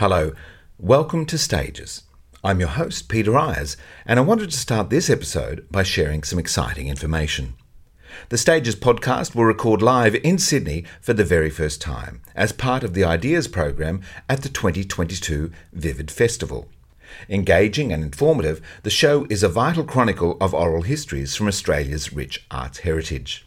Hello, 0.00 0.32
welcome 0.78 1.26
to 1.26 1.36
Stages. 1.36 2.04
I'm 2.42 2.58
your 2.58 2.70
host, 2.70 3.10
Peter 3.10 3.36
Ayres, 3.36 3.76
and 4.06 4.18
I 4.18 4.22
wanted 4.22 4.50
to 4.50 4.56
start 4.56 4.88
this 4.88 5.10
episode 5.10 5.66
by 5.70 5.82
sharing 5.82 6.22
some 6.22 6.38
exciting 6.38 6.88
information. 6.88 7.52
The 8.30 8.38
Stages 8.38 8.74
podcast 8.74 9.34
will 9.34 9.44
record 9.44 9.82
live 9.82 10.14
in 10.14 10.38
Sydney 10.38 10.86
for 11.02 11.12
the 11.12 11.22
very 11.22 11.50
first 11.50 11.82
time 11.82 12.22
as 12.34 12.50
part 12.50 12.82
of 12.82 12.94
the 12.94 13.04
Ideas 13.04 13.46
program 13.46 14.00
at 14.26 14.40
the 14.40 14.48
2022 14.48 15.52
Vivid 15.74 16.10
Festival. 16.10 16.70
Engaging 17.28 17.92
and 17.92 18.02
informative, 18.02 18.62
the 18.84 18.88
show 18.88 19.26
is 19.28 19.42
a 19.42 19.50
vital 19.50 19.84
chronicle 19.84 20.38
of 20.40 20.54
oral 20.54 20.80
histories 20.80 21.36
from 21.36 21.46
Australia's 21.46 22.10
rich 22.10 22.46
arts 22.50 22.78
heritage. 22.78 23.46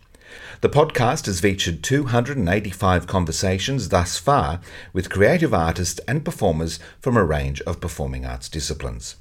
The 0.64 0.70
podcast 0.70 1.26
has 1.26 1.42
featured 1.42 1.84
285 1.84 3.06
conversations 3.06 3.90
thus 3.90 4.18
far 4.18 4.62
with 4.94 5.10
creative 5.10 5.54
artists 5.54 6.00
and 6.08 6.24
performers 6.24 6.80
from 7.02 7.18
a 7.18 7.24
range 7.26 7.60
of 7.64 7.82
performing 7.82 8.26
arts 8.26 8.48
disciplines. 8.48 9.18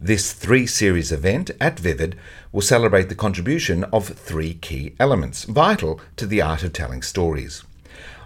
This 0.00 0.32
three 0.32 0.66
series 0.66 1.12
event 1.12 1.50
at 1.60 1.78
Vivid 1.78 2.16
will 2.52 2.62
celebrate 2.62 3.10
the 3.10 3.14
contribution 3.14 3.84
of 3.92 4.08
three 4.08 4.54
key 4.54 4.94
elements 4.98 5.44
vital 5.44 6.00
to 6.16 6.26
the 6.26 6.40
art 6.40 6.62
of 6.62 6.72
telling 6.72 7.02
stories. 7.02 7.64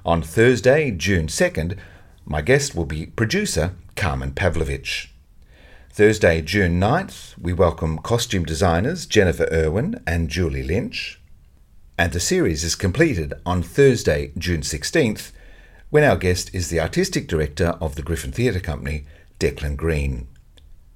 On 0.06 0.22
Thursday, 0.22 0.92
June 0.92 1.26
2nd, 1.26 1.76
my 2.24 2.42
guest 2.42 2.76
will 2.76 2.86
be 2.86 3.06
producer 3.06 3.74
Carmen 3.96 4.34
Pavlovich. 4.34 5.12
Thursday, 5.90 6.40
June 6.40 6.80
9th, 6.80 7.36
we 7.40 7.52
welcome 7.52 7.98
costume 7.98 8.44
designers 8.44 9.04
Jennifer 9.04 9.48
Irwin 9.50 10.00
and 10.06 10.28
Julie 10.28 10.62
Lynch 10.62 11.18
and 11.98 12.12
the 12.12 12.20
series 12.20 12.64
is 12.64 12.74
completed 12.74 13.34
on 13.44 13.62
Thursday, 13.62 14.32
June 14.38 14.62
16th, 14.62 15.32
when 15.90 16.04
our 16.04 16.16
guest 16.16 16.54
is 16.54 16.68
the 16.68 16.80
artistic 16.80 17.28
director 17.28 17.76
of 17.80 17.96
the 17.96 18.02
Griffin 18.02 18.32
Theatre 18.32 18.60
Company, 18.60 19.04
Declan 19.38 19.76
Greene. 19.76 20.26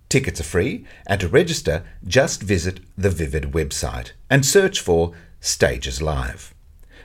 Tickets 0.09 0.41
are 0.41 0.45
free, 0.45 0.87
and 1.07 1.21
to 1.21 1.29
register, 1.29 1.85
just 2.07 2.43
visit 2.43 2.80
the 2.97 3.11
Vivid 3.11 3.53
website 3.53 4.13
and 4.30 4.47
search 4.47 4.80
for 4.80 5.13
Stages 5.41 6.01
Live. 6.01 6.55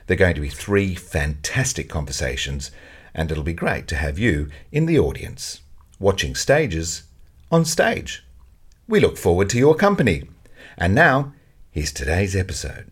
There 0.06 0.14
are 0.14 0.18
going 0.18 0.34
to 0.36 0.40
be 0.40 0.48
three 0.48 0.94
fantastic 0.94 1.88
conversations, 1.88 2.70
and 3.14 3.30
it'll 3.30 3.44
be 3.44 3.52
great 3.52 3.88
to 3.88 3.96
have 3.96 4.18
you 4.18 4.48
in 4.70 4.86
the 4.86 4.98
audience, 4.98 5.60
watching 5.98 6.34
stages 6.34 7.02
on 7.50 7.64
stage. 7.64 8.24
We 8.88 9.00
look 9.00 9.16
forward 9.16 9.50
to 9.50 9.58
your 9.58 9.74
company. 9.74 10.28
And 10.78 10.94
now, 10.94 11.34
here's 11.70 11.92
today's 11.92 12.34
episode. 12.34 12.91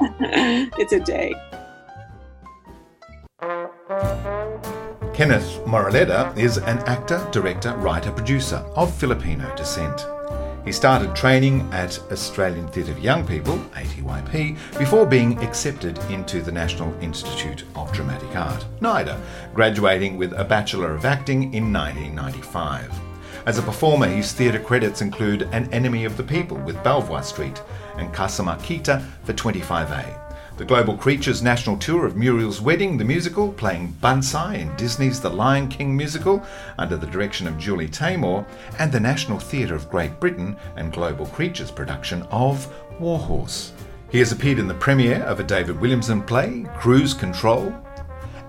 it's 0.77 0.93
a 0.93 0.99
day. 0.99 1.33
Kenneth 5.15 5.59
Moraleda 5.65 6.37
is 6.37 6.57
an 6.57 6.77
actor, 6.79 7.27
director, 7.31 7.75
writer, 7.77 8.11
producer 8.11 8.57
of 8.75 8.93
Filipino 8.93 9.51
descent. 9.55 10.05
He 10.63 10.71
started 10.71 11.15
training 11.15 11.67
at 11.73 11.97
Australian 12.11 12.67
Theatre 12.67 12.91
of 12.91 12.99
Young 12.99 13.25
People, 13.25 13.57
ATYP, 13.73 14.77
before 14.77 15.07
being 15.07 15.39
accepted 15.43 15.97
into 16.11 16.39
the 16.43 16.51
National 16.51 16.93
Institute 17.01 17.63
of 17.75 17.91
Dramatic 17.91 18.35
Art, 18.35 18.63
NIDA, 18.79 19.19
graduating 19.55 20.17
with 20.17 20.33
a 20.33 20.45
Bachelor 20.45 20.93
of 20.93 21.03
Acting 21.03 21.51
in 21.55 21.73
1995. 21.73 22.91
As 23.47 23.57
a 23.57 23.63
performer, 23.63 24.05
his 24.05 24.33
theatre 24.33 24.59
credits 24.59 25.01
include 25.01 25.49
An 25.51 25.67
Enemy 25.73 26.05
of 26.05 26.15
the 26.15 26.23
People 26.23 26.57
with 26.57 26.83
Belvoir 26.83 27.23
Street 27.23 27.59
and 27.97 28.13
Kasama 28.13 28.57
Kita 28.59 29.03
for 29.23 29.33
25A. 29.33 30.21
The 30.57 30.65
Global 30.65 30.95
Creatures 30.95 31.41
National 31.41 31.77
Tour 31.77 32.05
of 32.05 32.15
Muriel's 32.15 32.61
Wedding, 32.61 32.97
the 32.97 33.03
musical, 33.03 33.51
playing 33.53 33.95
Banzai 34.01 34.55
in 34.55 34.75
Disney's 34.75 35.19
The 35.19 35.29
Lion 35.29 35.67
King 35.67 35.97
musical 35.97 36.45
under 36.77 36.97
the 36.97 37.07
direction 37.07 37.47
of 37.47 37.57
Julie 37.57 37.87
Taymor, 37.87 38.45
and 38.77 38.91
the 38.91 38.99
National 38.99 39.39
Theatre 39.39 39.73
of 39.73 39.89
Great 39.89 40.19
Britain 40.19 40.55
and 40.75 40.93
Global 40.93 41.25
Creatures 41.25 41.71
production 41.71 42.21
of 42.29 42.71
Warhorse. 42.99 43.71
He 44.11 44.19
has 44.19 44.31
appeared 44.31 44.59
in 44.59 44.67
the 44.67 44.73
premiere 44.75 45.23
of 45.23 45.39
a 45.39 45.43
David 45.43 45.79
Williamson 45.79 46.21
play, 46.21 46.67
Cruise 46.77 47.13
Control, 47.13 47.73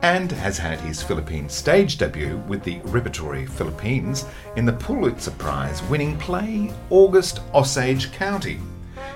and 0.03 0.33
has 0.33 0.59
had 0.59 0.81
his 0.81 1.03
Philippine 1.03 1.49
stage 1.49 1.97
debut 1.97 2.37
with 2.49 2.65
the 2.65 2.81
Repertory 2.81 3.47
Philippines 3.47 4.27
in 4.57 4.67
the 4.67 4.73
Pulitzer 4.73 5.31
Prize 5.31 5.83
winning 5.85 6.19
play 6.19 6.73
August 6.91 7.41
Osage 7.55 8.13
County. 8.13 8.59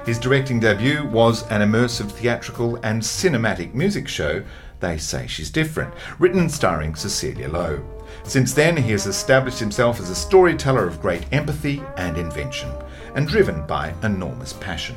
His 0.06 0.20
directing 0.20 0.60
debut 0.60 1.04
was 1.04 1.42
an 1.48 1.62
immersive 1.62 2.12
theatrical 2.12 2.76
and 2.84 3.02
cinematic 3.02 3.74
music 3.74 4.06
show, 4.06 4.44
They 4.78 4.98
Say 4.98 5.26
She's 5.26 5.50
Different, 5.50 5.92
written 6.20 6.38
and 6.38 6.52
starring 6.52 6.94
Cecilia 6.94 7.48
Lowe. 7.48 7.84
Since 8.22 8.52
then, 8.52 8.76
he 8.76 8.92
has 8.92 9.08
established 9.08 9.58
himself 9.58 9.98
as 9.98 10.08
a 10.08 10.14
storyteller 10.14 10.86
of 10.86 11.02
great 11.02 11.26
empathy 11.32 11.82
and 11.96 12.16
invention, 12.16 12.70
and 13.16 13.26
driven 13.26 13.66
by 13.66 13.94
enormous 14.04 14.52
passion. 14.52 14.94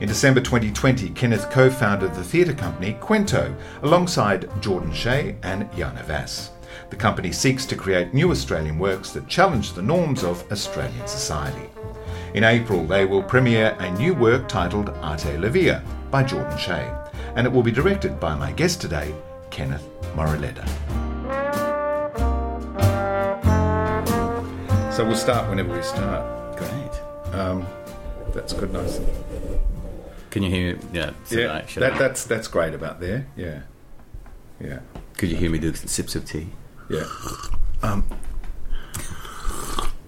In 0.00 0.08
December 0.08 0.40
2020, 0.40 1.10
Kenneth 1.10 1.48
co 1.50 1.70
founded 1.70 2.12
the 2.12 2.24
theatre 2.24 2.54
company 2.54 2.98
Kwento 3.00 3.54
alongside 3.82 4.50
Jordan 4.60 4.92
Shea 4.92 5.36
and 5.44 5.72
Jana 5.76 6.02
Vass. 6.02 6.50
The 6.90 6.96
company 6.96 7.30
seeks 7.30 7.64
to 7.66 7.76
create 7.76 8.12
new 8.12 8.32
Australian 8.32 8.80
works 8.80 9.10
that 9.12 9.28
challenge 9.28 9.74
the 9.74 9.82
norms 9.82 10.24
of 10.24 10.44
Australian 10.50 11.06
society. 11.06 11.70
In 12.34 12.42
April, 12.42 12.84
they 12.84 13.04
will 13.04 13.22
premiere 13.22 13.76
a 13.78 13.92
new 13.92 14.12
work 14.12 14.48
titled 14.48 14.88
Ate 15.04 15.38
La 15.38 15.48
Vie 15.48 15.80
by 16.10 16.24
Jordan 16.24 16.58
Shea, 16.58 16.92
and 17.36 17.46
it 17.46 17.52
will 17.52 17.62
be 17.62 17.70
directed 17.70 18.18
by 18.18 18.34
my 18.34 18.50
guest 18.50 18.80
today, 18.80 19.14
Kenneth 19.50 19.88
Moraleda. 20.16 20.66
So 24.92 25.04
we'll 25.04 25.14
start 25.14 25.48
whenever 25.48 25.76
we 25.76 25.82
start. 25.82 26.56
Great. 26.56 27.34
Um, 27.34 27.64
that's 28.32 28.52
good, 28.52 28.72
nice. 28.72 29.00
Can 30.30 30.42
you 30.42 30.50
hear? 30.50 30.74
me? 30.74 30.82
Yeah, 30.92 31.12
yeah. 31.30 31.62
That, 31.76 31.98
that's 32.00 32.24
that's 32.24 32.48
great 32.48 32.74
about 32.74 32.98
there. 32.98 33.28
Yeah, 33.36 33.60
yeah. 34.60 34.80
Could 35.18 35.28
you 35.28 35.36
hear 35.36 35.50
me 35.50 35.60
do 35.60 35.72
sips 35.72 36.16
of 36.16 36.24
tea? 36.24 36.48
Yeah. 36.90 37.06
Um, 37.84 38.04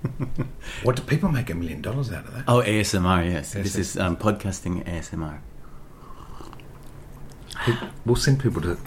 what 0.83 0.97
do 0.97 1.03
people 1.03 1.31
make 1.31 1.51
a 1.51 1.55
million 1.55 1.83
dollars 1.83 2.13
out 2.13 2.25
of 2.27 2.35
that? 2.35 2.45
Oh, 2.49 2.63
ASMR. 2.63 3.31
Yes, 3.31 3.55
ASMR. 3.55 3.63
this 3.63 3.77
is 3.77 3.97
um, 3.97 4.17
podcasting 4.17 4.85
ASMR. 4.85 5.41
We'll 8.05 8.17
send 8.17 8.41
people 8.41 8.63
to. 8.63 8.79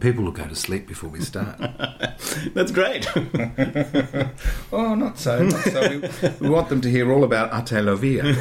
People 0.00 0.24
will 0.24 0.32
go 0.32 0.46
to 0.46 0.54
sleep 0.54 0.86
before 0.86 1.10
we 1.10 1.20
start. 1.20 1.58
That's 2.54 2.72
great. 2.72 3.06
oh, 4.72 4.94
not 4.94 5.18
so. 5.18 5.44
Not 5.44 5.60
so. 5.60 6.00
We, 6.00 6.28
we, 6.40 6.48
want 6.48 6.68
them 6.70 6.80
to 6.80 6.90
hear 6.90 7.12
all 7.12 7.22
about 7.22 7.52
Ate 7.52 7.82
La 7.82 7.94
Vie. 7.94 8.34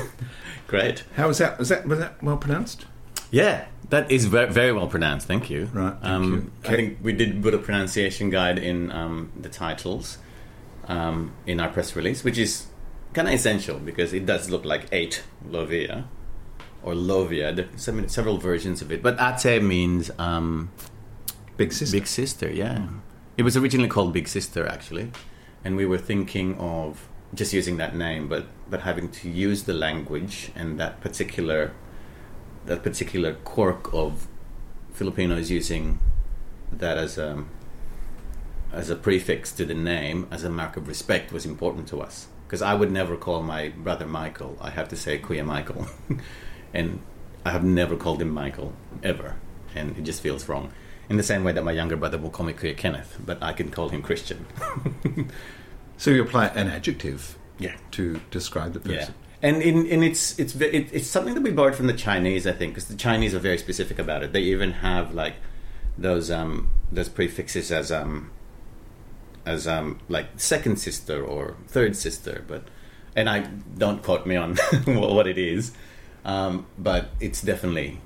Great. 0.67 1.03
How 1.15 1.27
was 1.27 1.37
that? 1.39 1.59
Was 1.59 1.69
that 1.69 1.85
was 1.85 1.99
that 1.99 2.21
well 2.23 2.37
pronounced? 2.37 2.85
Yeah, 3.31 3.65
that 3.89 4.09
is 4.09 4.25
very, 4.25 4.51
very 4.51 4.71
well 4.71 4.87
pronounced. 4.87 5.27
Thank 5.27 5.49
you. 5.49 5.69
Right. 5.73 5.93
Thank 5.93 6.05
um, 6.05 6.33
you. 6.33 6.51
I 6.71 6.75
think 6.75 6.99
we 7.01 7.13
did 7.13 7.41
put 7.41 7.53
a 7.53 7.57
pronunciation 7.57 8.29
guide 8.29 8.57
in 8.57 8.91
um, 8.91 9.31
the 9.39 9.49
titles 9.49 10.17
um, 10.89 11.31
in 11.45 11.61
our 11.61 11.69
press 11.69 11.95
release, 11.95 12.23
which 12.23 12.37
is 12.37 12.67
kind 13.13 13.27
of 13.27 13.33
essential 13.33 13.79
because 13.79 14.11
it 14.11 14.25
does 14.25 14.49
look 14.49 14.65
like 14.65 14.87
eight 14.91 15.23
Lovia 15.47 16.05
or 16.83 16.93
Lovia. 16.93 17.55
There's 17.55 18.11
several 18.11 18.37
versions 18.37 18.81
of 18.81 18.91
it, 18.91 19.01
but 19.01 19.17
Ate 19.19 19.61
means 19.63 20.11
um, 20.19 20.71
big 21.55 21.71
sister. 21.71 21.95
Big 21.95 22.07
sister, 22.07 22.51
yeah. 22.51 22.87
It 23.37 23.43
was 23.43 23.55
originally 23.55 23.87
called 23.87 24.11
Big 24.11 24.27
Sister, 24.27 24.67
actually, 24.67 25.13
and 25.63 25.77
we 25.77 25.85
were 25.85 25.97
thinking 25.97 26.57
of 26.57 27.07
just 27.33 27.53
using 27.53 27.77
that 27.77 27.95
name, 27.95 28.27
but 28.27 28.47
but 28.69 28.81
having 28.81 29.09
to 29.09 29.29
use 29.29 29.63
the 29.63 29.73
language 29.73 30.51
and 30.55 30.79
that 30.79 30.99
particular 30.99 31.71
that 32.65 32.83
particular 32.83 33.33
quirk 33.33 33.93
of 33.93 34.27
Filipinos 34.91 35.49
using 35.49 35.99
that 36.71 36.97
as 36.97 37.17
a 37.17 37.45
as 38.71 38.89
a 38.89 38.95
prefix 38.95 39.51
to 39.53 39.65
the 39.65 39.73
name 39.73 40.27
as 40.31 40.43
a 40.43 40.49
mark 40.49 40.77
of 40.77 40.87
respect 40.87 41.31
was 41.31 41.45
important 41.45 41.87
to 41.89 42.01
us 42.01 42.27
because 42.45 42.61
I 42.61 42.73
would 42.73 42.91
never 42.91 43.15
call 43.15 43.41
my 43.43 43.69
brother 43.69 44.05
Michael. 44.07 44.57
I 44.61 44.69
have 44.71 44.89
to 44.89 44.95
say 44.95 45.19
Kuya 45.19 45.45
Michael, 45.45 45.87
and 46.73 47.01
I 47.45 47.51
have 47.51 47.63
never 47.63 47.95
called 47.95 48.21
him 48.21 48.29
Michael 48.31 48.73
ever, 49.03 49.35
and 49.75 49.97
it 49.97 50.01
just 50.03 50.21
feels 50.21 50.49
wrong. 50.49 50.71
In 51.09 51.17
the 51.17 51.23
same 51.23 51.43
way 51.43 51.51
that 51.53 51.63
my 51.63 51.71
younger 51.71 51.95
brother 51.95 52.17
will 52.17 52.29
call 52.29 52.45
me 52.45 52.53
Kuya 52.53 52.75
Kenneth, 52.77 53.17
but 53.25 53.41
I 53.41 53.53
can 53.53 53.69
call 53.71 53.89
him 53.89 54.01
Christian. 54.01 54.45
So 55.97 56.11
you 56.11 56.21
apply 56.23 56.47
an 56.47 56.69
adjective 56.69 57.37
Yeah. 57.59 57.75
to 57.91 58.21
describe 58.31 58.71
the 58.73 58.89
Yeah, 58.89 58.99
person. 58.99 59.15
and 59.41 59.61
in, 59.61 59.85
and 59.87 60.01
it's 60.03 60.39
it's 60.39 60.55
it, 60.55 60.87
it's 60.93 61.07
something 61.07 61.33
that 61.33 61.41
we 61.43 61.51
borrowed 61.51 61.75
from 61.75 61.87
the 61.87 61.93
Chinese, 61.93 62.47
I 62.47 62.53
think, 62.53 62.73
because 62.73 62.87
the 62.87 62.95
Chinese 62.95 63.35
are 63.35 63.39
very 63.39 63.57
specific 63.57 63.99
about 63.99 64.23
it. 64.23 64.31
They 64.31 64.43
even 64.43 64.71
have 64.71 65.13
like 65.13 65.35
those 65.97 66.31
um 66.31 66.69
those 66.89 67.09
prefixes 67.09 67.69
as 67.69 67.91
um 67.91 68.31
as 69.45 69.67
um 69.67 69.99
like 70.09 70.27
second 70.37 70.77
sister 70.77 71.23
or 71.23 71.55
third 71.67 71.95
sister, 71.95 72.43
but 72.47 72.63
and 73.15 73.29
I 73.29 73.41
don't 73.77 74.03
quote 74.03 74.25
me 74.25 74.35
on 74.35 74.55
what 74.85 75.27
it 75.27 75.37
is, 75.37 75.71
um, 76.25 76.65
but 76.77 77.09
it's 77.19 77.41
definitely 77.41 78.01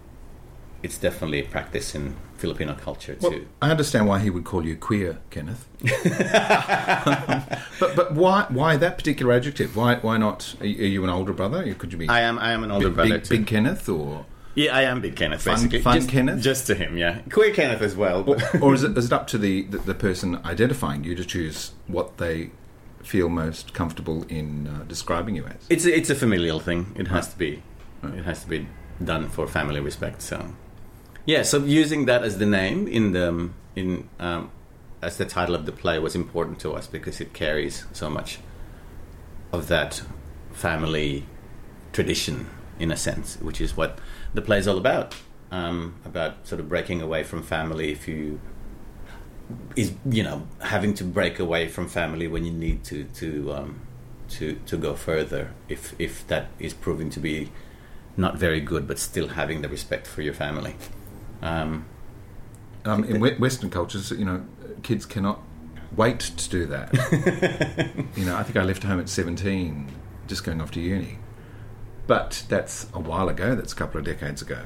it's 0.82 0.98
definitely 0.98 1.40
a 1.40 1.44
practice 1.46 1.96
in 1.96 2.16
Filipino 2.36 2.74
culture 2.74 3.16
Well, 3.22 3.32
too. 3.32 3.48
I 3.62 3.72
understand 3.72 4.06
why 4.06 4.20
he 4.20 4.30
would 4.30 4.44
call 4.44 4.66
you 4.66 4.76
queer, 4.76 5.20
Kenneth. 5.30 5.66
but 7.80 7.96
but 7.96 8.14
why 8.14 8.46
why 8.50 8.76
that 8.76 8.98
particular 8.98 9.34
adjective? 9.34 9.78
Why 9.78 9.96
why 9.96 10.18
not? 10.18 10.56
Are 10.60 10.66
you 10.66 10.84
are 10.84 10.88
you 10.88 11.04
an 11.06 11.10
older 11.10 11.32
brother? 11.32 11.74
Could 11.76 11.94
you 11.94 11.98
be? 11.98 12.10
I 12.10 12.20
am 12.20 12.38
I 12.38 12.52
am 12.52 12.64
an 12.66 12.72
older 12.72 12.90
big, 12.90 12.96
brother 12.96 13.10
big, 13.12 13.24
too. 13.24 13.38
Big 13.38 13.48
Kenneth, 13.48 13.88
or 13.88 14.26
Yeah, 14.56 14.76
I 14.76 14.84
am 14.84 15.02
Big 15.02 15.16
Kenneth. 15.16 15.42
Fun- 15.42 15.56
basically. 15.56 15.82
fun 15.82 15.96
just, 15.96 16.10
Kenneth? 16.10 16.42
just 16.42 16.68
to 16.68 16.76
him, 16.76 16.98
yeah. 16.98 17.22
Queer 17.32 17.54
Kenneth 17.54 17.82
as 17.82 17.96
well. 17.96 18.24
or, 18.28 18.38
or 18.62 18.74
is 18.74 18.84
it 18.84 18.98
is 18.98 19.08
it 19.08 19.14
up 19.14 19.28
to 19.28 19.38
the, 19.38 19.64
the 19.64 19.80
the 19.80 19.96
person 19.96 20.40
identifying 20.46 21.04
you 21.04 21.16
to 21.16 21.26
choose 21.26 21.72
what 21.88 22.18
they 22.18 22.52
feel 23.02 23.30
most 23.30 23.74
comfortable 23.74 24.24
in 24.30 24.68
uh, 24.68 24.84
describing 24.88 25.36
you 25.36 25.46
as? 25.46 25.66
It's 25.70 25.86
a, 25.86 25.96
it's 25.96 26.10
a 26.10 26.16
familial 26.16 26.60
thing. 26.60 26.94
It 26.96 27.08
has 27.08 27.30
to 27.30 27.38
be. 27.38 27.64
It 28.04 28.26
has 28.26 28.44
to 28.44 28.50
be 28.50 28.68
done 29.04 29.30
for 29.30 29.48
family 29.48 29.80
respect. 29.80 30.22
So, 30.22 30.54
yeah. 31.26 31.44
So 31.44 31.60
using 31.60 32.06
that 32.06 32.24
as 32.24 32.38
the 32.38 32.46
name 32.46 32.88
in 32.88 33.14
the 33.14 33.50
in 33.76 34.10
um, 34.20 34.52
as 35.02 35.18
the 35.18 35.26
title 35.26 35.56
of 35.56 35.66
the 35.66 35.72
play 35.72 36.00
was 36.00 36.16
important 36.16 36.60
to 36.60 36.74
us 36.74 36.88
because 36.88 37.20
it 37.20 37.34
carries 37.34 37.86
so 37.92 38.10
much 38.10 38.40
of 39.52 39.68
that 39.68 40.02
family 40.52 41.26
tradition 41.92 42.48
in 42.80 42.92
a 42.92 42.98
sense, 42.98 43.38
which 43.40 43.62
is 43.62 43.78
what 43.78 44.00
the 44.34 44.42
play 44.42 44.58
is 44.60 44.68
all 44.68 44.78
about. 44.78 45.16
Um, 45.52 45.96
about 46.04 46.48
sort 46.48 46.60
of 46.60 46.68
breaking 46.68 47.00
away 47.02 47.24
from 47.24 47.44
family 47.44 47.92
if 47.92 48.08
you 48.08 48.40
is 49.76 49.94
you 50.10 50.24
know 50.24 50.48
having 50.62 50.96
to 50.96 51.04
break 51.04 51.38
away 51.38 51.68
from 51.68 51.88
family 51.88 52.28
when 52.28 52.44
you 52.44 52.52
need 52.52 52.84
to 52.86 53.04
to 53.16 53.54
um, 53.54 53.82
to 54.30 54.56
to 54.66 54.78
go 54.78 54.96
further 54.96 55.52
if 55.70 55.94
if 56.00 56.26
that 56.28 56.48
is 56.58 56.74
proving 56.74 57.12
to 57.12 57.20
be 57.20 57.52
not 58.18 58.36
very 58.36 58.60
good 58.62 58.88
but 58.88 58.98
still 58.98 59.28
having 59.30 59.62
the 59.62 59.70
respect 59.70 60.08
for 60.08 60.22
your 60.24 60.34
family 60.34 60.76
um, 61.44 61.86
Um, 62.86 63.04
in 63.04 63.20
we- 63.22 63.36
Western 63.36 63.70
cultures, 63.70 64.12
you 64.12 64.26
know, 64.26 64.42
kids 64.82 65.06
cannot 65.06 65.40
wait 65.96 66.20
to 66.20 66.50
do 66.50 66.66
that. 66.66 66.92
you 68.18 68.26
know, 68.26 68.36
I 68.36 68.44
think 68.44 68.58
I 68.58 68.64
left 68.64 68.84
home 68.84 69.00
at 69.00 69.08
17, 69.08 69.88
just 70.28 70.44
going 70.44 70.60
off 70.62 70.72
to 70.72 70.82
uni. 70.82 71.18
But 72.08 72.44
that's 72.50 72.88
a 72.94 73.00
while 73.00 73.30
ago. 73.30 73.56
That's 73.56 73.74
a 73.74 73.76
couple 73.76 74.00
of 74.00 74.06
decades 74.06 74.42
ago. 74.42 74.60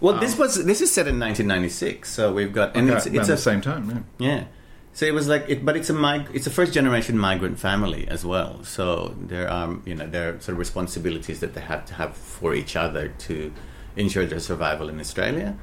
well 0.00 0.18
this 0.18 0.36
was 0.38 0.64
this 0.64 0.80
is 0.80 0.90
set 0.90 1.06
in 1.06 1.20
1996 1.20 2.08
so 2.08 2.32
we've 2.32 2.54
got 2.54 2.74
and 2.74 2.88
Okay, 2.88 2.96
it's, 2.96 3.06
it's 3.06 3.28
a 3.28 3.32
the 3.32 3.36
same 3.36 3.60
time. 3.60 4.06
Yeah. 4.18 4.28
Yeah. 4.30 4.44
So 4.92 5.06
it 5.06 5.14
was 5.14 5.28
like, 5.28 5.44
it, 5.48 5.64
but 5.64 5.76
it's 5.76 5.88
a 5.88 5.92
mig- 5.94 6.30
it's 6.34 6.48
a 6.48 6.50
first 6.50 6.72
generation 6.72 7.16
migrant 7.16 7.58
family 7.60 8.08
as 8.08 8.24
well. 8.24 8.64
So 8.64 9.14
there 9.32 9.48
are 9.48 9.76
you 9.84 9.94
know 9.94 10.06
there 10.06 10.26
are 10.30 10.40
sort 10.40 10.54
of 10.54 10.58
responsibilities 10.58 11.38
that 11.40 11.52
they 11.54 11.60
have 11.60 11.84
to 11.86 11.94
have 11.94 12.16
for 12.16 12.54
each 12.54 12.74
other 12.76 13.08
to 13.26 13.52
ensure 13.96 14.26
their 14.26 14.40
survival 14.40 14.88
in 14.88 14.98
Australia. 14.98 15.56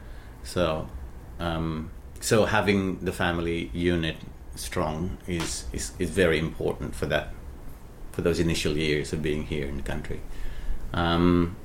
So 0.43 0.87
um, 1.39 1.91
so 2.21 2.45
having 2.45 2.99
the 2.99 3.11
family 3.11 3.69
unit 3.73 4.17
strong 4.55 5.17
is, 5.27 5.65
is 5.73 5.91
is 5.99 6.09
very 6.09 6.39
important 6.39 6.95
for 6.95 7.05
that 7.07 7.33
for 8.13 8.21
those 8.21 8.39
initial 8.39 8.77
years 8.77 9.13
of 9.13 9.21
being 9.21 9.43
here 9.43 9.67
in 9.67 9.75
the 9.77 9.83
country. 9.83 10.21
Um, 10.93 11.55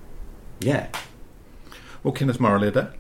yeah. 0.61 0.89
Well, 2.03 2.13
Kenneth 2.13 2.39
Moraleda. 2.39 2.93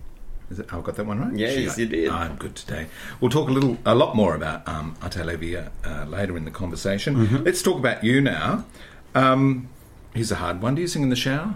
Is 0.50 0.58
it, 0.58 0.72
I've 0.72 0.84
got 0.84 0.96
that 0.96 1.06
one 1.06 1.18
right? 1.18 1.34
Yes, 1.36 1.78
you 1.78 1.86
did. 1.86 2.08
I'm 2.10 2.36
good 2.36 2.54
today. 2.54 2.86
We'll 3.20 3.30
talk 3.30 3.48
a 3.48 3.52
little, 3.52 3.78
a 3.86 3.94
lot 3.94 4.14
more 4.14 4.34
about 4.34 4.66
um, 4.68 4.96
Ate 5.02 5.24
La 5.24 5.34
Vie 5.36 5.56
uh, 5.84 6.04
later 6.04 6.36
in 6.36 6.44
the 6.44 6.50
conversation. 6.50 7.14
Mhm. 7.26 7.44
Let's 7.46 7.62
talk 7.62 7.78
about 7.78 8.04
you 8.04 8.20
now. 8.20 8.66
Um, 9.14 9.68
here's 10.14 10.30
a 10.30 10.34
hard 10.36 10.60
one. 10.60 10.74
Do 10.74 10.82
you 10.82 10.88
sing 10.88 11.02
in 11.02 11.08
the 11.08 11.16
shower? 11.16 11.54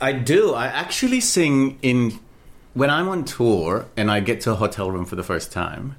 I 0.00 0.12
do. 0.12 0.52
I 0.52 0.66
actually 0.66 1.20
sing 1.20 1.78
in 1.80 2.18
when 2.74 2.90
I'm 2.90 3.08
on 3.08 3.24
tour 3.24 3.86
and 3.96 4.10
I 4.10 4.20
get 4.20 4.42
to 4.42 4.50
a 4.52 4.56
hotel 4.56 4.90
room 4.90 5.06
for 5.06 5.16
the 5.16 5.22
first 5.24 5.50
time. 5.50 5.96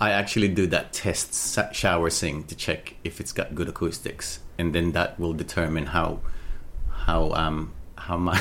I 0.00 0.10
actually 0.10 0.48
do 0.48 0.66
that 0.66 0.92
test 0.92 1.34
sa- 1.34 1.70
shower 1.70 2.10
sing 2.10 2.44
to 2.44 2.54
check 2.56 2.96
if 3.04 3.20
it's 3.20 3.32
got 3.32 3.54
good 3.54 3.68
acoustics, 3.68 4.40
and 4.58 4.74
then 4.74 4.90
that 4.92 5.18
will 5.20 5.32
determine 5.34 5.86
how 5.86 6.18
how 7.06 7.32
um 7.32 7.72
how 7.96 8.16
my 8.16 8.38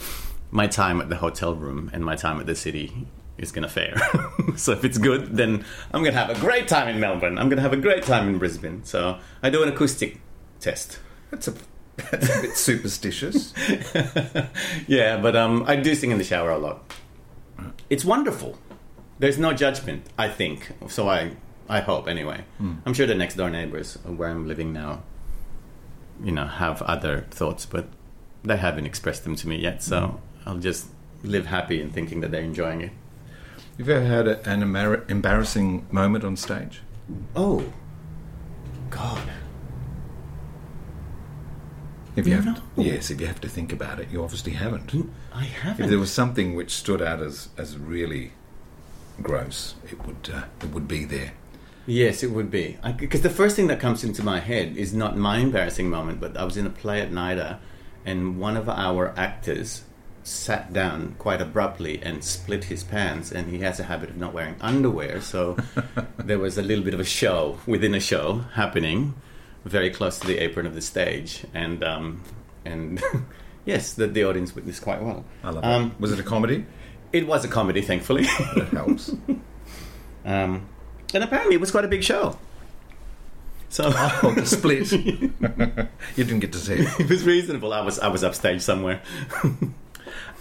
my 0.50 0.66
time 0.66 1.00
at 1.00 1.08
the 1.08 1.16
hotel 1.16 1.54
room 1.54 1.90
and 1.92 2.04
my 2.04 2.14
time 2.14 2.38
at 2.38 2.46
the 2.46 2.54
city 2.54 2.92
is 3.38 3.50
gonna 3.50 3.68
fare. 3.68 3.96
so 4.56 4.72
if 4.72 4.84
it's 4.84 4.98
good, 4.98 5.36
then 5.36 5.64
I'm 5.92 6.04
gonna 6.04 6.16
have 6.16 6.30
a 6.30 6.38
great 6.38 6.68
time 6.68 6.88
in 6.88 7.00
Melbourne. 7.00 7.38
I'm 7.38 7.48
gonna 7.48 7.62
have 7.62 7.72
a 7.72 7.82
great 7.88 8.04
time 8.04 8.28
in 8.28 8.38
Brisbane. 8.38 8.84
So 8.84 9.18
I 9.42 9.50
do 9.50 9.62
an 9.62 9.68
acoustic 9.68 10.20
test. 10.60 11.00
That's 11.30 11.48
a 11.48 11.54
that's 11.96 12.38
a 12.38 12.42
bit 12.42 12.56
superstitious. 12.56 13.52
yeah, 14.86 15.16
but 15.20 15.36
um, 15.36 15.64
I 15.66 15.76
do 15.76 15.94
sing 15.94 16.10
in 16.10 16.18
the 16.18 16.24
shower 16.24 16.50
a 16.50 16.58
lot. 16.58 16.92
It's 17.88 18.04
wonderful. 18.04 18.58
There's 19.18 19.38
no 19.38 19.52
judgment, 19.52 20.06
I 20.18 20.28
think. 20.28 20.72
So 20.88 21.08
I, 21.08 21.32
I 21.68 21.80
hope 21.80 22.08
anyway. 22.08 22.44
Hmm. 22.58 22.74
I'm 22.84 22.94
sure 22.94 23.06
the 23.06 23.14
next 23.14 23.36
door 23.36 23.48
neighbors 23.48 23.96
where 24.04 24.28
I'm 24.28 24.48
living 24.48 24.72
now, 24.72 25.02
you 26.22 26.32
know, 26.32 26.46
have 26.46 26.82
other 26.82 27.26
thoughts, 27.30 27.64
but 27.64 27.86
they 28.44 28.56
haven't 28.56 28.86
expressed 28.86 29.24
them 29.24 29.34
to 29.36 29.48
me 29.48 29.56
yet. 29.56 29.82
So 29.82 30.20
Hmm. 30.42 30.48
I'll 30.48 30.58
just 30.58 30.86
live 31.22 31.46
happy 31.46 31.80
in 31.80 31.90
thinking 31.90 32.20
that 32.20 32.30
they're 32.30 32.42
enjoying 32.42 32.82
it. 32.82 32.92
Have 33.78 33.88
you 33.88 33.94
ever 33.94 34.04
had 34.06 34.28
a, 34.28 34.48
an 34.48 34.62
embar- 34.62 35.08
embarrassing 35.10 35.86
moment 35.90 36.22
on 36.24 36.36
stage? 36.36 36.80
Oh, 37.34 37.72
God. 38.90 39.22
If 42.16 42.28
you 42.28 42.34
have 42.34 42.44
No. 42.46 42.54
to, 42.54 42.62
yes, 42.76 43.10
if 43.10 43.20
you 43.20 43.26
have 43.26 43.40
to 43.40 43.48
think 43.48 43.72
about 43.72 43.98
it, 43.98 44.08
you 44.12 44.22
obviously 44.22 44.52
haven't. 44.52 44.92
I 45.34 45.44
haven't. 45.44 45.84
If 45.84 45.90
there 45.90 45.98
was 45.98 46.12
something 46.12 46.54
which 46.54 46.70
stood 46.70 47.02
out 47.02 47.20
as, 47.20 47.48
as 47.58 47.76
really 47.76 48.32
gross, 49.20 49.74
it 49.90 50.06
would 50.06 50.30
uh, 50.32 50.44
it 50.62 50.70
would 50.70 50.86
be 50.86 51.04
there. 51.04 51.32
Yes, 51.86 52.22
it 52.22 52.30
would 52.30 52.50
be. 52.50 52.78
Because 52.98 53.22
the 53.22 53.30
first 53.30 53.56
thing 53.56 53.66
that 53.66 53.80
comes 53.80 54.04
into 54.04 54.22
my 54.22 54.38
head 54.40 54.76
is 54.76 54.94
not 54.94 55.16
my 55.18 55.38
embarrassing 55.38 55.90
moment, 55.90 56.20
but 56.20 56.36
I 56.36 56.44
was 56.44 56.56
in 56.56 56.66
a 56.66 56.70
play 56.70 57.00
at 57.00 57.10
NIDA, 57.10 57.58
and 58.04 58.38
one 58.38 58.56
of 58.56 58.68
our 58.68 59.12
actors 59.16 59.82
sat 60.22 60.72
down 60.72 61.14
quite 61.18 61.40
abruptly 61.42 62.02
and 62.02 62.24
split 62.24 62.64
his 62.64 62.82
pants, 62.82 63.30
and 63.30 63.50
he 63.50 63.58
has 63.60 63.78
a 63.78 63.84
habit 63.84 64.08
of 64.10 64.16
not 64.16 64.32
wearing 64.32 64.56
underwear, 64.60 65.20
so 65.20 65.56
there 66.18 66.38
was 66.38 66.56
a 66.56 66.62
little 66.62 66.84
bit 66.84 66.94
of 66.94 67.00
a 67.00 67.04
show 67.04 67.58
within 67.66 67.94
a 67.94 68.00
show 68.00 68.38
happening 68.54 69.14
very 69.66 69.90
close 69.90 70.18
to 70.18 70.26
the 70.26 70.38
apron 70.38 70.66
of 70.66 70.74
the 70.74 70.80
stage, 70.82 71.44
and 71.54 71.82
um, 71.84 72.22
and 72.64 73.02
yes, 73.64 73.92
the, 73.94 74.06
the 74.06 74.24
audience 74.24 74.54
witnessed 74.54 74.82
quite 74.82 75.02
well. 75.02 75.24
I 75.42 75.50
love 75.50 75.64
Um, 75.64 75.82
it. 75.92 76.00
Was 76.00 76.12
it 76.12 76.20
a 76.20 76.22
comedy? 76.22 76.64
It 77.12 77.26
was 77.26 77.44
a 77.44 77.48
comedy, 77.48 77.80
thankfully. 77.82 78.24
That 78.56 78.68
helps. 78.72 79.10
um, 80.24 80.66
and 81.14 81.22
apparently, 81.24 81.54
it 81.54 81.60
was 81.60 81.70
quite 81.70 81.84
a 81.84 81.88
big 81.88 82.02
show. 82.02 82.38
So 83.74 83.90
oh, 83.92 84.32
the 84.36 84.46
split. 84.46 84.92
you 86.16 86.24
didn't 86.24 86.38
get 86.38 86.52
to 86.52 86.58
see 86.58 86.74
it. 86.74 87.00
it 87.00 87.10
was 87.10 87.24
reasonable. 87.24 87.72
I 87.72 87.80
was 87.80 87.98
I 87.98 88.06
was 88.06 88.22
upstage 88.22 88.60
somewhere. 88.60 89.02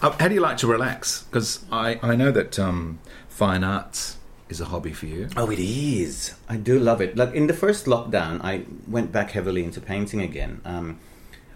Uh, 0.04 0.12
how 0.20 0.28
do 0.28 0.36
you 0.36 0.40
like 0.40 0.58
to 0.58 0.68
relax? 0.68 1.24
Because 1.24 1.66
I, 1.72 2.00
I 2.04 2.16
know 2.16 2.30
that 2.30 2.60
um, 2.60 3.00
fine 3.30 3.64
arts 3.64 4.18
is 4.50 4.62
a 4.62 4.66
hobby 4.66 4.94
for 4.94 5.08
you. 5.08 5.30
Oh, 5.36 5.50
it 5.50 5.58
is. 5.58 6.36
I 6.48 6.58
do 6.58 6.78
love 6.78 7.02
it. 7.02 7.18
Like 7.18 7.34
in 7.34 7.48
the 7.48 7.56
first 7.56 7.88
lockdown, 7.88 8.40
I 8.44 8.66
went 8.88 9.12
back 9.12 9.32
heavily 9.32 9.64
into 9.64 9.82
painting 9.82 10.22
again. 10.22 10.62
Um, 10.64 11.00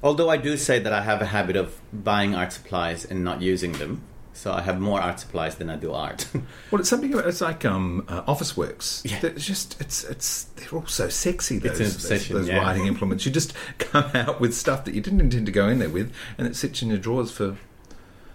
although 0.01 0.31
I 0.31 0.37
do 0.37 0.57
say 0.57 0.79
that 0.79 0.91
I 0.91 1.03
have 1.03 1.21
a 1.21 1.27
habit 1.27 1.55
of 1.55 1.79
buying 1.93 2.33
art 2.33 2.53
supplies 2.53 3.05
and 3.05 3.23
not 3.23 3.43
using 3.43 3.73
them. 3.73 4.01
So 4.37 4.53
I 4.53 4.61
have 4.61 4.79
more 4.79 5.01
art 5.01 5.19
supplies 5.19 5.55
than 5.55 5.67
I 5.69 5.77
do 5.77 5.91
art. 5.93 6.27
Well, 6.71 6.79
it's 6.79 6.89
something. 6.89 7.11
about- 7.11 7.25
It's 7.27 7.41
like 7.41 7.65
um, 7.65 8.05
uh, 8.07 8.21
Officeworks. 8.23 9.09
Yeah. 9.09 9.29
It's 9.31 9.45
just 9.45 9.81
it's 9.81 10.03
it's 10.03 10.43
they're 10.55 10.73
all 10.77 10.85
so 10.85 11.09
sexy. 11.09 11.57
Those 11.57 11.71
It's 11.71 11.79
an 11.79 11.85
obsession, 11.95 12.35
those, 12.35 12.45
those 12.45 12.53
yeah. 12.55 12.61
writing 12.61 12.85
implements. 12.85 13.25
You 13.25 13.31
just 13.31 13.53
come 13.79 14.11
out 14.13 14.39
with 14.39 14.53
stuff 14.53 14.85
that 14.85 14.93
you 14.93 15.01
didn't 15.01 15.21
intend 15.21 15.47
to 15.47 15.51
go 15.51 15.67
in 15.67 15.79
there 15.79 15.89
with, 15.89 16.13
and 16.37 16.45
it 16.47 16.55
sits 16.55 16.81
in 16.83 16.89
your 16.89 16.99
drawers 16.99 17.31
for. 17.31 17.57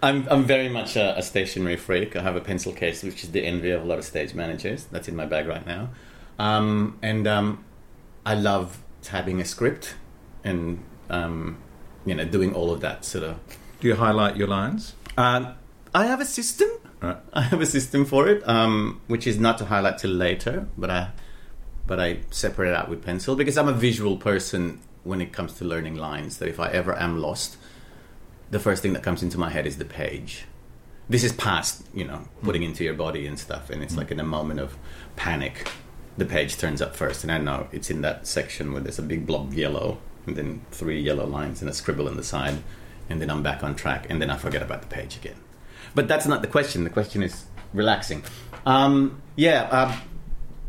I'm 0.01 0.27
I'm 0.29 0.43
very 0.43 0.67
much 0.67 0.97
a, 0.97 1.17
a 1.17 1.21
stationery 1.21 1.77
freak. 1.77 2.15
I 2.17 2.21
have 2.21 2.35
a 2.35 2.41
pencil 2.41 2.73
case, 2.73 3.01
which 3.03 3.23
is 3.23 3.31
the 3.31 3.45
envy 3.45 3.71
of 3.71 3.81
a 3.83 3.85
lot 3.85 3.97
of 3.97 4.03
stage 4.03 4.33
managers. 4.33 4.83
That's 4.91 5.07
in 5.07 5.15
my 5.15 5.25
bag 5.25 5.47
right 5.47 5.65
now, 5.65 5.89
um, 6.37 6.97
and 7.01 7.25
um, 7.27 7.63
I 8.25 8.35
love 8.35 8.83
tabbing 9.01 9.39
a 9.39 9.45
script 9.45 9.95
and 10.43 10.83
um, 11.09 11.57
you 12.05 12.13
know 12.15 12.25
doing 12.25 12.53
all 12.53 12.71
of 12.71 12.81
that 12.81 13.05
sort 13.05 13.23
of. 13.23 13.39
Do 13.79 13.87
you 13.87 13.95
highlight 13.95 14.35
your 14.35 14.47
lines? 14.49 14.93
Um, 15.17 15.53
I 15.93 16.05
have 16.05 16.19
a 16.19 16.25
system. 16.25 16.69
Right. 17.01 17.17
I 17.33 17.41
have 17.41 17.61
a 17.61 17.65
system 17.65 18.05
for 18.05 18.27
it, 18.27 18.47
um, 18.47 19.01
which 19.07 19.27
is 19.27 19.39
not 19.39 19.57
to 19.59 19.65
highlight 19.65 19.99
till 19.99 20.11
later, 20.11 20.67
but 20.77 20.89
I 20.89 21.11
but 21.85 21.99
I 21.99 22.19
separate 22.31 22.69
it 22.69 22.75
out 22.75 22.89
with 22.89 23.03
pencil 23.03 23.35
because 23.35 23.57
I'm 23.57 23.67
a 23.67 23.73
visual 23.73 24.17
person 24.17 24.79
when 25.03 25.21
it 25.21 25.33
comes 25.33 25.53
to 25.55 25.65
learning 25.65 25.95
lines. 25.95 26.37
That 26.37 26.47
if 26.47 26.59
I 26.59 26.69
ever 26.69 26.97
am 26.97 27.19
lost, 27.19 27.57
the 28.49 28.59
first 28.59 28.81
thing 28.81 28.93
that 28.93 29.03
comes 29.03 29.21
into 29.21 29.37
my 29.37 29.49
head 29.49 29.67
is 29.67 29.77
the 29.77 29.85
page. 29.85 30.45
This 31.09 31.23
is 31.23 31.33
past, 31.33 31.85
you 31.93 32.05
know, 32.05 32.27
putting 32.41 32.63
into 32.63 32.83
your 32.83 32.93
body 32.93 33.27
and 33.27 33.37
stuff, 33.37 33.69
and 33.69 33.83
it's 33.83 33.97
like 33.97 34.09
in 34.09 34.19
a 34.19 34.23
moment 34.23 34.61
of 34.61 34.77
panic, 35.17 35.69
the 36.17 36.25
page 36.25 36.57
turns 36.57 36.81
up 36.81 36.95
first, 36.95 37.23
and 37.23 37.31
I 37.31 37.37
know 37.37 37.67
it's 37.73 37.89
in 37.89 38.01
that 38.01 38.25
section 38.25 38.71
where 38.71 38.81
there's 38.81 38.99
a 38.99 39.03
big 39.03 39.27
blob 39.27 39.49
of 39.49 39.53
yellow, 39.53 39.99
and 40.25 40.37
then 40.37 40.65
three 40.71 41.01
yellow 41.01 41.25
lines 41.25 41.61
and 41.61 41.69
a 41.69 41.73
scribble 41.73 42.07
on 42.07 42.15
the 42.15 42.23
side, 42.23 42.63
and 43.09 43.21
then 43.21 43.29
I'm 43.29 43.43
back 43.43 43.63
on 43.63 43.75
track, 43.75 44.07
and 44.09 44.21
then 44.21 44.29
I 44.29 44.37
forget 44.37 44.61
about 44.61 44.81
the 44.81 44.87
page 44.87 45.17
again. 45.17 45.35
But 45.95 46.07
that's 46.07 46.25
not 46.25 46.41
the 46.41 46.47
question. 46.47 46.83
The 46.83 46.89
question 46.89 47.23
is 47.23 47.45
relaxing. 47.73 48.23
Um, 48.65 49.21
yeah, 49.35 49.67
uh, 49.71 49.95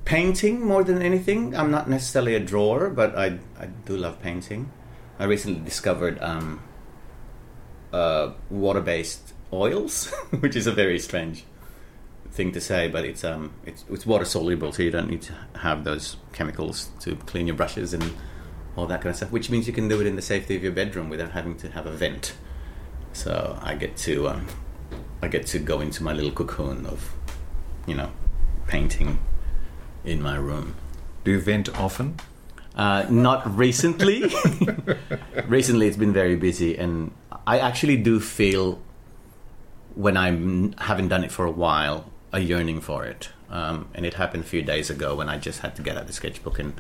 painting 0.05 0.65
more 0.65 0.85
than 0.85 1.01
anything. 1.03 1.57
I'm 1.57 1.71
not 1.71 1.89
necessarily 1.89 2.35
a 2.35 2.41
drawer, 2.41 2.91
but 2.91 3.17
I 3.17 3.39
I 3.59 3.67
do 3.87 3.97
love 3.97 4.21
painting. 4.21 4.71
I 5.19 5.25
recently 5.25 5.61
discovered 5.61 6.21
um, 6.21 6.61
uh, 7.93 8.33
water-based 8.51 9.33
oils, 9.53 10.13
which 10.41 10.57
is 10.57 10.67
a 10.67 10.73
very 10.73 10.99
strange 10.99 11.45
thing 12.33 12.51
to 12.51 12.61
say, 12.61 12.89
but 12.89 13.05
it's 13.05 13.23
um 13.23 13.53
it's 13.65 13.85
it's 13.89 14.05
water 14.05 14.25
soluble, 14.25 14.73
so 14.73 14.83
you 14.83 14.91
don't 14.91 15.09
need 15.09 15.23
to 15.23 15.35
have 15.61 15.85
those 15.85 16.17
chemicals 16.33 16.91
to 17.01 17.15
clean 17.27 17.47
your 17.47 17.57
brushes 17.57 17.95
and 17.95 18.13
all 18.77 18.87
that 18.87 19.01
kind 19.01 19.11
of 19.11 19.17
stuff. 19.17 19.31
Which 19.31 19.51
means 19.51 19.67
you 19.67 19.73
can 19.73 19.89
do 19.89 20.01
it 20.01 20.07
in 20.07 20.17
the 20.17 20.23
safety 20.23 20.57
of 20.57 20.63
your 20.63 20.73
bedroom 20.73 21.09
without 21.09 21.31
having 21.31 21.57
to 21.59 21.71
have 21.71 21.87
a 21.87 21.93
vent. 21.93 22.35
So 23.13 23.57
I 23.63 23.77
get 23.77 23.97
to 23.99 24.29
um, 24.29 24.49
I 25.25 25.29
get 25.29 25.47
to 25.49 25.59
go 25.59 25.81
into 25.81 26.03
my 26.03 26.13
little 26.13 26.31
cocoon 26.31 26.85
of, 26.85 27.15
you 27.87 27.95
know, 27.95 28.11
painting 28.67 29.19
in 30.05 30.21
my 30.21 30.37
room. 30.37 30.77
Do 31.25 31.31
you 31.31 31.41
vent 31.41 31.75
often? 31.79 32.17
Uh, 32.77 33.07
not 33.09 33.57
recently. 33.57 34.31
recently, 35.47 35.87
it's 35.87 35.97
been 35.97 36.13
very 36.13 36.37
busy, 36.37 36.77
and 36.77 37.11
I 37.47 37.59
actually 37.59 37.97
do 37.97 38.21
feel 38.21 38.83
when 39.95 40.19
I 40.19 40.27
haven't 40.83 41.09
done 41.09 41.25
it 41.25 41.33
for 41.33 41.47
a 41.47 41.51
while 41.51 42.11
a 42.31 42.41
yearning 42.41 42.83
for 42.83 43.07
it. 43.07 43.31
Um, 43.49 43.89
and 43.95 44.05
it 44.05 44.15
happened 44.15 44.45
a 44.45 44.47
few 44.47 44.61
days 44.61 44.91
ago 44.91 45.15
when 45.15 45.31
I 45.31 45.39
just 45.39 45.61
had 45.61 45.75
to 45.77 45.83
get 45.83 45.97
out 45.97 46.07
the 46.07 46.13
sketchbook 46.13 46.59
and 46.59 46.79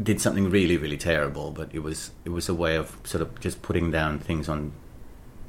did 0.00 0.20
something 0.20 0.50
really, 0.50 0.76
really 0.76 0.98
terrible. 0.98 1.50
But 1.50 1.70
it 1.72 1.82
was 1.82 2.12
it 2.24 2.28
was 2.30 2.48
a 2.48 2.54
way 2.54 2.76
of 2.76 2.96
sort 3.02 3.22
of 3.22 3.40
just 3.40 3.60
putting 3.60 3.90
down 3.90 4.20
things 4.20 4.48
on 4.48 4.72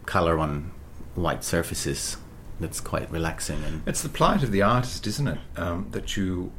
color 0.08 0.40
on 0.40 0.72
white 1.16 1.44
surfaces. 1.44 2.18
That's 2.60 2.80
quite 2.80 3.12
relaxing 3.12 3.64
and 3.66 3.82
It's 3.86 4.02
the 4.02 4.10
plight 4.10 4.42
of 4.44 4.52
the 4.52 4.62
artist, 4.62 5.08
isn't 5.08 5.28
it? 5.28 5.40
Um, 5.58 5.88
that 5.92 6.16
you 6.16 6.52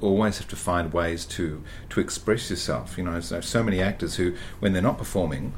always 0.00 0.38
have 0.38 0.48
to 0.48 0.56
find 0.56 0.92
ways 0.92 1.24
to 1.26 1.62
to 1.90 2.00
express 2.00 2.50
yourself. 2.50 2.96
You 2.96 3.04
know, 3.04 3.20
so, 3.20 3.40
so 3.40 3.62
many 3.62 3.80
actors 3.80 4.16
who, 4.16 4.34
when 4.60 4.72
they're 4.72 4.82
not 4.82 4.98
performing, 4.98 5.52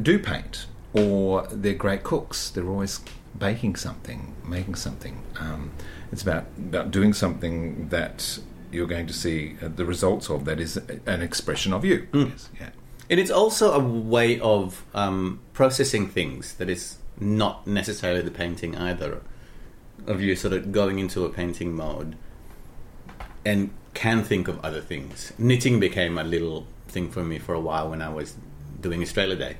do 0.00 0.18
paint, 0.18 0.66
or 0.92 1.46
they're 1.50 1.74
great 1.74 2.02
cooks. 2.02 2.50
They're 2.50 2.68
always 2.68 3.00
baking 3.38 3.76
something, 3.76 4.34
making 4.46 4.74
something. 4.74 5.22
Um, 5.38 5.72
it's 6.10 6.22
about 6.22 6.46
about 6.58 6.90
doing 6.90 7.12
something 7.12 7.88
that 7.88 8.38
you're 8.70 8.86
going 8.86 9.06
to 9.06 9.12
see 9.12 9.56
uh, 9.62 9.68
the 9.68 9.84
results 9.84 10.30
of. 10.30 10.44
That 10.44 10.60
is 10.60 10.76
an 11.06 11.22
expression 11.22 11.72
of 11.72 11.84
you. 11.84 12.08
Yes, 12.12 12.50
yeah. 12.60 12.70
And 13.10 13.20
it's 13.20 13.30
also 13.30 13.72
a 13.72 13.78
way 13.78 14.40
of 14.40 14.84
um, 14.94 15.40
processing 15.52 16.08
things 16.08 16.54
that 16.54 16.70
is 16.70 16.98
not 17.18 17.66
necessarily 17.66 18.22
the 18.22 18.30
painting 18.30 18.76
either. 18.76 19.22
Of 20.06 20.20
you 20.20 20.34
sort 20.34 20.52
of 20.54 20.72
going 20.72 20.98
into 20.98 21.24
a 21.24 21.30
painting 21.30 21.74
mode 21.74 22.16
and 23.44 23.70
can 23.94 24.24
think 24.24 24.48
of 24.48 24.64
other 24.64 24.80
things. 24.80 25.32
Knitting 25.38 25.78
became 25.78 26.18
a 26.18 26.24
little 26.24 26.66
thing 26.88 27.10
for 27.10 27.22
me 27.22 27.38
for 27.38 27.54
a 27.54 27.60
while 27.60 27.90
when 27.90 28.02
I 28.02 28.08
was 28.08 28.34
doing 28.80 29.02
Australia 29.02 29.36
Day. 29.36 29.56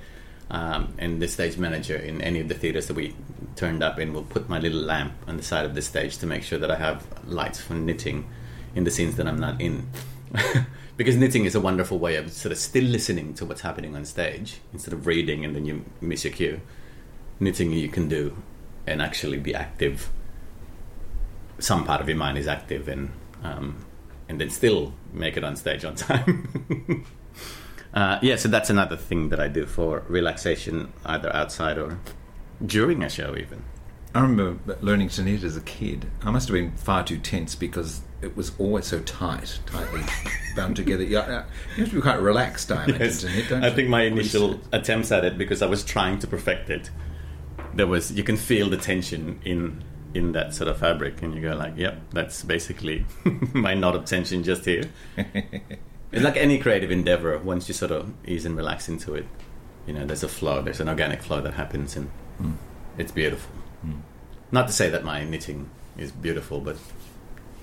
Um, 0.51 0.95
and 0.99 1.23
the 1.23 1.29
stage 1.29 1.57
manager 1.57 1.97
in 1.97 2.21
any 2.21 2.41
of 2.41 2.49
the 2.49 2.55
theatres 2.55 2.87
that 2.89 2.95
we 2.95 3.15
turned 3.57 3.83
up 3.83 3.99
in 3.99 4.13
will 4.13 4.25
put 4.25 4.49
my 4.49 4.59
little 4.59 4.81
lamp 4.81 5.15
on 5.27 5.37
the 5.37 5.43
side 5.43 5.65
of 5.65 5.75
the 5.75 5.81
stage 5.81 6.19
to 6.19 6.27
make 6.27 6.43
sure 6.43 6.59
that 6.59 6.71
I 6.71 6.77
have 6.77 7.07
lights 7.27 7.61
for 7.61 7.75
knitting 7.75 8.29
in 8.75 8.85
the 8.85 8.91
scenes 8.91 9.17
that 9.17 9.27
I'm 9.27 9.39
not 9.39 9.61
in. 9.61 9.89
because 10.97 11.17
knitting 11.17 11.45
is 11.45 11.55
a 11.55 11.61
wonderful 11.61 11.99
way 11.99 12.17
of 12.17 12.33
sort 12.33 12.53
of 12.53 12.59
still 12.59 12.85
listening 12.85 13.35
to 13.35 13.47
what's 13.47 13.63
happening 13.63 13.97
on 13.97 14.05
stage 14.05 14.61
instead 14.73 14.93
of 14.93 15.07
reading 15.07 15.45
and 15.45 15.57
then 15.57 15.65
you 15.65 15.85
miss 16.01 16.25
your 16.25 16.33
cue. 16.33 16.61
Knitting 17.41 17.73
you 17.73 17.89
can 17.89 18.09
do 18.09 18.37
and 18.87 19.01
actually 19.03 19.39
be 19.39 19.55
active. 19.55 20.11
Some 21.59 21.85
part 21.85 22.01
of 22.01 22.09
your 22.09 22.19
mind 22.19 22.39
is 22.39 22.47
active 22.49 22.89
and 22.89 23.11
um, 23.43 23.85
and 24.29 24.41
then 24.41 24.51
still 24.51 24.95
make 25.13 25.37
it 25.37 25.45
on 25.45 25.57
stage 25.57 25.85
on 25.85 25.95
time. 25.97 27.05
uh, 27.95 28.19
yeah, 28.23 28.37
so 28.37 28.49
that's 28.49 28.71
another 28.71 28.97
thing 28.97 29.29
that 29.31 29.41
I 29.41 29.49
do 29.49 29.67
for 29.67 30.05
relaxation, 30.09 30.93
either 31.05 31.35
outside 31.35 31.79
or 31.79 31.99
during 32.65 33.03
a 33.03 33.09
show, 33.09 33.37
even. 33.37 33.65
I 34.15 34.21
remember 34.21 34.77
learning 34.83 35.09
to 35.11 35.23
knit 35.23 35.43
as 35.43 35.57
a 35.57 35.61
kid. 35.63 36.07
I 36.23 36.31
must 36.31 36.49
have 36.49 36.55
been 36.55 36.73
far 36.77 37.03
too 37.03 37.19
tense 37.19 37.55
because 37.55 38.03
it 38.21 38.37
was 38.37 38.53
always 38.59 38.87
so 38.87 39.01
tight, 39.01 39.59
tightly 39.67 40.03
bound 40.57 40.77
together. 40.77 41.03
You 41.03 41.17
have 41.17 41.47
to 41.77 41.85
be 41.87 42.01
quite 42.01 42.21
relaxed, 42.21 42.71
I 42.71 42.85
imagine, 42.85 43.01
Yes. 43.01 43.21
to 43.23 43.27
knit, 43.31 43.49
don't 43.49 43.65
I 43.65 43.71
think 43.71 43.89
my 43.89 44.03
initial 44.03 44.61
attempts 44.73 45.11
at 45.13 45.25
it, 45.25 45.39
because 45.39 45.63
I 45.63 45.67
was 45.67 45.83
trying 45.83 46.19
to 46.21 46.27
perfect 46.27 46.69
it, 46.71 46.91
there 47.75 47.87
was 47.87 48.13
you 48.13 48.23
can 48.23 48.37
feel 48.37 48.69
the 48.71 48.77
tension 48.77 49.41
in 49.45 49.83
in 50.15 50.33
that 50.33 50.53
sort 50.55 50.69
of 50.69 50.79
fabric, 50.79 51.23
and 51.23 51.35
you 51.35 51.41
go 51.41 51.55
like, 51.57 51.75
"Yep, 51.77 52.01
that's 52.13 52.43
basically 52.45 53.07
my 53.53 53.75
knot 53.75 53.97
of 53.97 54.05
tension 54.05 54.43
just 54.43 54.65
here." 54.65 54.85
it's 55.17 56.23
like 56.25 56.37
any 56.37 56.59
creative 56.59 56.91
endeavor. 56.91 57.39
Once 57.39 57.69
you 57.69 57.75
sort 57.75 57.91
of 57.93 58.13
ease 58.27 58.45
and 58.45 58.57
relax 58.57 58.89
into 58.89 59.15
it, 59.15 59.27
you 59.87 59.93
know, 59.95 60.05
there's 60.05 60.23
a 60.23 60.29
flow. 60.29 60.61
There's 60.63 60.81
an 60.81 60.89
organic 60.89 61.23
flow 61.23 61.41
that 61.41 61.55
happens, 61.55 61.97
and 61.97 62.11
Mm. 62.41 62.55
it's 62.99 63.13
beautiful. 63.13 63.55
Not 64.51 64.67
to 64.67 64.73
say 64.73 64.91
that 64.91 65.05
my 65.05 65.25
knitting 65.25 65.69
is 65.97 66.11
beautiful, 66.13 66.61
but 66.61 66.77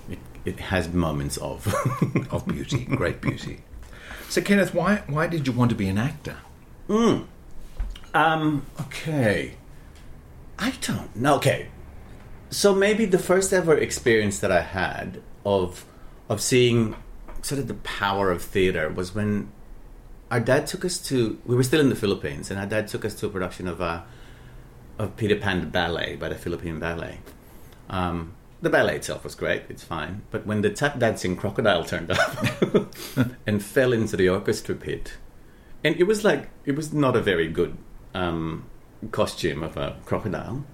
it, 0.08 0.18
it 0.44 0.58
has 0.60 0.88
moments 0.92 1.36
of 1.38 1.66
of 2.30 2.46
beauty, 2.46 2.84
great 2.84 3.20
beauty. 3.20 3.62
So, 4.28 4.40
Kenneth, 4.40 4.72
why 4.74 5.02
why 5.06 5.26
did 5.26 5.46
you 5.46 5.52
want 5.52 5.70
to 5.70 5.76
be 5.76 5.88
an 5.88 5.98
actor? 5.98 6.36
Mm. 6.88 7.26
Um. 8.14 8.66
Okay. 8.80 9.54
I 10.60 10.74
don't 10.82 11.16
know. 11.16 11.36
Okay. 11.36 11.68
So 12.50 12.74
maybe 12.74 13.06
the 13.06 13.18
first 13.18 13.52
ever 13.52 13.76
experience 13.76 14.40
that 14.40 14.52
I 14.52 14.60
had 14.60 15.22
of 15.44 15.86
of 16.28 16.40
seeing 16.40 16.94
sort 17.42 17.58
of 17.58 17.66
the 17.66 17.74
power 17.74 18.30
of 18.30 18.42
theater 18.42 18.90
was 18.90 19.14
when 19.14 19.50
our 20.30 20.40
dad 20.40 20.66
took 20.66 20.84
us 20.84 20.98
to. 21.08 21.40
We 21.46 21.56
were 21.56 21.62
still 21.62 21.80
in 21.80 21.88
the 21.88 21.96
Philippines, 21.96 22.50
and 22.50 22.60
our 22.60 22.66
dad 22.66 22.88
took 22.88 23.04
us 23.04 23.14
to 23.16 23.26
a 23.26 23.30
production 23.30 23.66
of 23.66 23.80
uh, 23.80 24.02
of 24.98 25.16
Peter 25.16 25.36
Pan 25.36 25.70
ballet 25.70 26.16
by 26.16 26.28
the 26.28 26.34
Philippine 26.34 26.78
Ballet. 26.78 27.20
Um, 27.88 28.34
the 28.60 28.68
ballet 28.68 28.96
itself 28.96 29.24
was 29.24 29.34
great; 29.34 29.62
it's 29.70 29.82
fine. 29.82 30.22
But 30.30 30.46
when 30.46 30.60
the 30.60 30.70
tap 30.70 30.98
dancing 30.98 31.36
crocodile 31.36 31.84
turned 31.84 32.10
up 32.10 32.46
and 33.46 33.64
fell 33.64 33.94
into 33.94 34.16
the 34.16 34.28
orchestra 34.28 34.74
pit, 34.74 35.14
and 35.82 35.96
it 35.96 36.04
was 36.04 36.22
like 36.22 36.50
it 36.66 36.76
was 36.76 36.92
not 36.92 37.16
a 37.16 37.22
very 37.22 37.48
good 37.48 37.78
um, 38.14 38.66
costume 39.10 39.62
of 39.62 39.76
a 39.76 39.96
crocodile, 40.04 40.64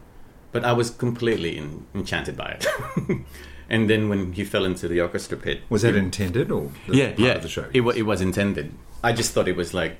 but 0.52 0.64
I 0.64 0.73
was 0.73 0.90
completely 0.90 1.56
in, 1.56 1.87
enchanted 1.95 2.37
by 2.37 2.59
it. 2.61 2.66
and 3.68 3.88
then 3.90 4.09
when 4.09 4.33
he 4.33 4.45
fell 4.45 4.64
into 4.64 4.88
the 4.88 5.00
orchestra 5.00 5.37
pit, 5.37 5.61
Was 5.68 5.83
that 5.83 5.95
it- 5.95 5.99
intended 5.99 6.50
or 6.50 6.71
yeah, 6.88 7.09
part 7.09 7.18
yeah, 7.18 7.33
of 7.35 7.42
the 7.42 7.49
show? 7.49 7.66
It, 7.73 7.83
it 7.83 8.02
was 8.02 8.21
intended. 8.21 8.73
I 9.04 9.12
just 9.12 9.33
thought 9.33 9.49
it 9.49 9.56
was 9.56 9.73
like 9.75 9.99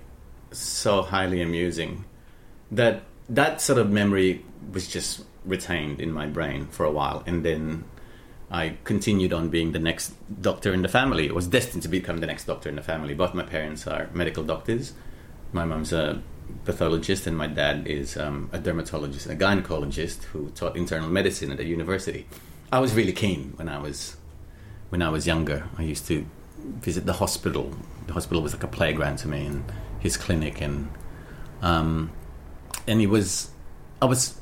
so 0.53 1.03
highly 1.03 1.41
amusing 1.43 2.05
that 2.71 3.03
that 3.29 3.61
sort 3.61 3.79
of 3.79 3.91
memory 3.91 4.45
was 4.73 4.89
just 4.89 5.25
retained 5.45 6.01
in 6.01 6.13
my 6.13 6.27
brain 6.27 6.67
for 6.69 6.85
a 6.85 6.91
while, 6.91 7.23
and 7.27 7.45
then 7.45 7.85
I 8.51 8.77
continued 8.85 9.33
on 9.33 9.49
being 9.49 9.73
the 9.73 9.79
next 9.79 10.15
doctor 10.41 10.73
in 10.73 10.83
the 10.83 10.89
family. 10.89 11.27
It 11.27 11.35
was 11.35 11.47
destined 11.47 11.83
to 11.83 11.89
become 11.89 12.19
the 12.19 12.27
next 12.27 12.45
doctor 12.47 12.69
in 12.69 12.77
the 12.77 12.83
family. 12.83 13.15
Both 13.15 13.35
my 13.35 13.43
parents 13.45 13.87
are 13.87 14.09
medical 14.15 14.43
doctors. 14.45 14.93
My 15.53 15.65
mum's 15.65 15.93
a 15.93 16.23
pathologist, 16.65 17.27
and 17.27 17.37
my 17.37 17.47
dad 17.47 17.87
is 17.87 18.17
um, 18.17 18.51
a 18.53 18.59
dermatologist 18.59 19.27
and 19.27 19.41
a 19.41 19.45
gynecologist 19.45 20.25
who 20.25 20.51
taught 20.51 20.77
internal 20.77 21.09
medicine 21.09 21.53
at 21.53 21.61
a 21.61 21.65
university. 21.65 22.27
I 22.73 22.81
was 22.81 22.95
really 22.95 23.13
keen 23.13 23.53
when 23.57 23.69
I 23.69 23.79
was 23.79 24.17
when 24.89 25.03
I 25.03 25.09
was 25.09 25.27
younger. 25.27 25.69
I 25.79 25.83
used 25.83 26.07
to 26.09 26.27
visit 26.59 27.07
the 27.07 27.15
hospital. 27.15 27.73
The 28.07 28.13
hospital 28.13 28.43
was 28.43 28.53
like 28.53 28.65
a 28.65 28.69
playground 28.69 29.19
to 29.19 29.29
me, 29.29 29.47
and 29.47 29.65
his 30.01 30.17
clinic, 30.17 30.61
and 30.61 30.91
um, 31.63 32.11
and 32.87 33.01
he 33.01 33.07
was. 33.07 33.51
I 34.03 34.05
was 34.05 34.39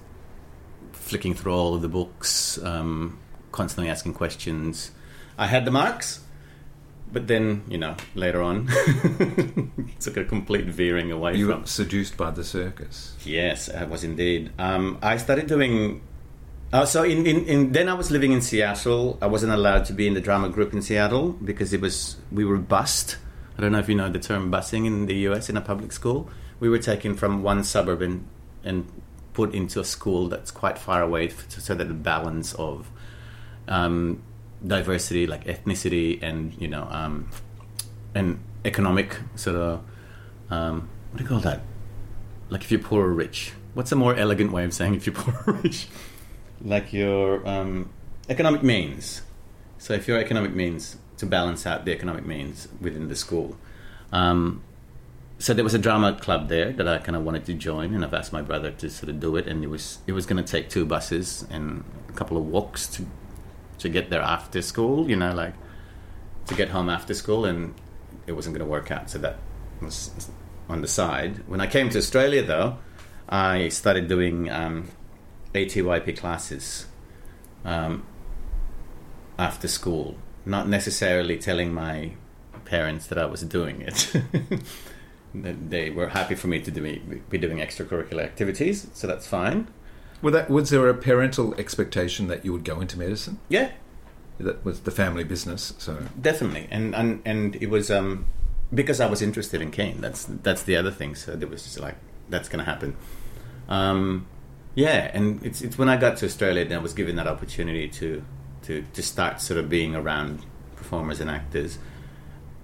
flicking 0.93 1.35
through 1.35 1.53
all 1.53 1.75
of 1.75 1.83
the 1.83 1.89
books, 1.89 2.59
um, 2.63 3.19
constantly 3.53 3.91
asking 3.91 4.15
questions. 4.15 4.91
I 5.37 5.47
had 5.47 5.65
the 5.65 5.71
marks, 5.71 6.24
but 7.15 7.27
then 7.29 7.63
you 7.69 7.79
know 7.79 7.95
later 8.15 8.43
on 8.43 8.67
took 10.01 10.17
a 10.19 10.25
complete 10.25 10.67
veering 10.67 11.11
away 11.13 11.37
You 11.37 11.49
from. 11.49 11.61
were 11.63 11.67
seduced 11.67 12.17
by 12.17 12.31
the 12.31 12.45
circus. 12.45 13.17
Yes, 13.25 13.71
I 13.71 13.85
was 13.85 14.05
indeed. 14.05 14.51
Um, 14.59 14.99
I 15.03 15.17
started 15.17 15.47
doing. 15.47 16.03
Uh, 16.73 16.85
so 16.85 17.05
in, 17.05 17.25
in, 17.25 17.45
in 17.47 17.73
then 17.73 17.89
I 17.89 17.95
was 17.95 18.11
living 18.11 18.33
in 18.33 18.41
Seattle. 18.43 19.17
I 19.23 19.27
wasn't 19.27 19.53
allowed 19.53 19.85
to 19.87 19.93
be 19.93 20.07
in 20.09 20.15
the 20.15 20.21
drama 20.21 20.49
group 20.49 20.73
in 20.75 20.83
Seattle 20.83 21.33
because 21.33 21.73
it 21.73 21.81
was 21.81 22.17
we 22.33 22.45
were 22.45 22.59
bused. 22.59 23.17
I 23.57 23.63
don't 23.63 23.71
know 23.73 23.79
if 23.79 23.89
you 23.89 23.95
know 23.95 24.11
the 24.11 24.19
term 24.19 24.51
busing 24.51 24.85
in 24.85 25.07
the 25.07 25.15
U.S. 25.31 25.49
in 25.49 25.57
a 25.57 25.61
public 25.61 25.93
school. 25.93 26.29
We 26.59 26.69
were 26.69 26.79
taken 26.81 27.15
from 27.15 27.43
one 27.45 27.63
suburb 27.63 28.03
and, 28.03 28.27
and 28.65 28.91
put 29.33 29.55
into 29.55 29.79
a 29.81 29.85
school 29.85 30.29
that's 30.29 30.51
quite 30.51 30.77
far 30.79 31.03
away 31.03 31.29
f- 31.29 31.49
so 31.51 31.75
that 31.75 31.87
the 31.87 31.95
balance 31.95 32.55
of 32.55 32.91
um, 33.69 34.23
diversity, 34.67 35.27
like 35.27 35.45
ethnicity 35.45 36.23
and 36.23 36.55
you 36.61 36.69
know 36.69 36.87
um, 36.91 37.31
and 38.15 38.39
economic 38.65 39.19
sort 39.37 39.57
of 39.57 39.85
um, 40.51 40.89
what 41.11 41.19
do 41.19 41.25
you 41.25 41.29
call 41.29 41.41
that? 41.41 41.61
Like 42.49 42.63
if 42.63 42.71
you're 42.71 42.81
poor 42.81 43.07
or 43.07 43.13
rich. 43.13 43.53
What's 43.75 43.91
a 43.93 43.97
more 43.97 44.15
elegant 44.15 44.53
way 44.53 44.65
of 44.65 44.73
saying 44.73 44.95
if 44.95 45.07
you're 45.07 45.15
poor 45.25 45.43
or 45.47 45.61
rich? 45.61 45.89
Like 46.61 46.93
your 46.93 47.47
um, 47.47 47.91
economic 48.29 48.63
means. 48.63 49.23
So 49.79 49.95
if 49.95 50.09
your 50.09 50.19
economic 50.19 50.55
means 50.55 50.97
to 51.19 51.27
balance 51.27 51.67
out 51.67 51.85
the 51.85 51.93
economic 51.93 52.27
means 52.27 52.69
within 52.81 53.09
the 53.09 53.17
school. 53.17 53.57
Um, 54.13 54.63
so 55.39 55.53
there 55.53 55.65
was 55.65 55.75
a 55.75 55.79
drama 55.79 56.15
club 56.15 56.49
there 56.49 56.73
that 56.73 56.87
I 56.87 56.99
kind 56.99 57.17
of 57.17 57.25
wanted 57.25 57.45
to 57.47 57.55
join, 57.55 57.93
and 57.95 58.05
I've 58.05 58.15
asked 58.15 58.33
my 58.33 58.43
brother 58.43 58.71
to 58.71 58.89
sort 58.89 59.11
of 59.11 59.21
do 59.21 59.37
it. 59.37 59.47
And 59.47 59.63
it 59.65 59.67
was 59.69 59.99
it 60.07 60.13
was 60.13 60.27
going 60.27 60.43
to 60.43 60.51
take 60.51 60.71
two 60.71 60.87
buses 60.87 61.45
and 61.51 61.85
a 62.09 62.13
couple 62.13 62.37
of 62.37 62.47
walks 62.47 62.87
to 62.89 63.07
to 63.85 63.89
get 63.89 64.11
there 64.11 64.23
after 64.23 64.61
school. 64.63 65.09
You 65.09 65.17
know, 65.17 65.33
like 65.33 65.55
to 66.47 66.55
get 66.55 66.71
home 66.71 66.89
after 66.89 67.15
school, 67.15 67.45
and 67.45 67.75
it 68.27 68.33
wasn't 68.33 68.57
going 68.57 68.67
to 68.67 68.71
work 68.71 68.91
out. 68.91 69.11
So 69.11 69.19
that 69.19 69.37
was 69.81 70.31
on 70.69 70.81
the 70.81 70.89
side. 70.89 71.47
When 71.47 71.61
I 71.61 71.67
came 71.67 71.91
to 71.91 71.99
Australia, 71.99 72.43
though, 72.43 72.79
I 73.29 73.69
started 73.69 74.09
doing 74.09 74.51
um, 74.51 74.89
ATYP 75.55 76.17
classes 76.19 76.87
um, 77.65 78.05
after 79.39 79.69
school, 79.69 80.17
not 80.45 80.69
necessarily 80.69 81.39
telling 81.39 81.73
my 81.73 82.13
parents 82.65 83.07
that 83.09 83.19
I 83.19 83.27
was 83.27 83.43
doing 83.43 83.83
it. 83.83 84.15
They 85.35 85.91
were 85.91 86.11
happy 86.11 86.37
for 86.37 86.47
me 86.47 86.61
to 86.61 86.71
do, 86.71 86.81
be 87.29 87.39
doing 87.39 87.59
extracurricular 87.59 88.23
activities, 88.23 88.87
so 88.95 89.09
that's 89.09 89.27
fine. 89.27 89.67
Was, 90.25 90.33
that, 90.33 90.49
was 90.49 90.71
there 90.71 90.89
a 90.89 90.95
parental 90.95 91.55
expectation 91.57 92.29
that 92.29 92.47
you 92.47 92.53
would 92.55 92.65
go 92.65 92.81
into 92.81 92.99
medicine? 92.99 93.41
Yeah. 93.51 93.73
That 94.39 94.65
was 94.65 94.81
the 94.81 94.91
family 94.91 95.23
business, 95.23 95.75
so. 95.77 96.07
Definitely, 96.21 96.67
and 96.71 96.95
and 96.95 97.23
and 97.25 97.55
it 97.57 97.69
was 97.71 97.89
um, 97.91 98.27
because 98.73 99.01
I 99.01 99.07
was 99.07 99.23
interested 99.23 99.61
in 99.61 99.71
Kane. 99.71 100.01
That's 100.01 100.25
that's 100.25 100.63
the 100.65 100.77
other 100.77 100.91
thing. 100.91 101.15
So 101.15 101.35
it 101.35 101.49
was 101.49 101.63
just 101.63 101.79
like 101.79 101.97
that's 102.29 102.49
going 102.49 102.65
to 102.65 102.65
happen. 102.65 102.97
Um, 103.69 104.27
yeah, 104.75 105.11
and 105.13 105.45
it's 105.45 105.61
it's 105.61 105.79
when 105.79 105.89
I 105.89 105.97
got 105.97 106.17
to 106.17 106.27
Australia 106.27 106.65
that 106.65 106.75
I 106.75 106.79
was 106.79 106.95
given 106.95 107.17
that 107.17 107.29
opportunity 107.29 107.87
to 107.89 108.25
to 108.63 108.85
to 108.95 109.03
start 109.03 109.41
sort 109.41 109.61
of 109.61 109.69
being 109.69 109.95
around 109.95 110.45
performers 110.75 111.21
and 111.21 111.31
actors. 111.31 111.79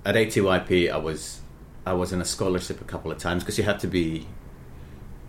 At 0.05 0.15
ATYP, 0.15 0.91
I 0.91 0.97
was 0.97 1.43
I 1.87 1.93
was 1.93 2.13
in 2.13 2.21
a 2.21 2.25
scholarship 2.25 2.81
a 2.81 2.85
couple 2.85 3.13
of 3.13 3.19
times 3.19 3.45
because 3.45 3.59
you 3.59 3.65
had 3.65 3.79
to 3.81 3.87
be 3.87 4.27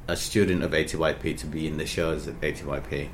a 0.08 0.16
student 0.16 0.64
of 0.64 0.72
ATYP 0.72 1.38
to 1.38 1.46
be 1.48 1.68
in 1.68 1.78
the 1.78 1.86
shows 1.86 2.28
at 2.28 2.40
ATYP. 2.42 3.10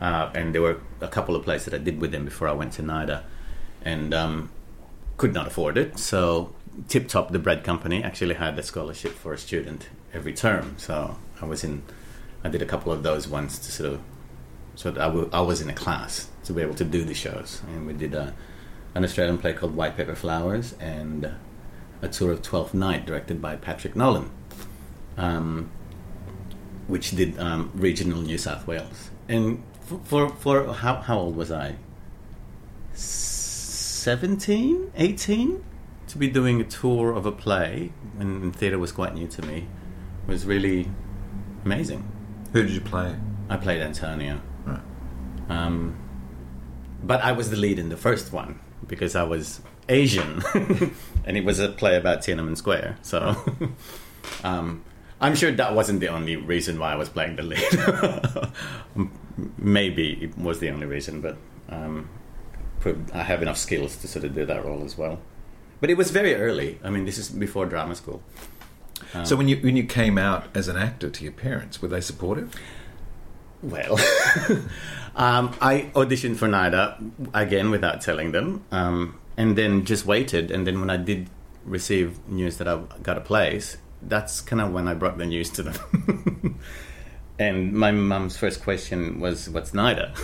Uh, 0.00 0.30
and 0.34 0.54
there 0.54 0.62
were 0.62 0.80
a 1.00 1.08
couple 1.08 1.36
of 1.36 1.44
plays 1.44 1.64
that 1.64 1.74
I 1.74 1.78
did 1.78 2.00
with 2.00 2.10
them 2.10 2.24
before 2.24 2.48
I 2.48 2.52
went 2.52 2.72
to 2.74 2.82
NIDA, 2.82 3.22
and 3.84 4.12
um, 4.12 4.50
could 5.16 5.32
not 5.32 5.46
afford 5.46 5.78
it. 5.78 5.98
So 5.98 6.52
Tip 6.88 7.08
Top, 7.08 7.30
the 7.30 7.38
bread 7.38 7.62
company, 7.62 8.02
actually 8.02 8.34
had 8.34 8.58
a 8.58 8.62
scholarship 8.62 9.12
for 9.12 9.32
a 9.32 9.38
student 9.38 9.88
every 10.12 10.32
term. 10.32 10.74
So 10.78 11.18
I 11.40 11.44
was 11.44 11.62
in, 11.62 11.82
I 12.42 12.48
did 12.48 12.62
a 12.62 12.66
couple 12.66 12.92
of 12.92 13.02
those 13.02 13.28
once 13.28 13.58
to 13.58 13.70
sort 13.70 13.92
of, 13.92 14.00
so 14.74 14.90
that 14.90 15.00
I, 15.00 15.06
w- 15.06 15.30
I 15.32 15.40
was 15.40 15.60
in 15.60 15.70
a 15.70 15.74
class 15.74 16.28
to 16.44 16.52
be 16.52 16.62
able 16.62 16.74
to 16.74 16.84
do 16.84 17.04
the 17.04 17.14
shows, 17.14 17.62
and 17.68 17.86
we 17.86 17.92
did 17.92 18.14
a, 18.14 18.34
an 18.94 19.04
Australian 19.04 19.38
play 19.38 19.52
called 19.52 19.76
White 19.76 19.96
Paper 19.96 20.14
Flowers 20.14 20.74
and 20.80 21.30
a 22.00 22.08
tour 22.08 22.32
of 22.32 22.42
Twelfth 22.42 22.74
Night 22.74 23.06
directed 23.06 23.40
by 23.40 23.54
Patrick 23.54 23.94
Nolan. 23.94 24.30
Um, 25.16 25.70
which 26.86 27.12
did 27.12 27.38
um, 27.38 27.70
regional 27.74 28.20
New 28.20 28.38
South 28.38 28.66
Wales. 28.66 29.10
And 29.28 29.62
for, 29.82 29.98
for, 30.00 30.28
for 30.30 30.72
how, 30.72 30.96
how 30.96 31.18
old 31.18 31.36
was 31.36 31.50
I? 31.50 31.76
17, 32.94 34.92
18? 34.96 35.64
To 36.08 36.18
be 36.18 36.28
doing 36.28 36.60
a 36.60 36.64
tour 36.64 37.12
of 37.12 37.24
a 37.24 37.32
play 37.32 37.92
when 38.16 38.52
theatre 38.52 38.78
was 38.78 38.92
quite 38.92 39.14
new 39.14 39.26
to 39.28 39.42
me 39.42 39.66
was 40.26 40.44
really 40.44 40.88
amazing. 41.64 42.06
Who 42.52 42.62
did 42.62 42.72
you 42.72 42.80
play? 42.80 43.16
I 43.48 43.56
played 43.56 43.80
Antonio. 43.80 44.40
Right. 44.66 44.80
Um, 45.48 45.96
but 47.02 47.22
I 47.22 47.32
was 47.32 47.50
the 47.50 47.56
lead 47.56 47.78
in 47.78 47.88
the 47.88 47.96
first 47.96 48.32
one 48.32 48.60
because 48.86 49.16
I 49.16 49.22
was 49.22 49.60
Asian, 49.88 50.42
and 51.24 51.36
it 51.36 51.44
was 51.44 51.58
a 51.58 51.68
play 51.68 51.96
about 51.96 52.20
Tiananmen 52.20 52.56
Square. 52.56 52.98
So, 53.02 53.36
um, 54.44 54.84
I'm 55.22 55.36
sure 55.36 55.52
that 55.52 55.74
wasn't 55.74 56.00
the 56.00 56.08
only 56.08 56.36
reason 56.36 56.78
why 56.78 56.92
I 56.92 56.96
was 56.96 57.08
playing 57.08 57.36
the 57.36 57.42
lead. 57.44 59.08
Maybe 59.56 60.18
it 60.20 60.36
was 60.36 60.58
the 60.58 60.68
only 60.70 60.86
reason, 60.86 61.20
but 61.20 61.36
um, 61.68 62.08
I 63.14 63.22
have 63.22 63.40
enough 63.40 63.56
skills 63.56 63.96
to 63.98 64.08
sort 64.08 64.24
of 64.24 64.34
do 64.34 64.44
that 64.44 64.64
role 64.64 64.84
as 64.84 64.98
well. 64.98 65.20
But 65.80 65.90
it 65.90 65.96
was 65.96 66.10
very 66.10 66.34
early. 66.34 66.78
I 66.84 66.90
mean, 66.90 67.04
this 67.04 67.18
is 67.18 67.30
before 67.30 67.66
drama 67.66 67.94
school. 67.94 68.22
Um, 69.14 69.24
so 69.24 69.36
when 69.36 69.48
you 69.48 69.56
when 69.56 69.76
you 69.76 69.84
came 69.84 70.18
out 70.18 70.44
as 70.54 70.68
an 70.68 70.76
actor 70.76 71.10
to 71.10 71.24
your 71.24 71.32
parents, 71.32 71.80
were 71.80 71.88
they 71.88 72.00
supportive? 72.00 72.54
Well, 73.62 73.94
um, 75.16 75.54
I 75.60 75.90
auditioned 75.94 76.36
for 76.36 76.48
NIDA 76.48 77.30
again 77.32 77.70
without 77.70 78.00
telling 78.00 78.32
them, 78.32 78.64
um, 78.72 79.18
and 79.36 79.56
then 79.56 79.84
just 79.84 80.04
waited. 80.04 80.50
And 80.50 80.66
then 80.66 80.80
when 80.80 80.90
I 80.90 80.96
did 80.96 81.30
receive 81.64 82.18
news 82.28 82.56
that 82.58 82.66
I 82.66 82.80
got 83.02 83.16
a 83.16 83.20
place, 83.20 83.76
that's 84.08 84.40
kind 84.40 84.60
of 84.60 84.72
when 84.72 84.88
I 84.88 84.94
brought 84.94 85.18
the 85.18 85.26
news 85.26 85.50
to 85.50 85.62
them. 85.62 86.58
and 87.38 87.72
my 87.72 87.92
mum's 87.92 88.36
first 88.36 88.62
question 88.62 89.20
was, 89.20 89.48
"What's 89.48 89.72
NIDA?" 89.72 90.14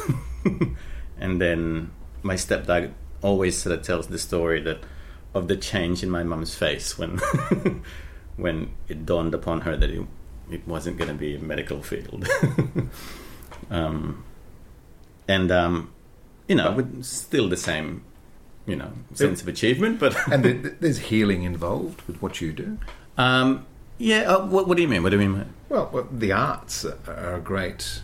and 1.18 1.40
then 1.40 1.90
my 2.22 2.34
stepdad 2.34 2.92
always 3.22 3.58
sort 3.58 3.78
of 3.78 3.84
tells 3.84 4.08
the 4.08 4.18
story 4.18 4.60
that 4.62 4.78
of 5.34 5.48
the 5.48 5.56
change 5.56 6.02
in 6.02 6.10
my 6.10 6.22
mum's 6.22 6.54
face 6.54 6.98
when 6.98 7.18
when 8.36 8.70
it 8.88 9.04
dawned 9.04 9.34
upon 9.34 9.62
her 9.62 9.76
that 9.76 9.90
it, 9.90 10.06
it 10.50 10.66
wasn't 10.66 10.96
going 10.96 11.08
to 11.08 11.14
be 11.14 11.36
a 11.36 11.38
medical 11.38 11.82
field. 11.82 12.26
um, 13.70 14.24
and 15.26 15.50
um, 15.50 15.92
you 16.48 16.54
know, 16.54 16.72
with 16.72 17.04
still 17.04 17.48
the 17.48 17.56
same, 17.56 18.02
you 18.66 18.76
know, 18.76 18.90
sense 19.14 19.42
of 19.42 19.48
achievement. 19.48 20.00
But 20.00 20.16
and 20.32 20.44
the, 20.44 20.76
there's 20.80 20.98
healing 20.98 21.42
involved 21.42 22.02
with 22.02 22.20
what 22.22 22.40
you 22.40 22.52
do. 22.52 22.78
Um, 23.18 23.66
yeah. 23.98 24.20
Uh, 24.22 24.46
what, 24.46 24.66
what, 24.68 24.76
do 24.76 24.82
you 24.82 24.88
mean? 24.88 25.02
What 25.02 25.10
do 25.10 25.20
you 25.20 25.28
mean? 25.28 25.52
Well, 25.68 25.90
well, 25.92 26.08
the 26.10 26.32
arts 26.32 26.84
are 26.84 27.34
a 27.34 27.40
great 27.40 28.02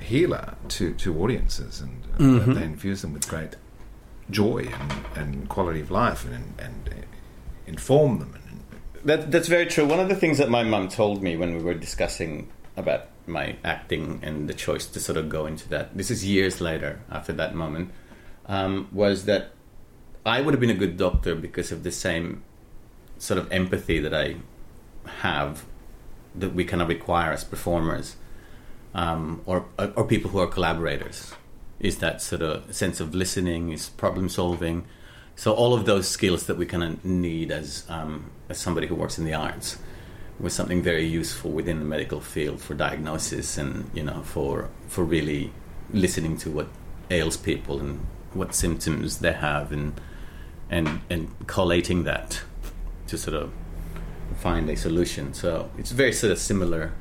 healer 0.00 0.54
to, 0.68 0.92
to 0.94 1.22
audiences, 1.22 1.80
and 1.80 2.02
uh, 2.14 2.18
Mm-hmm. 2.18 2.52
they 2.52 2.64
infuse 2.64 3.00
them 3.00 3.14
with 3.14 3.26
great 3.28 3.56
joy 4.30 4.68
and, 4.78 4.92
and 5.16 5.48
quality 5.48 5.80
of 5.80 5.90
life, 5.90 6.24
and, 6.24 6.54
and 6.58 6.88
uh, 6.88 7.02
inform 7.66 8.18
them. 8.18 8.34
That, 9.04 9.30
that's 9.30 9.48
very 9.48 9.66
true. 9.66 9.86
One 9.86 10.00
of 10.00 10.08
the 10.10 10.14
things 10.14 10.36
that 10.38 10.50
my 10.50 10.62
mum 10.62 10.88
told 10.88 11.22
me 11.22 11.36
when 11.36 11.56
we 11.56 11.62
were 11.62 11.74
discussing 11.74 12.50
about 12.76 13.06
my 13.26 13.56
acting 13.64 14.20
and 14.22 14.48
the 14.48 14.54
choice 14.54 14.86
to 14.86 15.00
sort 15.00 15.16
of 15.16 15.28
go 15.30 15.46
into 15.46 15.68
that, 15.70 15.96
this 15.96 16.10
is 16.10 16.24
years 16.24 16.60
later 16.60 17.00
after 17.10 17.32
that 17.32 17.54
moment, 17.54 17.90
um, 18.46 18.88
was 18.92 19.24
that 19.24 19.52
I 20.26 20.42
would 20.42 20.52
have 20.52 20.60
been 20.60 20.70
a 20.70 20.74
good 20.74 20.98
doctor 20.98 21.34
because 21.34 21.72
of 21.72 21.82
the 21.82 21.90
same 21.92 22.42
sort 23.20 23.38
of 23.38 23.52
empathy 23.52 24.00
that 24.00 24.14
I 24.14 24.36
have 25.20 25.64
that 26.34 26.54
we 26.54 26.64
kind 26.64 26.82
of 26.82 26.88
require 26.88 27.32
as 27.32 27.44
performers 27.44 28.16
um, 28.94 29.42
or, 29.46 29.66
or 29.78 30.04
people 30.04 30.30
who 30.30 30.38
are 30.38 30.46
collaborators. 30.46 31.34
Is 31.78 31.98
that 31.98 32.20
sort 32.20 32.42
of 32.42 32.74
sense 32.74 32.98
of 32.98 33.14
listening, 33.14 33.72
is 33.72 33.90
problem 33.90 34.28
solving. 34.28 34.84
So 35.36 35.52
all 35.52 35.72
of 35.74 35.86
those 35.86 36.08
skills 36.08 36.46
that 36.46 36.56
we 36.56 36.66
kind 36.66 36.82
of 36.82 37.04
need 37.04 37.50
as 37.52 37.84
um, 37.88 38.30
as 38.48 38.58
somebody 38.58 38.86
who 38.86 38.94
works 38.94 39.18
in 39.18 39.24
the 39.24 39.34
arts, 39.34 39.78
was 40.38 40.54
something 40.54 40.82
very 40.82 41.04
useful 41.04 41.50
within 41.50 41.78
the 41.78 41.84
medical 41.84 42.20
field 42.20 42.60
for 42.60 42.74
diagnosis 42.74 43.58
and 43.58 43.90
you 43.94 44.02
know 44.02 44.22
for 44.22 44.68
for 44.88 45.04
really 45.04 45.52
listening 45.92 46.36
to 46.38 46.50
what 46.50 46.68
ails 47.10 47.36
people 47.36 47.80
and 47.80 48.06
what 48.32 48.54
symptoms 48.54 49.18
they 49.18 49.32
have 49.32 49.72
and 49.72 50.00
and 50.70 51.00
and 51.10 51.28
collating 51.46 52.04
that 52.04 52.42
to 53.10 53.18
sort 53.18 53.36
of 53.36 53.52
find 54.38 54.68
a 54.70 54.76
solution. 54.76 55.34
So 55.34 55.70
it's 55.78 55.90
very 55.92 56.12
sort 56.12 56.32
of 56.32 56.38
similar 56.38 56.92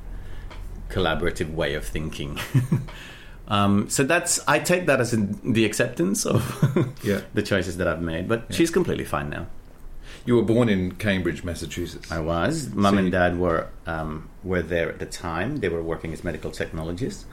collaborative 0.90 1.54
way 1.54 1.76
of 1.76 1.86
thinking. 1.86 2.40
um, 3.48 3.90
so 3.90 4.04
that's 4.04 4.40
I 4.48 4.60
take 4.60 4.86
that 4.88 5.00
as 5.00 5.14
in 5.14 5.40
the 5.54 5.66
acceptance 5.66 6.26
of 6.26 6.42
Yeah. 7.04 7.22
the 7.34 7.42
choices 7.44 7.78
that 7.78 7.88
I've 7.88 8.02
made. 8.02 8.28
But 8.28 8.54
she's 8.54 8.72
completely 8.72 9.06
fine 9.06 9.30
now. 9.30 9.48
You 10.26 10.36
were 10.36 10.44
born 10.44 10.68
in 10.70 10.92
Cambridge, 10.96 11.44
Massachusetts. 11.44 12.12
I 12.12 12.20
was. 12.20 12.70
Mum 12.74 12.96
So 12.96 13.00
and 13.00 13.12
dad 13.12 13.40
were 13.40 13.68
um, 13.88 14.30
were 14.44 14.62
there 14.62 14.90
at 14.90 15.00
the 15.00 15.06
time. 15.06 15.58
They 15.58 15.70
were 15.70 15.82
working 15.84 16.12
as 16.14 16.24
medical 16.24 16.52
technologists. 16.52 17.26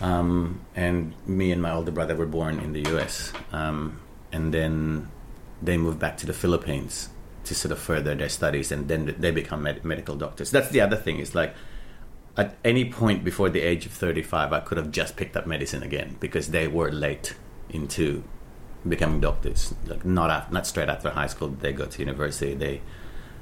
Um, 0.00 0.60
and 0.74 1.12
me 1.26 1.52
and 1.52 1.60
my 1.62 1.72
older 1.72 1.90
brother 1.90 2.16
were 2.16 2.26
born 2.26 2.58
in 2.58 2.72
the 2.72 2.82
US. 2.94 3.32
Um, 3.52 4.00
and 4.32 4.52
then 4.52 5.08
they 5.62 5.76
moved 5.76 5.98
back 5.98 6.16
to 6.18 6.26
the 6.26 6.32
Philippines 6.32 7.08
to 7.44 7.54
sort 7.54 7.72
of 7.72 7.78
further 7.78 8.14
their 8.14 8.28
studies. 8.28 8.70
And 8.72 8.88
then 8.88 9.14
they 9.18 9.30
become 9.30 9.62
med- 9.62 9.84
medical 9.84 10.16
doctors. 10.16 10.50
That's 10.50 10.70
the 10.70 10.80
other 10.80 10.96
thing. 10.96 11.18
Is 11.18 11.34
like 11.34 11.54
at 12.36 12.56
any 12.64 12.90
point 12.90 13.24
before 13.24 13.48
the 13.48 13.60
age 13.60 13.86
of 13.86 13.92
35, 13.92 14.52
I 14.52 14.60
could 14.60 14.78
have 14.78 14.90
just 14.90 15.16
picked 15.16 15.36
up 15.36 15.46
medicine 15.46 15.82
again 15.82 16.16
because 16.20 16.48
they 16.48 16.68
were 16.68 16.90
late 16.90 17.34
into 17.68 18.22
becoming 18.88 19.20
doctors. 19.20 19.74
Like 19.86 20.04
not 20.04 20.30
af- 20.30 20.52
not 20.52 20.66
straight 20.66 20.88
after 20.88 21.10
high 21.10 21.26
school, 21.26 21.48
they 21.48 21.72
go 21.72 21.86
to 21.86 21.98
university. 22.00 22.54
They 22.54 22.80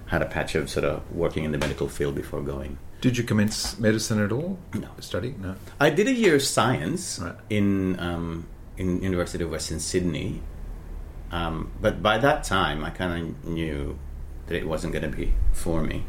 had 0.06 0.22
a 0.22 0.26
patch 0.26 0.54
of 0.54 0.70
sort 0.70 0.84
of 0.84 1.10
working 1.12 1.44
in 1.44 1.52
the 1.52 1.58
medical 1.58 1.88
field 1.88 2.14
before 2.14 2.40
going. 2.40 2.78
Did 3.00 3.16
you 3.16 3.24
commence 3.24 3.78
medicine 3.78 4.20
at 4.22 4.32
all? 4.32 4.58
No. 4.74 4.88
Study? 5.00 5.34
No. 5.38 5.54
I 5.78 5.90
did 5.90 6.08
a 6.08 6.12
year 6.12 6.34
of 6.34 6.42
science 6.42 7.20
in 7.48 7.98
um, 8.00 8.48
in 8.76 9.02
University 9.02 9.44
of 9.44 9.50
Western 9.50 9.78
Sydney, 9.80 10.42
um, 11.30 11.70
but 11.80 12.02
by 12.02 12.18
that 12.18 12.44
time 12.44 12.84
I 12.84 12.90
kind 12.90 13.12
of 13.12 13.44
knew 13.48 13.98
that 14.46 14.56
it 14.56 14.66
wasn't 14.66 14.92
going 14.92 15.10
to 15.10 15.16
be 15.16 15.34
for 15.52 15.82
me. 15.82 16.04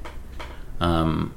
Um, 0.79 1.33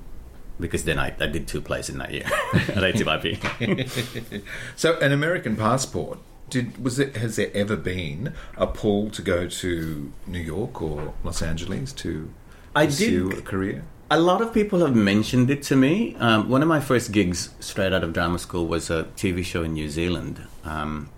because 0.60 0.84
then 0.84 0.98
I, 0.98 1.12
I 1.18 1.26
did 1.26 1.48
two 1.48 1.60
plays 1.60 1.88
in 1.88 1.98
that 1.98 2.12
year 2.12 2.24
at 2.52 2.76
ATYP. 2.94 4.42
so, 4.76 4.98
an 4.98 5.12
American 5.12 5.56
passport. 5.56 6.18
Did 6.50 6.82
was 6.84 6.98
it? 6.98 7.16
Has 7.16 7.36
there 7.36 7.50
ever 7.54 7.76
been 7.76 8.34
a 8.56 8.66
pull 8.66 9.10
to 9.10 9.22
go 9.22 9.48
to 9.48 10.12
New 10.26 10.38
York 10.38 10.80
or 10.82 11.14
Los 11.24 11.40
Angeles 11.42 11.92
to 11.94 12.30
I 12.76 12.86
pursue 12.86 13.30
did- 13.30 13.38
a 13.38 13.42
career? 13.42 13.84
A 14.10 14.20
lot 14.20 14.42
of 14.42 14.52
people 14.52 14.80
have 14.80 14.94
mentioned 14.94 15.50
it 15.50 15.62
to 15.64 15.76
me. 15.76 16.14
Um, 16.16 16.50
one 16.50 16.60
of 16.60 16.68
my 16.68 16.80
first 16.80 17.12
gigs 17.12 17.48
straight 17.60 17.94
out 17.94 18.04
of 18.04 18.12
drama 18.12 18.38
school 18.38 18.66
was 18.66 18.90
a 18.90 19.04
TV 19.16 19.42
show 19.42 19.62
in 19.62 19.72
New 19.72 19.88
Zealand, 19.88 20.46
um, 20.64 21.08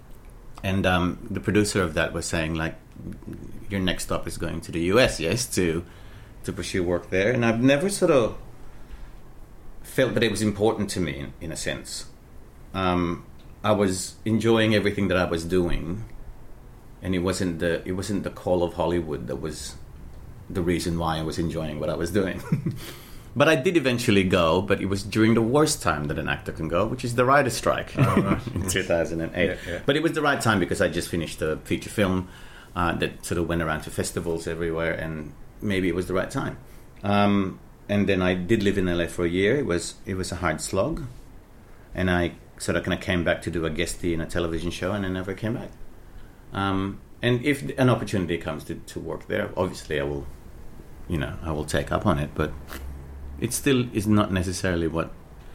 and 0.65 0.87
um, 0.87 1.19
the 1.31 1.41
producer 1.41 1.83
of 1.83 1.93
that 1.95 2.15
was 2.15 2.25
saying 2.25 2.55
like, 2.55 2.75
"Your 3.69 3.81
next 3.81 4.05
stop 4.05 4.27
is 4.27 4.39
going 4.39 4.63
to 4.63 4.73
the 4.73 4.81
US, 4.95 5.21
yes, 5.21 5.47
to 5.55 5.85
to 6.45 6.53
pursue 6.53 6.83
work 6.83 7.11
there." 7.11 7.31
And 7.31 7.45
I've 7.45 7.61
never 7.63 7.91
sort 7.91 8.11
of 8.11 8.37
felt 9.83 10.15
that 10.15 10.23
it 10.23 10.31
was 10.31 10.41
important 10.41 10.89
to 10.91 11.01
me 11.01 11.19
in, 11.19 11.33
in 11.41 11.53
a 11.53 11.57
sense. 11.57 12.07
Um, 12.73 13.27
I 13.63 13.73
was 13.73 14.17
enjoying 14.25 14.75
everything 14.75 15.09
that 15.09 15.19
I 15.19 15.27
was 15.27 15.45
doing, 15.45 16.07
and 17.03 17.15
it 17.15 17.21
wasn't 17.21 17.59
the 17.59 17.87
it 17.87 17.93
wasn't 17.93 18.25
the 18.25 18.31
call 18.31 18.65
of 18.65 18.73
Hollywood 18.75 19.27
that 19.27 19.37
was 19.37 19.77
the 20.49 20.63
reason 20.63 20.99
why 20.99 21.19
I 21.19 21.23
was 21.23 21.39
enjoying 21.39 21.79
what 21.79 21.91
I 21.91 21.95
was 21.95 22.11
doing. 22.11 22.43
but 23.37 23.49
I 23.49 23.57
did 23.57 23.77
eventually 23.77 24.25
go, 24.25 24.63
but 24.63 24.81
it 24.81 24.87
was 24.87 25.03
during 25.03 25.35
the 25.35 25.43
worst 25.43 25.83
time 25.83 26.05
that 26.05 26.19
an 26.19 26.29
actor 26.29 26.53
can 26.53 26.69
go, 26.69 26.87
which 26.87 27.05
is 27.05 27.15
the 27.15 27.25
writer's 27.25 27.55
strike 27.55 27.97
in 28.55 28.69
2008. 28.69 29.47
Yeah, 29.47 29.57
yeah. 29.67 29.81
But 29.85 29.97
it 29.97 30.03
was 30.03 30.13
the 30.13 30.23
right 30.23 30.41
time 30.41 30.61
because 30.61 30.81
I 30.81 30.89
just 30.89 31.09
finished 31.09 31.43
a 31.43 31.57
feature 31.59 31.91
film 31.91 32.29
uh, 32.77 32.93
that 32.97 33.25
sort 33.25 33.39
of 33.39 33.49
went 33.49 33.63
around 33.63 33.83
to 33.83 33.91
festivals 33.91 34.47
everywhere, 34.47 34.93
and 34.93 35.33
maybe 35.61 35.89
it 35.89 35.95
was 35.95 36.07
the 36.07 36.15
right 36.15 36.31
time. 36.31 36.59
Um, 37.03 37.59
and 37.89 38.09
then 38.09 38.23
I 38.23 38.35
did 38.35 38.63
live 38.63 38.79
in 38.79 38.87
LA 38.87 39.07
for 39.07 39.25
a 39.25 39.29
year. 39.29 39.57
It 39.57 39.67
was 39.67 39.95
it 40.07 40.15
was 40.15 40.33
a 40.33 40.37
hard 40.37 40.61
slog, 40.61 41.03
and 41.95 42.11
I 42.11 42.33
sort 42.59 42.77
of 42.77 42.85
kind 42.85 42.97
of 42.97 43.05
came 43.05 43.25
back 43.25 43.43
to 43.43 43.51
do 43.51 43.67
a 43.67 43.71
guestie 43.71 44.15
in 44.15 44.21
a 44.21 44.27
television 44.27 44.71
show, 44.71 44.93
and 44.93 45.05
I 45.05 45.09
never 45.09 45.35
came 45.35 45.55
back. 45.55 45.71
Um, 46.53 47.01
and 47.21 47.45
if 47.45 47.63
an 47.79 47.91
opportunity 47.91 48.39
comes 48.39 48.65
to, 48.65 48.75
to 48.75 49.01
work 49.01 49.29
there, 49.29 49.51
obviously 49.57 49.99
I 49.99 50.05
will, 50.05 50.27
you 51.09 51.19
know, 51.19 51.37
I 51.43 51.53
will 51.53 51.65
take 51.65 51.91
up 51.91 52.07
on 52.07 52.19
it. 52.19 52.31
But 52.35 52.53
it 53.41 53.53
still 53.53 53.87
is 53.95 54.07
not 54.07 54.33
necessarily 54.33 54.87
what 54.89 55.11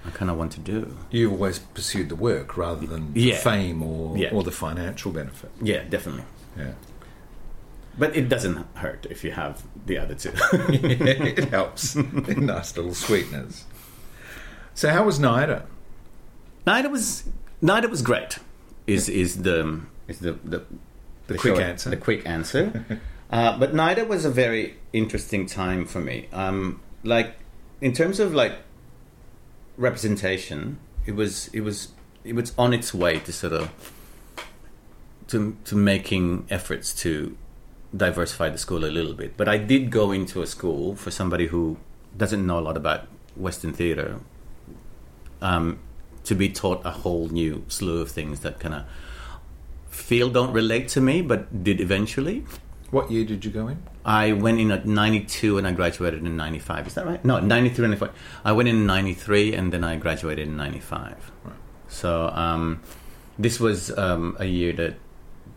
I 0.06 0.12
kind 0.12 0.32
of 0.32 0.38
want 0.38 0.52
to 0.54 0.60
do. 0.60 0.98
You 1.12 1.32
always 1.32 1.60
pursued 1.60 2.10
the 2.10 2.16
work 2.16 2.58
rather 2.58 2.86
than 2.88 3.12
Yeah. 3.16 3.38
fame 3.38 3.82
or 3.84 4.18
Yeah. 4.18 4.30
or 4.32 4.44
the 4.44 4.52
financial 4.52 5.12
benefit. 5.12 5.52
Yeah, 5.62 5.84
definitely. 5.90 6.24
Yeah. 6.58 6.72
But 7.98 8.16
it 8.16 8.30
doesn't 8.30 8.66
hurt 8.76 9.06
if 9.10 9.24
you 9.24 9.32
have 9.32 9.64
the 9.86 9.98
other 9.98 10.16
two. 10.16 10.32
it 10.70 11.50
helps. 11.50 11.96
nice 11.96 12.78
little 12.78 12.94
sweeteners. 12.94 13.66
So, 14.74 14.90
how 14.90 15.04
was 15.04 15.20
NIDA? 15.20 15.64
NIDA 16.66 16.90
was 16.90 17.24
NIDA 17.62 17.90
was 17.90 18.02
great. 18.02 18.40
Is 18.88 19.10
is 19.10 19.42
the 19.44 19.82
is 20.08 20.20
the 20.20 20.34
the, 20.44 20.64
The 21.28 21.34
quick 21.38 21.56
short- 21.56 21.60
answer. 21.64 21.90
The 21.90 21.98
quick 21.98 22.26
answer. 22.26 22.86
uh, 23.32 23.58
but 23.60 23.74
NIDA 23.76 24.08
was 24.08 24.24
a 24.24 24.30
very 24.32 24.78
interesting 24.94 25.46
time 25.46 25.86
for 25.86 26.00
me. 26.00 26.28
Um, 26.32 26.80
like 27.04 27.36
in 27.82 27.94
terms 27.94 28.20
of 28.20 28.34
like 28.34 28.54
representation, 29.78 30.80
it 31.06 31.14
was 31.14 31.50
it 31.54 31.62
was 31.62 31.90
it 32.24 32.34
was 32.34 32.54
on 32.58 32.74
its 32.74 32.94
way 32.94 33.20
to 33.20 33.32
sort 33.32 33.54
of 33.54 33.94
to 35.28 35.58
to 35.66 35.76
making 35.76 36.46
efforts 36.50 36.94
to 36.94 37.38
diversify 37.96 38.50
the 38.50 38.58
school 38.58 38.86
a 38.86 38.88
little 38.88 39.14
bit. 39.14 39.36
But 39.38 39.48
I 39.48 39.58
did 39.58 39.90
go 39.90 40.12
into 40.12 40.42
a 40.42 40.48
school 40.48 40.96
for 40.96 41.12
somebody 41.12 41.48
who 41.48 41.78
doesn't 42.16 42.46
know 42.46 42.60
a 42.60 42.62
lot 42.62 42.78
about 42.78 43.08
Western 43.36 43.74
theatre 43.74 44.20
um, 45.42 45.80
to 46.26 46.36
be 46.36 46.50
taught 46.50 46.86
a 46.86 46.92
whole 46.92 47.30
new 47.30 47.64
slew 47.68 48.02
of 48.02 48.12
things 48.12 48.42
that 48.42 48.60
kind 48.60 48.76
of 48.76 48.84
feel 49.90 50.30
don't 50.30 50.52
relate 50.52 50.88
to 50.90 51.02
me, 51.02 51.22
but 51.22 51.64
did 51.64 51.82
eventually. 51.82 52.46
What 52.92 53.12
year 53.12 53.24
did 53.26 53.46
you 53.46 53.52
go 53.52 53.68
in? 53.68 53.84
I 54.04 54.32
went 54.32 54.60
in 54.60 54.72
at 54.72 54.86
92 54.86 55.58
and 55.58 55.68
I 55.68 55.72
graduated 55.72 56.26
in 56.26 56.36
95. 56.36 56.88
Is 56.88 56.94
that 56.96 57.06
right? 57.06 57.24
No, 57.24 57.40
93 57.40 57.86
and 57.86 57.92
95. 57.92 58.16
I 58.44 58.52
went 58.52 58.70
in 58.70 58.86
93 58.86 59.54
and 59.54 59.72
then 59.72 59.84
I 59.84 59.96
graduated 59.98 60.48
in 60.48 60.58
95. 60.58 61.32
So 61.90 62.30
um, 62.30 62.82
this 63.38 63.60
was 63.60 63.96
um, 63.98 64.38
a 64.40 64.46
year 64.46 64.72
that 64.74 64.96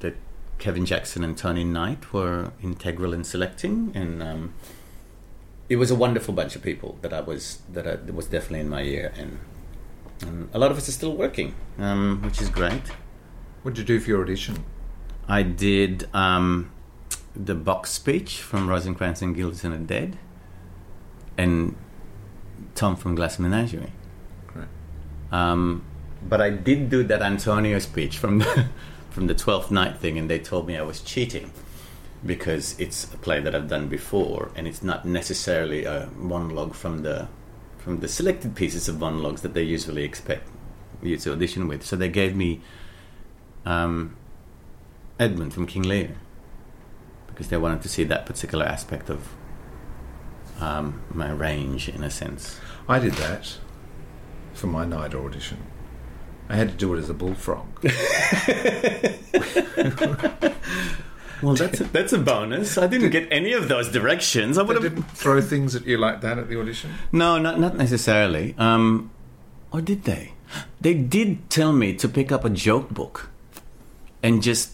that 0.01 0.16
Kevin 0.59 0.87
Jackson 0.87 1.23
and 1.23 1.37
Tony 1.37 1.62
Knight 1.62 2.12
were 2.12 2.53
integral 2.62 3.12
in 3.12 3.23
selecting, 3.23 3.92
and 3.95 4.23
um, 4.23 4.55
it 5.68 5.77
was 5.77 5.90
a 5.90 5.95
wonderful 5.95 6.35
bunch 6.35 6.57
of 6.57 6.62
people 6.62 6.99
that 7.03 7.12
I 7.12 7.21
was 7.21 7.62
that, 7.73 7.87
I, 7.87 7.97
that 7.97 8.14
was 8.14 8.27
definitely 8.27 8.61
in 8.61 8.68
my 8.68 8.81
year, 8.81 9.12
and, 9.16 9.38
and 10.23 10.49
a 10.53 10.59
lot 10.59 10.71
of 10.71 10.79
us 10.79 10.88
are 10.88 10.92
still 10.92 11.14
working, 11.14 11.55
um, 11.79 12.23
which 12.23 12.40
is 12.40 12.49
great. 12.49 12.83
What 13.62 13.75
did 13.75 13.88
you 13.88 13.97
do 13.97 14.01
for 14.01 14.11
your 14.11 14.23
audition? 14.23 14.64
I 15.29 15.42
did 15.42 16.09
um, 16.12 16.72
the 17.35 17.55
box 17.55 17.90
speech 17.90 18.40
from 18.40 18.68
Rosencrantz 18.68 19.23
and 19.23 19.35
Guildenstern 19.35 19.73
are 19.73 19.79
Dead, 19.79 20.18
and 21.38 21.77
Tom 22.75 22.97
from 22.97 23.14
Glass 23.14 23.38
Menagerie. 23.38 23.92
Great. 24.47 24.68
Um, 25.31 25.85
but 26.23 26.40
I 26.40 26.51
did 26.51 26.90
do 26.90 27.03
that 27.05 27.23
Antonio 27.23 27.79
speech 27.79 28.18
from 28.18 28.38
the 28.38 28.66
from 29.11 29.27
the 29.27 29.35
Twelfth 29.35 29.71
Night 29.71 29.99
thing, 29.99 30.18
and 30.18 30.29
they 30.29 30.38
told 30.38 30.66
me 30.66 30.77
I 30.77 30.83
was 30.83 31.01
cheating 31.01 31.53
because 32.25 32.79
it's 32.79 33.12
a 33.12 33.16
play 33.16 33.40
that 33.40 33.55
I've 33.55 33.68
done 33.68 33.88
before, 33.88 34.51
and 34.55 34.66
it's 34.68 34.83
not 34.83 35.05
necessarily 35.05 35.85
a 35.85 36.09
monologue 36.16 36.75
from 36.75 37.03
the 37.03 37.29
from 37.79 38.01
the 38.01 38.09
selected 38.09 38.55
pieces 38.55 38.88
of 38.88 39.01
monologues 39.01 39.42
that 39.42 39.55
they 39.55 39.62
usually 39.62 40.05
expect 40.05 40.49
you 41.03 41.16
to 41.16 41.33
audition 41.33 41.66
with. 41.66 41.83
So 41.85 41.97
they 41.97 42.09
gave 42.09 42.37
me 42.37 42.61
um, 43.66 44.16
Edmund 45.18 45.53
from 45.53 45.66
King 45.66 45.83
Lear 45.83 46.14
because 47.33 47.49
they 47.49 47.57
wanted 47.57 47.83
to 47.83 47.88
see 47.88 48.05
that 48.05 48.27
particular 48.27 48.64
aspect 48.64 49.11
of 49.11 49.29
um, 50.61 51.03
my 51.12 51.31
range, 51.31 51.88
in 51.88 52.05
a 52.05 52.11
sense. 52.11 52.61
I 52.88 52.99
did 52.99 53.14
that 53.14 53.59
for 54.55 54.68
my 54.68 54.85
night 54.85 55.14
audition. 55.14 55.59
I 56.49 56.57
had 56.57 56.71
to 56.71 56.77
do 56.77 56.95
it 56.95 56.99
as 56.99 57.11
a 57.11 57.14
bullfrog. 57.14 57.66
Well, 61.42 61.55
that's 61.55 61.81
a, 61.81 61.85
that's 61.85 62.12
a 62.12 62.18
bonus. 62.18 62.79
I 62.79 62.87
didn't 62.87 63.11
get 63.11 63.27
any 63.33 63.53
of 63.53 63.68
those 63.68 63.90
directions. 63.90 64.57
I 64.57 64.62
would 64.62 64.77
They 64.77 64.85
have 64.85 64.95
didn't 64.95 65.11
throw 65.11 65.40
things 65.40 65.75
at 65.75 65.85
you 65.85 65.99
like 65.99 66.21
that 66.21 66.38
at 66.38 66.49
the 66.49 66.59
audition. 66.59 66.92
No, 67.11 67.37
not 67.38 67.59
not 67.59 67.77
necessarily. 67.77 68.55
Um, 68.59 69.11
or 69.73 69.81
did 69.81 70.05
they? 70.05 70.35
They 70.81 70.95
did 70.95 71.51
tell 71.51 71.73
me 71.73 71.95
to 71.95 72.09
pick 72.09 72.31
up 72.31 72.45
a 72.45 72.51
joke 72.51 72.90
book 72.90 73.31
and 74.23 74.40
just 74.40 74.73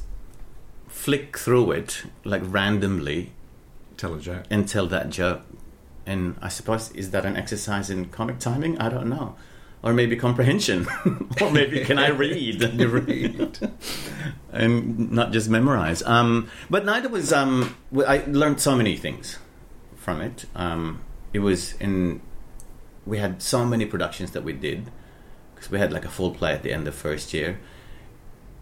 flick 1.09 1.38
through 1.38 1.73
it 1.73 2.03
like 2.25 2.42
randomly, 2.44 3.33
Tell 3.97 4.12
a 4.14 4.21
joke. 4.21 4.44
and 4.51 4.68
tell 4.68 4.87
that 4.88 5.09
joke. 5.09 5.40
and 6.05 6.37
I 6.42 6.49
suppose 6.49 6.90
is 6.92 7.12
that 7.12 7.25
an 7.25 7.35
exercise 7.35 7.88
in 7.88 8.07
comic 8.11 8.38
timing? 8.38 8.77
I 8.79 8.90
don't 8.90 9.09
know, 9.09 9.35
or 9.83 9.94
maybe 9.94 10.16
comprehension, 10.16 10.87
or 11.40 11.51
maybe 11.51 11.83
can 11.85 11.99
I 11.99 12.09
read? 12.09 12.61
you 12.79 12.88
read, 12.88 13.59
and 14.53 15.11
not 15.11 15.33
just 15.33 15.49
memorize. 15.49 16.03
Um, 16.03 16.49
but 16.68 16.85
neither 16.85 17.09
was. 17.09 17.33
Um, 17.33 17.75
I 18.07 18.23
learned 18.27 18.61
so 18.61 18.77
many 18.77 18.94
things 18.97 19.38
from 19.97 20.21
it. 20.21 20.44
Um, 20.55 21.01
it 21.33 21.38
was 21.38 21.73
in. 21.81 22.21
We 23.07 23.16
had 23.16 23.40
so 23.40 23.64
many 23.64 23.87
productions 23.87 24.33
that 24.33 24.44
we 24.44 24.53
did 24.53 24.90
because 25.55 25.71
we 25.71 25.79
had 25.79 25.90
like 25.90 26.05
a 26.05 26.11
full 26.11 26.33
play 26.33 26.53
at 26.53 26.62
the 26.62 26.73
end 26.75 26.87
of 26.87 26.94
first 26.94 27.33
year. 27.33 27.59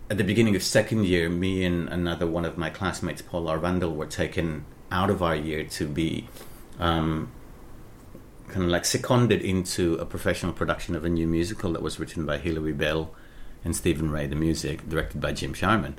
At 0.08 0.18
the 0.18 0.24
beginning 0.24 0.54
of 0.54 0.62
second 0.62 1.06
year, 1.06 1.28
me 1.28 1.64
and 1.64 1.88
another 1.88 2.28
one 2.28 2.44
of 2.44 2.56
my 2.56 2.70
classmates, 2.70 3.22
Paul 3.22 3.46
Arvandel, 3.46 3.94
were 3.94 4.06
taken 4.06 4.64
out 4.92 5.10
of 5.10 5.20
our 5.20 5.34
year 5.34 5.64
to 5.64 5.88
be 5.88 6.28
um, 6.78 7.32
kind 8.48 8.62
of 8.62 8.70
like 8.70 8.84
seconded 8.84 9.42
into 9.42 9.94
a 9.94 10.04
professional 10.04 10.52
production 10.52 10.94
of 10.94 11.04
a 11.04 11.08
new 11.08 11.26
musical 11.26 11.72
that 11.72 11.82
was 11.82 11.98
written 11.98 12.24
by 12.24 12.38
Hilary 12.38 12.72
Bell 12.72 13.12
and 13.64 13.74
Stephen 13.74 14.12
Ray, 14.12 14.28
the 14.28 14.36
music, 14.36 14.88
directed 14.88 15.20
by 15.20 15.32
Jim 15.32 15.52
Sharman. 15.52 15.96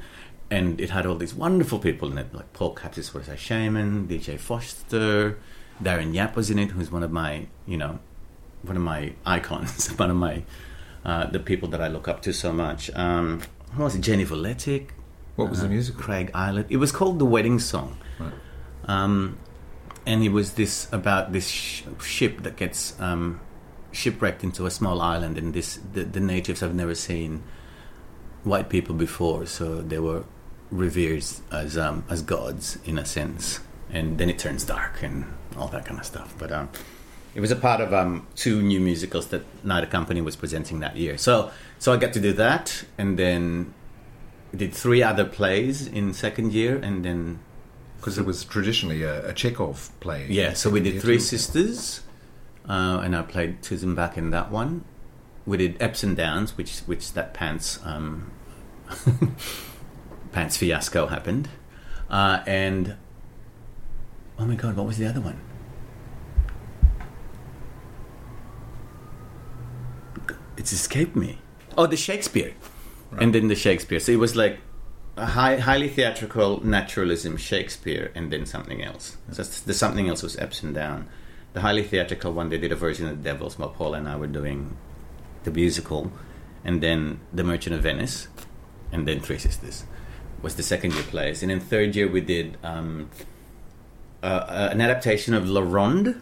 And 0.49 0.79
it 0.79 0.91
had 0.91 1.05
all 1.05 1.15
these 1.15 1.35
wonderful 1.35 1.79
people 1.79 2.09
in 2.09 2.17
it, 2.17 2.33
like 2.33 2.53
Paul 2.53 2.73
Capsis 2.73 3.13
was 3.13 3.27
a 3.27 3.35
shaman, 3.35 4.07
DJ 4.07 4.39
Foster, 4.39 5.37
Darren 5.83 6.13
Yap 6.13 6.37
was 6.37 6.49
in 6.49 6.59
it, 6.59 6.71
who's 6.71 6.89
one 6.89 7.03
of 7.03 7.11
my, 7.11 7.47
you 7.65 7.75
know, 7.75 7.99
one 8.61 8.77
of 8.77 8.83
my 8.83 9.13
icons, 9.25 9.89
one 9.97 10.09
of 10.09 10.15
my, 10.15 10.43
uh, 11.03 11.25
the 11.25 11.39
people 11.39 11.67
that 11.69 11.81
I 11.81 11.89
look 11.89 12.07
up 12.07 12.21
to 12.21 12.33
so 12.33 12.53
much. 12.53 12.89
Um, 12.95 13.41
who 13.73 13.84
was 13.84 13.95
it? 13.95 14.01
Jenny 14.01 14.25
Vuletic. 14.25 14.89
What 15.36 15.49
was 15.49 15.62
the 15.62 15.69
music? 15.69 15.97
Craig 15.97 16.32
Islet. 16.34 16.65
It 16.69 16.77
was 16.77 16.91
called 16.91 17.19
The 17.19 17.25
Wedding 17.25 17.60
Song. 17.60 17.97
Right. 18.19 18.34
Um, 18.86 19.38
and 20.06 20.23
it 20.23 20.30
was 20.30 20.53
this 20.53 20.88
about 20.91 21.32
this 21.32 21.47
sh- 21.47 21.84
ship 22.01 22.41
that 22.43 22.56
gets 22.56 22.99
um, 22.99 23.39
shipwrecked 23.91 24.43
into 24.43 24.65
a 24.65 24.71
small 24.71 25.01
island, 25.01 25.38
and 25.38 25.53
this 25.53 25.80
the, 25.93 26.03
the 26.03 26.19
natives 26.19 26.62
have 26.62 26.73
never 26.73 26.95
seen 26.95 27.43
white 28.43 28.69
people 28.69 28.95
before, 28.95 29.45
so 29.45 29.82
they 29.82 29.99
were 29.99 30.23
revered 30.71 31.23
as 31.51 31.77
um, 31.77 32.03
as 32.10 32.21
gods 32.21 32.80
in 32.86 32.97
a 32.97 33.06
sense. 33.06 33.60
And 33.89 34.17
then 34.17 34.30
it 34.30 34.38
turns 34.38 34.65
dark 34.65 35.01
and 35.01 35.25
all 35.56 35.67
that 35.69 35.86
kind 35.86 35.99
of 35.99 36.06
stuff. 36.06 36.36
But 36.38 36.51
um, 36.51 36.69
it 37.36 37.39
was 37.39 37.51
a 37.51 37.56
part 37.56 37.80
of 37.80 37.93
um, 37.93 38.27
two 38.36 38.62
new 38.62 38.80
musicals 38.80 39.27
that 39.27 39.43
NIDA 39.63 39.89
Company 39.89 40.21
was 40.21 40.36
presenting 40.36 40.80
that 40.80 40.97
year. 40.97 41.17
So 41.17 41.51
so 41.79 41.93
I 41.93 41.97
got 41.97 42.13
to 42.13 42.19
do 42.19 42.33
that, 42.33 42.83
and 42.97 43.17
then 43.17 43.73
did 44.55 44.73
three 44.73 45.03
other 45.03 45.25
plays 45.25 45.87
in 45.87 46.13
second 46.13 46.53
year, 46.53 46.77
and 46.77 47.03
then 47.03 47.39
because 47.97 48.17
it 48.17 48.25
was 48.25 48.43
traditionally 48.43 49.03
a, 49.03 49.29
a 49.29 49.33
Chekhov 49.33 49.91
play. 49.99 50.27
yeah, 50.29 50.53
so 50.53 50.69
we 50.69 50.79
did 50.79 51.01
Three 51.01 51.17
two. 51.17 51.21
Sisters, 51.23 52.01
uh, 52.67 53.01
and 53.03 53.15
I 53.15 53.21
played 53.23 53.61
Tuzenbach 53.61 54.17
in 54.17 54.29
that 54.31 54.51
one. 54.51 54.83
We 55.45 55.57
did 55.57 55.81
Ups 55.81 56.03
and 56.03 56.15
Downs, 56.15 56.57
which 56.57 56.79
which 56.79 57.13
that 57.13 57.33
pants 57.33 57.79
um, 57.83 58.31
pants 60.31 60.57
fiasco 60.57 61.07
happened, 61.07 61.49
uh, 62.09 62.43
and 62.45 62.95
oh 64.39 64.45
my 64.45 64.55
god, 64.55 64.75
what 64.75 64.87
was 64.87 64.97
the 64.97 65.07
other 65.07 65.21
one? 65.21 65.41
It's 70.57 70.73
escaped 70.73 71.15
me. 71.15 71.37
Oh, 71.77 71.85
the 71.85 71.97
Shakespeare, 71.97 72.53
and 73.19 73.33
then 73.35 73.47
the 73.47 73.55
Shakespeare. 73.55 73.99
So 73.99 74.11
it 74.11 74.19
was 74.19 74.35
like 74.35 74.59
a 75.15 75.27
high, 75.27 75.57
highly 75.57 75.89
theatrical 75.89 76.65
naturalism 76.65 77.37
Shakespeare, 77.37 78.11
and 78.15 78.31
then 78.31 78.45
something 78.45 78.83
else. 78.83 79.17
So 79.31 79.43
the 79.43 79.73
something 79.73 80.09
else 80.09 80.23
was 80.23 80.35
Eps 80.37 80.63
and 80.63 80.73
Down. 80.73 81.07
The 81.53 81.61
highly 81.61 81.83
theatrical 81.83 82.33
one, 82.33 82.49
they 82.49 82.57
did 82.57 82.71
a 82.71 82.75
version 82.75 83.07
of 83.07 83.17
The 83.17 83.29
Devils, 83.29 83.57
while 83.57 83.69
Paul 83.69 83.93
and 83.93 84.07
I 84.07 84.15
were 84.15 84.27
doing 84.27 84.75
the 85.43 85.51
musical, 85.51 86.11
and 86.63 86.81
then 86.81 87.19
The 87.33 87.43
Merchant 87.43 87.75
of 87.75 87.83
Venice, 87.83 88.27
and 88.91 89.07
then 89.07 89.19
Three 89.19 89.37
Sisters 89.37 89.85
was 90.41 90.55
the 90.55 90.63
second 90.63 90.93
year 90.93 91.03
plays, 91.03 91.41
and 91.41 91.51
in 91.51 91.59
third 91.59 91.95
year 91.95 92.07
we 92.07 92.21
did 92.21 92.57
um, 92.63 93.09
uh, 94.21 94.25
uh, 94.25 94.69
an 94.71 94.81
adaptation 94.81 95.33
of 95.33 95.47
La 95.49 95.61
Ronde. 95.61 96.21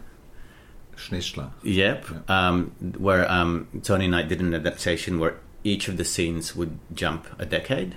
Schnitzler. 0.96 1.50
Yep, 1.62 2.30
um, 2.30 2.70
where 2.98 3.30
um, 3.30 3.68
Tony 3.82 4.06
Knight 4.06 4.28
did 4.28 4.40
an 4.40 4.54
adaptation 4.54 5.18
where 5.18 5.36
each 5.66 5.88
of 5.88 5.96
the 5.96 6.04
scenes 6.04 6.54
would 6.54 6.78
jump 6.94 7.26
a 7.38 7.44
decade, 7.44 7.96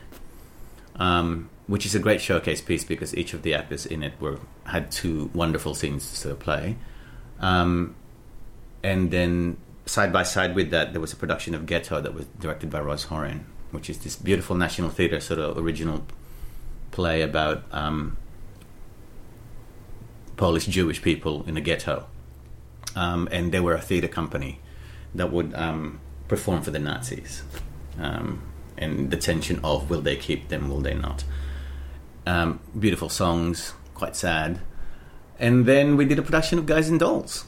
um, 0.95 1.49
which 1.67 1.85
is 1.85 1.93
a 1.93 1.99
great 1.99 2.19
showcase 2.19 2.61
piece 2.61 2.83
because 2.83 3.15
each 3.15 3.33
of 3.33 3.43
the 3.43 3.53
actors 3.53 3.85
in 3.85 4.01
it 4.01 4.13
were 4.19 4.39
had 4.65 4.91
two 4.91 5.29
wonderful 5.33 5.75
scenes 5.75 6.21
to 6.21 6.33
play, 6.35 6.75
um, 7.39 7.95
and 8.83 9.11
then 9.11 9.57
side 9.85 10.11
by 10.11 10.23
side 10.23 10.55
with 10.55 10.71
that, 10.71 10.93
there 10.93 11.01
was 11.01 11.13
a 11.13 11.15
production 11.15 11.53
of 11.53 11.65
Ghetto 11.65 12.01
that 12.01 12.13
was 12.13 12.25
directed 12.39 12.69
by 12.69 12.79
Ross 12.79 13.03
Horan, 13.03 13.45
which 13.71 13.89
is 13.89 13.99
this 13.99 14.15
beautiful 14.15 14.55
National 14.55 14.89
Theatre 14.89 15.19
sort 15.19 15.39
of 15.39 15.57
original 15.57 16.05
play 16.91 17.21
about 17.21 17.63
um, 17.71 18.17
Polish 20.37 20.65
Jewish 20.65 21.01
people 21.01 21.43
in 21.47 21.55
a 21.55 21.61
ghetto. 21.61 22.07
Um, 22.95 23.29
and 23.31 23.51
they 23.51 23.59
were 23.59 23.75
a 23.75 23.81
theater 23.81 24.07
company 24.07 24.59
that 25.13 25.31
would 25.31 25.53
um, 25.53 25.99
perform 26.29 26.61
for 26.61 26.71
the 26.71 26.79
Nazis. 26.79 27.43
Um, 27.99 28.41
and 28.77 29.11
the 29.11 29.17
tension 29.17 29.59
of 29.61 29.89
will 29.89 30.01
they 30.01 30.15
keep 30.15 30.47
them, 30.47 30.69
will 30.69 30.79
they 30.79 30.93
not? 30.93 31.25
Um, 32.25 32.61
beautiful 32.77 33.09
songs, 33.09 33.73
quite 33.93 34.15
sad. 34.15 34.61
And 35.37 35.65
then 35.65 35.97
we 35.97 36.05
did 36.05 36.17
a 36.17 36.21
production 36.21 36.57
of 36.59 36.65
Guys 36.65 36.87
and 36.87 36.99
Dolls, 36.99 37.45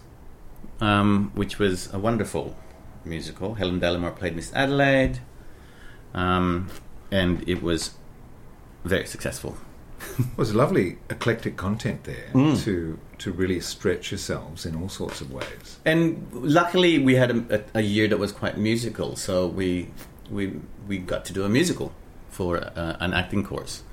um, 0.82 1.32
which 1.36 1.60
was 1.60 1.94
a 1.94 2.00
wonderful 2.00 2.58
musical. 3.06 3.56
Helen 3.56 3.80
Dallimore 3.80 4.16
played 4.16 4.36
Miss 4.36 4.52
Adelaide, 4.54 5.20
um, 6.14 6.70
and 7.12 7.48
it 7.48 7.62
was 7.62 7.92
very 8.84 9.06
successful. 9.06 9.58
was 10.38 10.54
lovely 10.56 10.98
eclectic 11.10 11.58
content 11.58 12.04
there 12.04 12.30
Mm. 12.34 12.64
to 12.64 12.98
to 13.20 13.32
really 13.32 13.60
stretch 13.60 14.12
yourselves 14.12 14.66
in 14.66 14.76
all 14.76 14.90
sorts 14.90 15.22
of 15.22 15.32
ways. 15.32 15.78
And 15.86 16.28
luckily, 16.34 16.98
we 17.00 17.16
had 17.16 17.32
a, 17.32 17.64
a, 17.76 17.80
a 17.80 17.82
year 17.82 18.08
that 18.08 18.18
was 18.18 18.32
quite 18.32 18.58
musical, 18.58 19.16
so 19.16 19.48
we 19.48 19.90
we 20.30 20.54
we 20.88 20.98
got 20.98 21.26
to 21.26 21.34
do 21.34 21.44
a 21.44 21.50
musical 21.50 21.92
for 22.30 22.58
uh, 22.58 22.98
an 23.00 23.14
acting 23.14 23.44
course. 23.44 23.84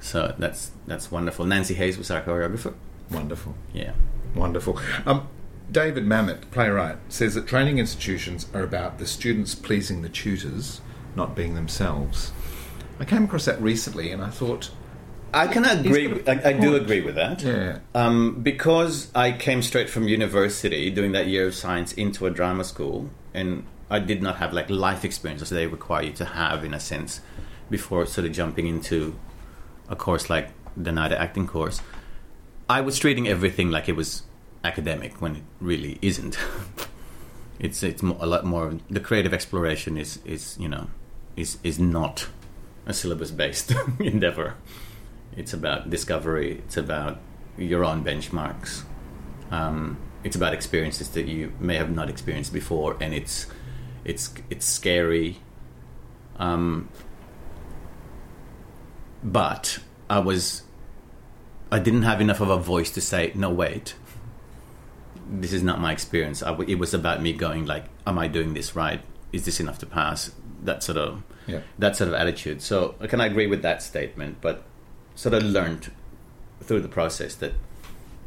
So 0.00 0.34
that's 0.38 0.70
that's 0.86 1.10
wonderful. 1.12 1.44
Nancy 1.46 1.74
Hayes 1.74 1.96
was 1.98 2.10
our 2.10 2.22
choreographer. 2.22 2.74
Wonderful. 3.10 3.54
Yeah. 3.72 3.92
Wonderful. 4.34 4.78
Um, 5.06 5.28
David 5.70 6.04
Mamet, 6.04 6.50
playwright, 6.50 6.98
says 7.08 7.34
that 7.34 7.46
training 7.46 7.78
institutions 7.78 8.46
are 8.54 8.62
about 8.62 8.98
the 8.98 9.06
students 9.06 9.54
pleasing 9.54 10.02
the 10.02 10.08
tutors, 10.08 10.80
not 11.16 11.34
being 11.34 11.54
themselves. 11.54 12.32
I 13.00 13.04
came 13.04 13.24
across 13.24 13.44
that 13.46 13.60
recently, 13.60 14.10
and 14.12 14.22
I 14.22 14.30
thought 14.30 14.70
I 15.34 15.46
can 15.48 15.64
agree. 15.64 16.22
I, 16.26 16.50
I 16.50 16.52
do 16.52 16.76
agree 16.76 17.00
with 17.00 17.16
that. 17.16 17.42
Yeah. 17.42 17.78
Um, 17.94 18.42
because 18.42 19.10
I 19.14 19.32
came 19.32 19.62
straight 19.62 19.90
from 19.90 20.08
university, 20.08 20.90
doing 20.90 21.12
that 21.12 21.26
year 21.26 21.46
of 21.46 21.54
science 21.54 21.92
into 21.92 22.26
a 22.26 22.30
drama 22.30 22.64
school, 22.64 23.10
and 23.34 23.64
I 23.90 23.98
did 23.98 24.22
not 24.22 24.36
have 24.36 24.52
like 24.52 24.70
life 24.70 25.04
experiences 25.04 25.50
they 25.50 25.66
require 25.66 26.04
you 26.04 26.12
to 26.14 26.24
have 26.24 26.64
in 26.64 26.74
a 26.74 26.80
sense 26.80 27.20
before 27.70 28.06
sort 28.06 28.26
of 28.26 28.32
jumping 28.32 28.66
into 28.66 29.18
a 29.88 29.96
course 29.96 30.30
like 30.30 30.50
the 30.76 30.90
NIDA 30.90 31.16
acting 31.18 31.46
course. 31.46 31.80
I 32.68 32.80
was 32.80 32.98
treating 32.98 33.28
everything 33.28 33.70
like 33.70 33.88
it 33.88 33.96
was 33.96 34.22
academic 34.64 35.20
when 35.20 35.36
it 35.36 35.42
really 35.60 35.98
isn't. 36.02 36.38
it's 37.58 37.82
it's 37.82 38.02
mo- 38.02 38.18
a 38.20 38.26
lot 38.26 38.44
more. 38.44 38.74
The 38.90 39.00
creative 39.00 39.32
exploration 39.32 39.96
is 39.96 40.18
is 40.24 40.56
you 40.58 40.68
know 40.68 40.88
is 41.36 41.58
is 41.62 41.78
not 41.78 42.28
a 42.86 42.92
syllabus 42.92 43.30
based 43.30 43.72
endeavor. 44.00 44.54
It's 45.36 45.52
about 45.52 45.90
discovery. 45.90 46.58
It's 46.64 46.76
about 46.76 47.18
your 47.58 47.84
own 47.84 48.02
benchmarks. 48.04 48.82
Um, 49.50 49.98
it's 50.24 50.34
about 50.36 50.54
experiences 50.54 51.10
that 51.10 51.26
you 51.26 51.52
may 51.60 51.76
have 51.76 51.90
not 51.94 52.08
experienced 52.08 52.52
before, 52.52 52.96
and 53.00 53.14
it's 53.14 53.46
it's 54.04 54.32
it's 54.50 54.66
scary. 54.66 55.38
Um, 56.38 56.88
but 59.22 59.78
I 60.08 60.18
was 60.18 60.62
I 61.70 61.78
didn't 61.78 62.02
have 62.02 62.20
enough 62.20 62.40
of 62.40 62.48
a 62.50 62.58
voice 62.58 62.90
to 62.92 63.00
say 63.00 63.32
no. 63.34 63.50
Wait, 63.50 63.94
this 65.30 65.52
is 65.52 65.62
not 65.62 65.80
my 65.80 65.92
experience. 65.92 66.42
I 66.42 66.48
w- 66.50 66.70
it 66.70 66.78
was 66.78 66.94
about 66.94 67.22
me 67.22 67.32
going 67.32 67.66
like, 67.66 67.84
am 68.06 68.18
I 68.18 68.28
doing 68.28 68.54
this 68.54 68.74
right? 68.76 69.00
Is 69.32 69.44
this 69.44 69.60
enough 69.60 69.78
to 69.80 69.86
pass? 69.86 70.32
That 70.62 70.82
sort 70.82 70.98
of 70.98 71.22
Yeah. 71.46 71.60
that 71.78 71.96
sort 71.96 72.08
of 72.08 72.14
attitude. 72.14 72.62
So 72.62 72.94
can 73.00 73.02
I 73.02 73.06
can 73.06 73.20
agree 73.20 73.46
with 73.46 73.62
that 73.62 73.82
statement, 73.82 74.38
but 74.40 74.64
sort 75.16 75.34
of 75.34 75.42
learned 75.42 75.90
through 76.62 76.80
the 76.80 76.88
process 76.88 77.34
that 77.36 77.54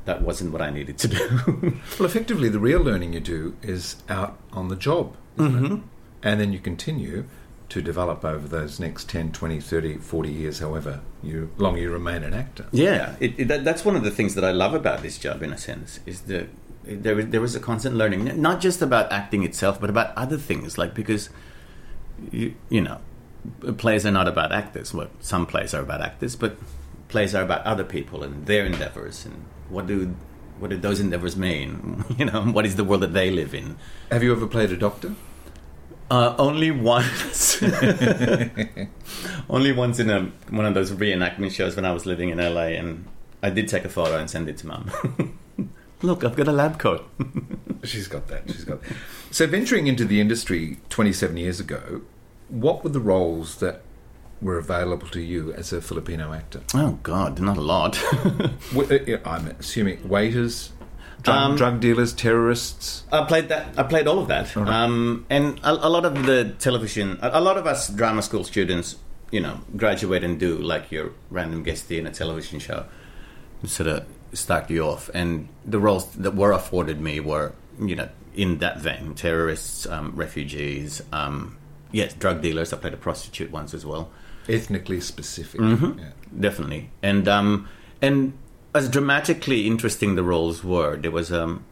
that 0.05 0.21
wasn't 0.21 0.51
what 0.51 0.61
I 0.61 0.69
needed 0.71 0.97
to 0.99 1.07
do. 1.07 1.79
Well, 1.99 2.05
effectively, 2.05 2.49
the 2.49 2.59
real 2.59 2.81
learning 2.81 3.13
you 3.13 3.19
do 3.19 3.55
is 3.61 3.97
out 4.09 4.37
on 4.51 4.67
the 4.69 4.75
job? 4.75 5.15
Mhm. 5.37 5.83
And 6.23 6.41
then 6.41 6.51
you 6.51 6.59
continue 6.59 7.25
to 7.69 7.81
develop 7.81 8.25
over 8.25 8.47
those 8.47 8.79
next 8.79 9.07
10, 9.09 9.31
20, 9.31 9.59
30, 9.59 9.97
40 9.97 10.29
years, 10.29 10.59
however 10.59 11.01
you, 11.21 11.51
long 11.57 11.77
you 11.77 11.91
remain 11.91 12.23
an 12.23 12.33
actor. 12.33 12.65
Yeah, 12.71 13.15
it, 13.19 13.35
it, 13.37 13.47
that, 13.49 13.63
that's 13.63 13.85
one 13.85 13.95
of 13.95 14.03
the 14.03 14.09
things 14.09 14.33
that 14.35 14.43
I 14.43 14.51
love 14.51 14.73
about 14.73 15.03
this 15.03 15.19
job, 15.19 15.43
in 15.43 15.53
a 15.53 15.57
sense, 15.57 15.99
is 16.07 16.21
that 16.21 16.49
there 16.83 17.15
was, 17.15 17.27
there 17.27 17.41
was 17.41 17.55
a 17.55 17.59
constant 17.59 17.95
learning, 17.95 18.41
not 18.41 18.59
just 18.59 18.81
about 18.81 19.11
acting 19.11 19.43
itself, 19.43 19.79
but 19.79 19.89
about 19.91 20.17
other 20.17 20.37
things. 20.37 20.77
Like 20.79 20.95
because 20.95 21.29
you, 22.31 22.55
you 22.69 22.81
know, 22.81 22.99
plays 23.77 24.05
are 24.05 24.11
not 24.11 24.27
about 24.27 24.51
actors. 24.51 24.93
Well, 24.93 25.09
some 25.19 25.45
plays 25.45 25.73
are 25.73 25.81
about 25.81 26.01
actors, 26.01 26.35
but 26.35 26.57
plays 27.09 27.35
are 27.35 27.43
about 27.43 27.65
other 27.65 27.83
people 27.83 28.23
and 28.23 28.45
their 28.45 28.65
endeavors 28.65 29.25
and 29.25 29.45
what 29.67 29.85
do 29.87 30.15
what 30.59 30.69
do 30.69 30.77
those 30.77 30.99
endeavors 30.99 31.35
mean? 31.35 32.03
You 32.17 32.25
know, 32.25 32.41
what 32.43 32.65
is 32.65 32.75
the 32.75 32.83
world 32.83 33.01
that 33.01 33.13
they 33.13 33.31
live 33.31 33.53
in? 33.53 33.77
Have 34.11 34.23
you 34.23 34.31
ever 34.31 34.47
played 34.47 34.71
a 34.71 34.77
doctor? 34.77 35.15
Uh, 36.11 36.35
only 36.37 36.71
once. 36.71 37.61
only 39.49 39.71
once 39.71 39.99
in 39.99 40.09
a 40.09 40.31
one 40.49 40.65
of 40.65 40.73
those 40.73 40.91
reenactment 40.91 41.51
shows 41.51 41.75
when 41.75 41.85
I 41.85 41.91
was 41.91 42.05
living 42.05 42.29
in 42.29 42.39
LA, 42.39 42.73
and 42.79 43.05
I 43.43 43.51
did 43.51 43.67
take 43.67 43.85
a 43.85 43.89
photo 43.89 44.17
and 44.17 44.29
send 44.29 44.49
it 44.49 44.57
to 44.57 44.67
mum. 44.67 45.37
Look, 46.01 46.23
I've 46.23 46.35
got 46.35 46.47
a 46.47 46.51
lab 46.51 46.79
coat. 46.79 47.07
She's 47.83 48.07
got 48.07 48.27
that. 48.27 48.43
She's 48.47 48.65
got. 48.65 48.81
That. 48.81 48.95
So, 49.31 49.45
venturing 49.45 49.85
into 49.87 50.03
the 50.03 50.19
industry 50.19 50.79
27 50.89 51.37
years 51.37 51.59
ago, 51.59 52.01
what 52.47 52.83
were 52.83 52.89
the 52.89 52.99
roles 52.99 53.57
that 53.57 53.81
were 54.41 54.57
available 54.57 55.07
to 55.09 55.21
you 55.21 55.53
as 55.53 55.73
a 55.73 55.81
Filipino 55.81 56.33
actor? 56.33 56.61
Oh 56.73 56.99
God, 57.03 57.39
not 57.39 57.57
a 57.57 57.61
lot. 57.61 58.01
uh, 58.13 59.17
I'm 59.25 59.47
assuming 59.59 60.07
waiters, 60.07 60.71
drug, 61.21 61.37
um, 61.37 61.55
drug, 61.55 61.79
dealers, 61.79 62.13
terrorists. 62.13 63.03
I 63.11 63.25
played 63.25 63.49
that. 63.49 63.77
I 63.77 63.83
played 63.83 64.07
all 64.07 64.19
of 64.19 64.27
that, 64.29 64.55
right. 64.55 64.67
um, 64.67 65.25
and 65.29 65.59
a, 65.59 65.87
a, 65.87 65.89
lot 65.89 66.05
of 66.05 66.25
the 66.25 66.55
television. 66.59 67.19
A, 67.21 67.39
a, 67.39 67.41
lot 67.41 67.57
of 67.57 67.67
us 67.67 67.89
drama 67.89 68.21
school 68.21 68.43
students, 68.43 68.95
you 69.31 69.41
know, 69.41 69.59
graduate 69.75 70.23
and 70.23 70.39
do 70.39 70.57
like 70.57 70.91
your 70.91 71.11
random 71.29 71.65
guestie 71.65 71.99
in 71.99 72.07
a 72.07 72.11
television 72.11 72.59
show, 72.59 72.85
sort 73.65 73.87
of 73.87 74.05
start 74.33 74.69
you 74.69 74.83
off. 74.83 75.09
And 75.13 75.49
the 75.65 75.79
roles 75.79 76.09
that 76.13 76.35
were 76.35 76.51
afforded 76.51 77.01
me 77.01 77.19
were, 77.19 77.53
you 77.79 77.95
know, 77.95 78.09
in 78.35 78.59
that 78.59 78.79
vein: 78.79 79.15
terrorists, 79.15 79.85
um, 79.85 80.13
refugees. 80.15 81.01
Um, 81.11 81.57
yes, 81.91 82.13
drug 82.13 82.41
dealers. 82.41 82.71
I 82.71 82.77
played 82.77 82.93
a 82.93 82.97
prostitute 82.97 83.51
once 83.51 83.73
as 83.73 83.85
well 83.85 84.09
ethnically 84.49 85.01
specific. 85.01 85.61
Mm-hmm. 85.61 85.99
Yeah. 85.99 86.05
Definitely, 86.39 86.91
and 87.01 87.27
um, 87.27 87.67
and 88.01 88.33
as 88.75 88.87
dramatically 88.87 89.65
interesting 89.65 90.15
the 90.15 90.23
roles 90.23 90.63
were, 90.63 90.95
there 90.95 91.11
was 91.11 91.31
um, 91.31 91.65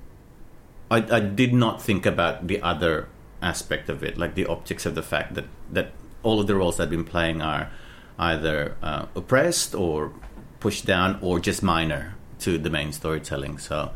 I, 0.89 0.97
I 1.17 1.19
did 1.19 1.53
not 1.53 1.81
think 1.81 2.05
about 2.05 2.47
the 2.47 2.61
other 2.61 3.07
aspect 3.41 3.89
of 3.89 4.03
it, 4.03 4.17
like 4.17 4.33
the 4.35 4.45
optics 4.45 4.85
of 4.85 4.95
the 4.95 5.03
fact 5.03 5.35
that 5.35 5.45
that 5.71 5.91
all 6.23 6.39
of 6.39 6.47
the 6.47 6.55
roles 6.55 6.79
I've 6.79 6.89
been 6.89 7.03
playing 7.03 7.41
are 7.41 7.69
either 8.17 8.75
uh, 8.81 9.05
oppressed 9.15 9.75
or 9.75 10.11
pushed 10.59 10.85
down 10.85 11.19
or 11.21 11.39
just 11.39 11.61
minor 11.61 12.15
to 12.39 12.57
the 12.57 12.69
main 12.69 12.91
storytelling. 12.91 13.59
So, 13.59 13.91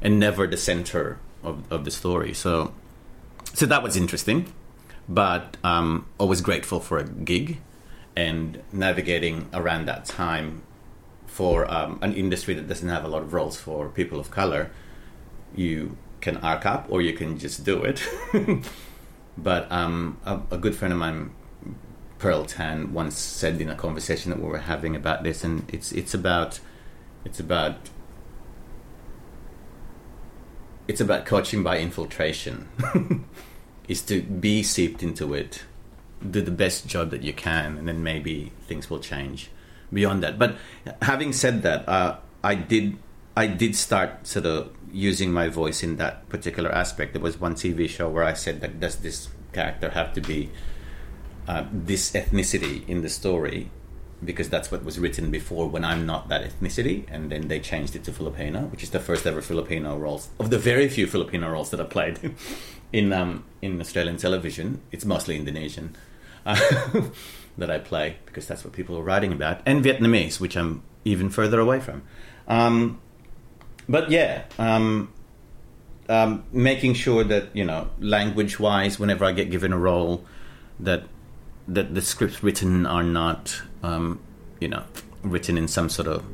and 0.00 0.18
never 0.18 0.46
the 0.46 0.56
center 0.56 1.18
of, 1.42 1.70
of 1.70 1.84
the 1.84 1.90
story. 1.90 2.32
So, 2.32 2.72
so 3.52 3.66
that 3.66 3.82
was 3.82 3.96
interesting, 3.96 4.52
but 5.08 5.56
um, 5.62 6.06
always 6.18 6.40
grateful 6.40 6.80
for 6.80 6.98
a 6.98 7.04
gig 7.04 7.58
and 8.16 8.62
navigating 8.72 9.48
around 9.52 9.86
that 9.86 10.06
time 10.06 10.62
for 11.26 11.70
um, 11.70 11.98
an 12.00 12.14
industry 12.14 12.54
that 12.54 12.66
doesn't 12.66 12.88
have 12.88 13.04
a 13.04 13.08
lot 13.08 13.22
of 13.22 13.34
roles 13.34 13.58
for 13.60 13.88
people 13.90 14.18
of 14.18 14.30
color, 14.30 14.70
you 15.54 15.96
can 16.20 16.38
arc 16.38 16.64
up 16.64 16.86
or 16.88 17.02
you 17.02 17.12
can 17.12 17.38
just 17.38 17.64
do 17.64 17.82
it. 17.82 18.02
but 19.38 19.70
um, 19.70 20.18
a, 20.24 20.40
a, 20.50 20.56
good 20.56 20.74
friend 20.74 20.92
of 20.92 20.98
mine, 20.98 21.30
Pearl 22.18 22.46
Tan, 22.46 22.94
once 22.94 23.18
said 23.18 23.60
in 23.60 23.68
a 23.68 23.74
conversation 23.74 24.30
that 24.30 24.40
we 24.40 24.48
were 24.48 24.58
having 24.58 24.96
about 24.96 25.22
this, 25.22 25.44
and 25.44 25.68
it's 25.72 25.92
it's 25.92 26.14
about 26.14 26.60
it's 27.24 27.38
about 27.38 27.76
it's 30.88 31.02
about 31.02 31.26
coaching 31.26 31.62
by 31.62 31.78
infiltration. 31.78 32.68
is 33.88 34.02
to 34.02 34.22
be 34.22 34.62
seeped 34.62 35.02
into 35.02 35.32
it 35.32 35.62
do 36.30 36.40
the 36.40 36.50
best 36.50 36.86
job 36.86 37.10
that 37.10 37.22
you 37.22 37.32
can, 37.32 37.76
and 37.78 37.88
then 37.88 38.02
maybe 38.02 38.52
things 38.66 38.88
will 38.88 39.00
change 39.00 39.50
beyond 39.92 40.22
that. 40.22 40.38
But 40.38 40.56
having 41.02 41.32
said 41.32 41.62
that, 41.62 41.88
uh, 41.88 42.16
I 42.42 42.54
did 42.54 42.98
I 43.36 43.46
did 43.46 43.76
start 43.76 44.26
sort 44.26 44.46
of 44.46 44.70
using 44.92 45.30
my 45.32 45.48
voice 45.48 45.82
in 45.82 45.96
that 45.96 46.28
particular 46.28 46.72
aspect. 46.72 47.12
There 47.12 47.22
was 47.22 47.38
one 47.38 47.54
TV 47.54 47.88
show 47.88 48.08
where 48.08 48.24
I 48.24 48.32
said 48.32 48.60
that 48.62 48.80
does 48.80 48.96
this 48.96 49.28
character 49.52 49.90
have 49.90 50.14
to 50.14 50.20
be 50.20 50.50
uh, 51.46 51.64
this 51.70 52.12
ethnicity 52.12 52.88
in 52.88 53.02
the 53.02 53.08
story 53.08 53.70
because 54.24 54.48
that's 54.48 54.70
what 54.72 54.82
was 54.84 54.98
written 54.98 55.30
before 55.30 55.68
when 55.68 55.84
I'm 55.84 56.06
not 56.06 56.28
that 56.28 56.42
ethnicity, 56.42 57.04
and 57.10 57.30
then 57.30 57.48
they 57.48 57.60
changed 57.60 57.94
it 57.94 58.04
to 58.04 58.12
Filipino, 58.12 58.62
which 58.62 58.82
is 58.82 58.90
the 58.90 59.00
first 59.00 59.26
ever 59.26 59.42
Filipino 59.42 59.96
roles 59.96 60.30
of 60.40 60.48
the 60.50 60.58
very 60.58 60.88
few 60.88 61.06
Filipino 61.06 61.50
roles 61.50 61.70
that 61.70 61.80
I 61.80 61.84
played 61.84 62.18
in 62.92 63.12
um, 63.12 63.44
in 63.60 63.80
Australian 63.80 64.16
television. 64.16 64.80
It's 64.90 65.04
mostly 65.04 65.36
Indonesian 65.36 65.96
that 67.58 67.70
I 67.70 67.78
play 67.78 68.18
because 68.26 68.46
that's 68.46 68.64
what 68.64 68.72
people 68.72 68.96
are 68.96 69.02
writing 69.02 69.32
about, 69.32 69.60
and 69.66 69.84
Vietnamese, 69.84 70.38
which 70.40 70.56
I'm 70.56 70.82
even 71.04 71.30
further 71.30 71.58
away 71.60 71.80
from. 71.80 72.02
Um, 72.46 73.00
but 73.88 74.10
yeah, 74.10 74.44
um, 74.58 75.12
um, 76.08 76.44
making 76.52 76.94
sure 76.94 77.24
that 77.24 77.54
you 77.54 77.64
know, 77.64 77.90
language-wise, 77.98 78.98
whenever 78.98 79.24
I 79.24 79.32
get 79.32 79.50
given 79.50 79.72
a 79.72 79.78
role, 79.78 80.24
that 80.80 81.04
that 81.68 81.94
the 81.94 82.02
scripts 82.02 82.42
written 82.42 82.86
are 82.86 83.02
not, 83.02 83.60
um, 83.82 84.20
you 84.60 84.68
know, 84.68 84.84
written 85.22 85.58
in 85.58 85.66
some 85.66 85.88
sort 85.88 86.06
of 86.06 86.24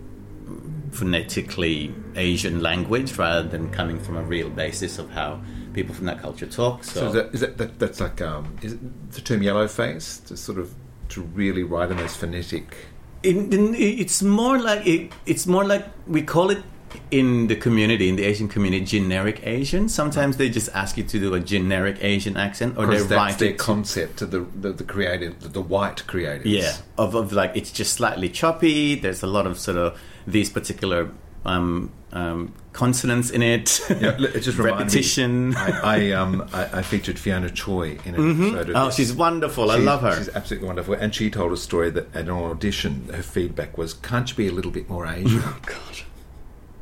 phonetically 0.90 1.94
Asian 2.16 2.61
language 2.61 3.16
rather 3.16 3.48
than 3.48 3.70
coming 3.70 3.98
from 3.98 4.16
a 4.16 4.22
real 4.22 4.51
basis 4.51 4.98
of 4.98 5.11
how 5.11 5.40
people 5.73 5.95
from 5.95 6.07
that 6.07 6.21
culture 6.21 6.47
talk. 6.47 6.85
So, 6.85 7.01
so 7.01 7.07
is, 7.07 7.13
that, 7.13 7.35
is 7.35 7.41
that, 7.41 7.59
that, 7.59 7.79
that's 7.79 8.01
like 8.01 8.21
um, 8.21 8.57
is 8.63 8.75
it 8.75 9.13
the 9.13 9.21
term 9.21 9.43
yellow 9.43 9.69
face 9.69 10.19
to 10.27 10.37
sort 10.37 10.59
of 10.59 10.75
to 11.11 11.23
really 11.23 11.63
write 11.63 11.91
in 11.91 11.97
those 11.99 12.17
phonetic. 12.17 12.75
In, 13.23 13.53
in, 13.53 13.75
it's 13.75 14.23
more 14.23 14.59
like 14.59 14.87
it, 14.87 15.13
it's 15.27 15.47
more 15.47 15.65
like 15.65 15.87
we 16.07 16.23
call 16.23 16.51
it 16.51 16.63
in 17.11 17.47
the 17.47 17.57
community, 17.57 18.09
in 18.09 18.17
the 18.17 18.25
Asian 18.25 18.49
community, 18.49 18.85
generic 18.85 19.47
Asian. 19.47 19.89
Sometimes 19.89 20.37
they 20.37 20.49
just 20.49 20.69
ask 20.75 20.97
you 20.97 21.05
to 21.05 21.19
do 21.19 21.35
a 21.35 21.41
generic 21.41 22.03
Asian 22.03 22.37
accent, 22.37 22.77
or 22.77 22.87
they 22.87 22.99
that's 22.99 23.11
write 23.11 23.39
their 23.39 23.55
concept 23.55 24.19
to 24.19 24.27
the, 24.27 24.41
the 24.41 24.73
the 24.73 24.85
creative, 24.85 25.41
the, 25.41 25.49
the 25.49 25.61
white 25.61 26.07
creators. 26.07 26.47
Yeah, 26.47 26.75
of, 26.99 27.15
of 27.15 27.33
like 27.33 27.53
it's 27.55 27.71
just 27.71 27.95
slightly 27.95 28.29
choppy. 28.29 28.95
There's 28.97 29.23
a 29.23 29.27
lot 29.27 29.47
of 29.47 29.59
sort 29.59 29.77
of 29.77 30.01
these 30.27 30.51
particular 30.51 31.11
um, 31.45 31.93
um, 32.12 32.53
consonants 32.72 33.31
in 33.31 33.42
it. 33.42 33.81
Yeah, 33.88 34.16
it 34.18 34.40
just 34.40 34.59
repetition. 34.59 35.51
Me, 35.51 35.57
I, 35.57 35.81
I, 35.83 36.11
um, 36.12 36.48
I, 36.53 36.79
I, 36.79 36.83
featured 36.83 37.18
Fiona 37.18 37.51
Choi 37.51 37.98
in 38.05 38.14
it. 38.14 38.18
Mm-hmm. 38.18 38.72
Oh, 38.75 38.90
she's 38.90 39.12
wonderful. 39.12 39.70
I 39.70 39.77
love 39.77 40.03
her. 40.03 40.16
She's 40.16 40.29
absolutely 40.29 40.66
wonderful. 40.66 40.94
And 40.94 41.14
she 41.14 41.31
told 41.31 41.53
a 41.53 41.57
story 41.57 41.90
that 41.90 42.14
at 42.14 42.25
an 42.25 42.31
audition, 42.31 43.09
her 43.14 43.22
feedback 43.22 43.79
was, 43.79 43.94
"Can't 43.94 44.29
you 44.29 44.37
be 44.37 44.48
a 44.48 44.53
little 44.53 44.70
bit 44.70 44.88
more 44.88 45.07
Asian?" 45.07 45.42
oh 45.44 45.59
God. 45.64 46.01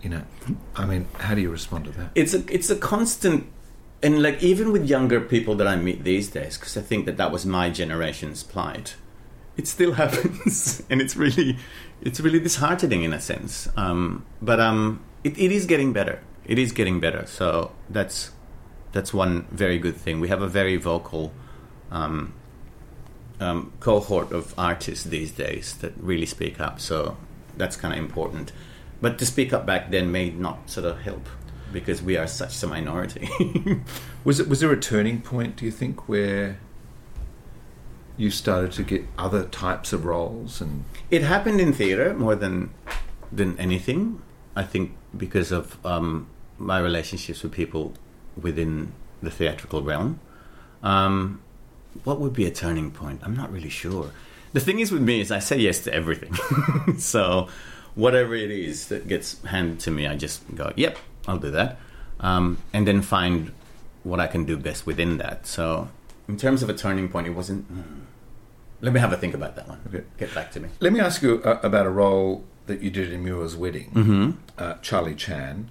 You 0.02 0.10
know, 0.10 0.22
I 0.74 0.86
mean, 0.86 1.06
how 1.18 1.34
do 1.34 1.42
you 1.42 1.50
respond 1.50 1.84
to 1.84 1.90
that? 1.92 2.10
It's 2.14 2.32
a 2.32 2.42
it's 2.52 2.70
a 2.70 2.76
constant, 2.76 3.46
and 4.02 4.22
like 4.22 4.42
even 4.42 4.72
with 4.72 4.88
younger 4.88 5.20
people 5.20 5.54
that 5.56 5.66
I 5.66 5.76
meet 5.76 6.04
these 6.04 6.28
days, 6.28 6.56
because 6.56 6.76
I 6.76 6.80
think 6.80 7.06
that 7.06 7.18
that 7.18 7.30
was 7.30 7.44
my 7.44 7.70
generation's 7.70 8.42
plight. 8.42 8.96
It 9.56 9.68
still 9.68 9.92
happens, 10.02 10.82
and 10.88 11.00
it's 11.02 11.16
really 11.16 11.58
it's 12.00 12.18
really 12.18 12.40
disheartening 12.40 13.02
in 13.02 13.12
a 13.12 13.20
sense. 13.20 13.68
Um, 13.76 14.24
but 14.40 14.58
um, 14.58 15.00
it, 15.24 15.38
it 15.38 15.52
is 15.52 15.66
getting 15.66 15.92
better. 15.92 16.22
It 16.44 16.58
is 16.58 16.72
getting 16.72 17.00
better. 17.00 17.26
So 17.26 17.72
that's 17.88 18.30
that's 18.92 19.14
one 19.14 19.46
very 19.50 19.78
good 19.78 19.96
thing. 19.96 20.20
We 20.20 20.28
have 20.28 20.42
a 20.42 20.48
very 20.48 20.76
vocal 20.76 21.32
um, 21.90 22.32
um, 23.38 23.72
cohort 23.80 24.32
of 24.32 24.54
artists 24.58 25.04
these 25.04 25.30
days 25.30 25.74
that 25.76 25.92
really 25.96 26.26
speak 26.26 26.60
up. 26.60 26.80
So 26.80 27.16
that's 27.56 27.76
kind 27.76 27.94
of 27.94 28.00
important. 28.00 28.52
But 29.00 29.18
to 29.18 29.26
speak 29.26 29.52
up 29.52 29.64
back 29.64 29.90
then 29.90 30.10
may 30.10 30.30
not 30.30 30.68
sort 30.68 30.86
of 30.86 31.00
help 31.00 31.26
because 31.72 32.02
we 32.02 32.16
are 32.16 32.26
such 32.26 32.62
a 32.62 32.66
minority. 32.66 33.28
was 34.24 34.40
it 34.40 34.48
was 34.48 34.60
there 34.60 34.72
a 34.72 34.80
turning 34.80 35.22
point? 35.22 35.56
Do 35.56 35.64
you 35.64 35.70
think 35.70 36.08
where 36.08 36.58
you 38.20 38.30
started 38.30 38.70
to 38.70 38.82
get 38.82 39.02
other 39.16 39.44
types 39.44 39.94
of 39.94 40.04
roles 40.04 40.60
and 40.60 40.84
it 41.10 41.22
happened 41.22 41.58
in 41.58 41.72
theater 41.72 42.12
more 42.12 42.36
than 42.36 42.70
than 43.32 43.58
anything. 43.58 44.20
I 44.56 44.62
think 44.62 44.96
because 45.16 45.52
of 45.52 45.84
um, 45.84 46.28
my 46.58 46.78
relationships 46.78 47.42
with 47.42 47.52
people 47.52 47.94
within 48.40 48.92
the 49.22 49.30
theatrical 49.30 49.82
realm. 49.82 50.20
Um, 50.82 51.42
what 52.04 52.20
would 52.20 52.32
be 52.32 52.46
a 52.46 52.50
turning 52.50 52.90
point? 52.90 53.20
I'm 53.22 53.34
not 53.34 53.50
really 53.52 53.68
sure. 53.68 54.10
The 54.52 54.60
thing 54.60 54.78
is 54.78 54.92
with 54.92 55.02
me 55.02 55.20
is 55.20 55.30
I 55.30 55.38
say 55.38 55.58
yes 55.58 55.80
to 55.80 55.94
everything. 55.94 56.34
so 56.98 57.48
whatever 57.94 58.34
it 58.34 58.50
is 58.50 58.88
that 58.88 59.08
gets 59.08 59.42
handed 59.44 59.80
to 59.80 59.90
me, 59.90 60.06
I 60.06 60.16
just 60.16 60.42
go, 60.54 60.72
"Yep, 60.76 60.98
I'll 61.26 61.38
do 61.38 61.50
that," 61.50 61.78
um, 62.20 62.58
and 62.72 62.86
then 62.86 63.02
find 63.02 63.52
what 64.02 64.20
I 64.20 64.26
can 64.26 64.44
do 64.44 64.56
best 64.56 64.86
within 64.86 65.18
that. 65.18 65.46
So 65.46 65.88
in 66.28 66.36
terms 66.36 66.62
of 66.62 66.70
a 66.70 66.74
turning 66.74 67.08
point, 67.08 67.26
it 67.26 67.34
wasn't. 67.34 67.66
Hmm. 67.66 68.00
Let 68.80 68.94
me 68.94 69.00
have 69.00 69.12
a 69.12 69.16
think 69.16 69.34
about 69.34 69.56
that 69.56 69.68
one. 69.68 69.80
Okay. 69.88 70.04
Get 70.16 70.34
back 70.34 70.50
to 70.52 70.60
me. 70.60 70.70
Let 70.80 70.92
me 70.92 71.00
ask 71.00 71.20
you 71.22 71.42
uh, 71.44 71.60
about 71.62 71.84
a 71.86 71.90
role 71.90 72.44
that 72.70 72.82
you 72.82 72.90
did 72.90 73.12
in 73.12 73.22
Muriel's 73.24 73.56
wedding, 73.56 73.90
mm-hmm. 73.94 74.30
uh, 74.58 74.74
Charlie 74.82 75.14
Chan. 75.14 75.70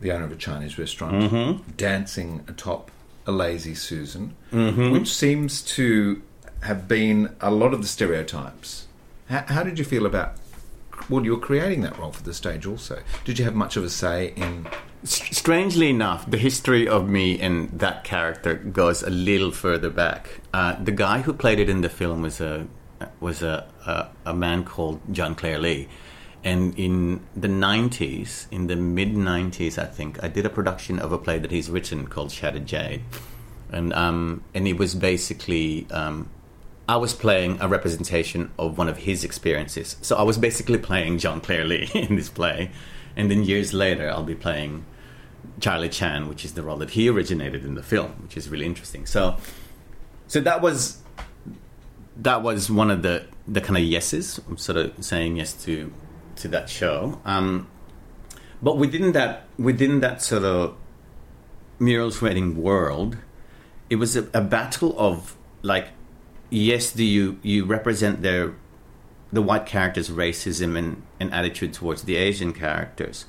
the 0.00 0.12
owner 0.12 0.24
of 0.24 0.32
a 0.32 0.36
Chinese 0.36 0.76
restaurant, 0.78 1.32
Mhm. 1.32 1.60
dancing 1.78 2.42
atop 2.46 2.90
a 3.26 3.32
lazy 3.32 3.74
Susan, 3.74 4.34
Mhm. 4.52 4.92
which 4.92 5.10
seems 5.14 5.62
to 5.76 6.20
have 6.60 6.86
been 6.86 7.30
a 7.40 7.50
lot 7.50 7.72
of 7.72 7.80
the 7.80 7.88
stereotypes. 7.88 8.86
How, 9.30 9.44
how 9.46 9.62
did 9.62 9.78
you 9.78 9.84
feel 9.84 10.04
about? 10.04 10.34
Well, 11.08 11.24
you 11.24 11.30
were 11.36 11.40
creating 11.40 11.80
that 11.82 11.98
role 11.98 12.12
for 12.12 12.22
the 12.22 12.34
stage 12.34 12.66
also. 12.66 12.98
Did 13.24 13.38
you 13.38 13.44
have 13.46 13.54
much 13.54 13.76
of 13.78 13.84
a 13.84 13.88
say 13.88 14.32
in? 14.36 14.66
S- 15.04 15.22
strangely 15.36 15.88
enough, 15.88 16.28
the 16.30 16.38
history 16.38 16.86
of 16.86 17.08
me 17.08 17.40
and 17.40 17.70
that 17.78 18.04
character 18.04 18.54
goes 18.54 19.02
a 19.02 19.10
little 19.10 19.52
further 19.52 19.90
back. 19.90 20.40
Uh, 20.52 20.74
the 20.82 20.92
guy 20.92 21.20
who 21.22 21.32
played 21.32 21.60
it 21.60 21.68
in 21.70 21.80
the 21.80 21.88
film 21.88 22.20
was 22.22 22.40
a 22.40 22.66
was 23.20 23.42
a 23.42 23.66
a, 23.86 24.06
a 24.26 24.34
man 24.34 24.64
called 24.64 25.00
John 25.12 25.34
Clare 25.34 25.58
Lee, 25.58 25.88
and 26.44 26.78
in 26.78 27.20
the 27.34 27.48
'90s, 27.48 28.46
in 28.52 28.66
the 28.66 28.76
mid 28.76 29.14
'90s, 29.14 29.78
I 29.78 29.86
think, 29.86 30.22
I 30.22 30.28
did 30.28 30.46
a 30.46 30.50
production 30.50 30.98
of 30.98 31.10
a 31.10 31.18
play 31.18 31.38
that 31.38 31.50
he's 31.50 31.70
written 31.70 32.06
called 32.06 32.30
Shattered 32.30 32.66
Jade, 32.66 33.02
and 33.70 33.92
um, 33.94 34.44
and 34.54 34.68
it 34.68 34.78
was 34.78 34.94
basically. 34.94 35.86
Um, 35.90 36.30
I 36.86 36.96
was 36.96 37.14
playing 37.14 37.62
a 37.62 37.68
representation 37.68 38.52
of 38.58 38.76
one 38.76 38.90
of 38.90 38.98
his 38.98 39.24
experiences. 39.24 39.96
So 40.02 40.16
I 40.16 40.22
was 40.22 40.36
basically 40.36 40.76
playing 40.76 41.16
John 41.16 41.40
Clare 41.40 41.64
Lee 41.64 41.88
in 41.94 42.16
this 42.16 42.28
play. 42.28 42.70
And 43.16 43.30
then 43.30 43.42
years 43.42 43.72
later, 43.72 44.10
I'll 44.10 44.22
be 44.22 44.34
playing 44.34 44.84
Charlie 45.60 45.88
Chan, 45.88 46.28
which 46.28 46.44
is 46.44 46.54
the 46.54 46.62
role 46.62 46.76
that 46.78 46.90
he 46.90 47.08
originated 47.08 47.64
in 47.64 47.74
the 47.74 47.82
film, 47.82 48.22
which 48.22 48.36
is 48.36 48.48
really 48.48 48.66
interesting. 48.66 49.06
So, 49.06 49.38
so 50.26 50.40
that 50.40 50.60
was 50.60 51.00
that 52.16 52.42
was 52.42 52.70
one 52.70 52.90
of 52.90 53.02
the 53.02 53.24
the 53.46 53.60
kind 53.60 53.76
of 53.76 53.84
yeses. 53.84 54.40
I'm 54.48 54.56
sort 54.56 54.78
of 54.78 55.04
saying 55.04 55.36
yes 55.36 55.52
to 55.64 55.92
to 56.44 56.48
that 56.48 56.68
show. 56.68 57.20
Um, 57.24 57.68
but 58.62 58.76
within 58.76 59.12
that 59.12 59.48
within 59.58 60.00
that 60.00 60.20
sort 60.22 60.44
of 60.44 60.76
Muriel's 61.78 62.20
wedding 62.20 62.62
world, 62.62 63.16
it 63.88 63.96
was 63.96 64.14
a, 64.16 64.28
a 64.34 64.42
battle 64.42 64.94
of 64.98 65.36
like, 65.62 65.88
yes, 66.50 66.92
do 66.92 67.02
you 67.02 67.38
you 67.42 67.64
represent 67.64 68.20
their 68.22 68.54
the 69.32 69.42
white 69.42 69.66
characters' 69.66 70.10
racism 70.10 70.76
and, 70.78 71.02
and 71.18 71.32
attitude 71.32 71.72
towards 71.72 72.02
the 72.02 72.16
Asian 72.16 72.52
characters, 72.52 73.24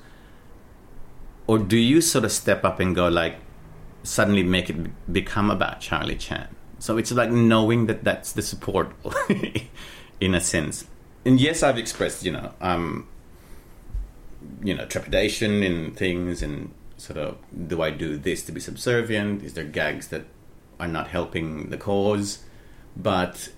or 1.47 1.57
do 1.57 1.77
you 1.77 2.01
sort 2.01 2.25
of 2.25 2.31
step 2.31 2.63
up 2.63 2.79
and 2.79 2.95
go 2.95 3.07
like, 3.07 3.37
suddenly 4.03 4.43
make 4.43 4.69
it 4.69 4.77
become 5.11 5.49
about 5.49 5.79
Charlie 5.79 6.17
Chan? 6.17 6.49
So 6.79 6.97
it's 6.97 7.11
like 7.11 7.31
knowing 7.31 7.87
that 7.87 8.03
that's 8.03 8.33
the 8.33 8.41
support, 8.41 8.91
in 10.19 10.35
a 10.35 10.41
sense. 10.41 10.85
And 11.25 11.41
yes, 11.41 11.63
I've 11.63 11.77
expressed, 11.77 12.23
you 12.23 12.31
know, 12.31 12.53
um, 12.61 13.07
you 14.63 14.75
know, 14.75 14.85
trepidation 14.85 15.63
in 15.63 15.91
things 15.91 16.43
and 16.43 16.71
sort 16.97 17.17
of, 17.17 17.37
do 17.67 17.81
I 17.81 17.89
do 17.89 18.17
this 18.17 18.43
to 18.43 18.51
be 18.51 18.59
subservient? 18.59 19.43
Is 19.43 19.53
there 19.53 19.63
gags 19.63 20.09
that 20.09 20.25
are 20.79 20.87
not 20.87 21.07
helping 21.07 21.69
the 21.71 21.77
cause? 21.77 22.43
But 22.95 23.49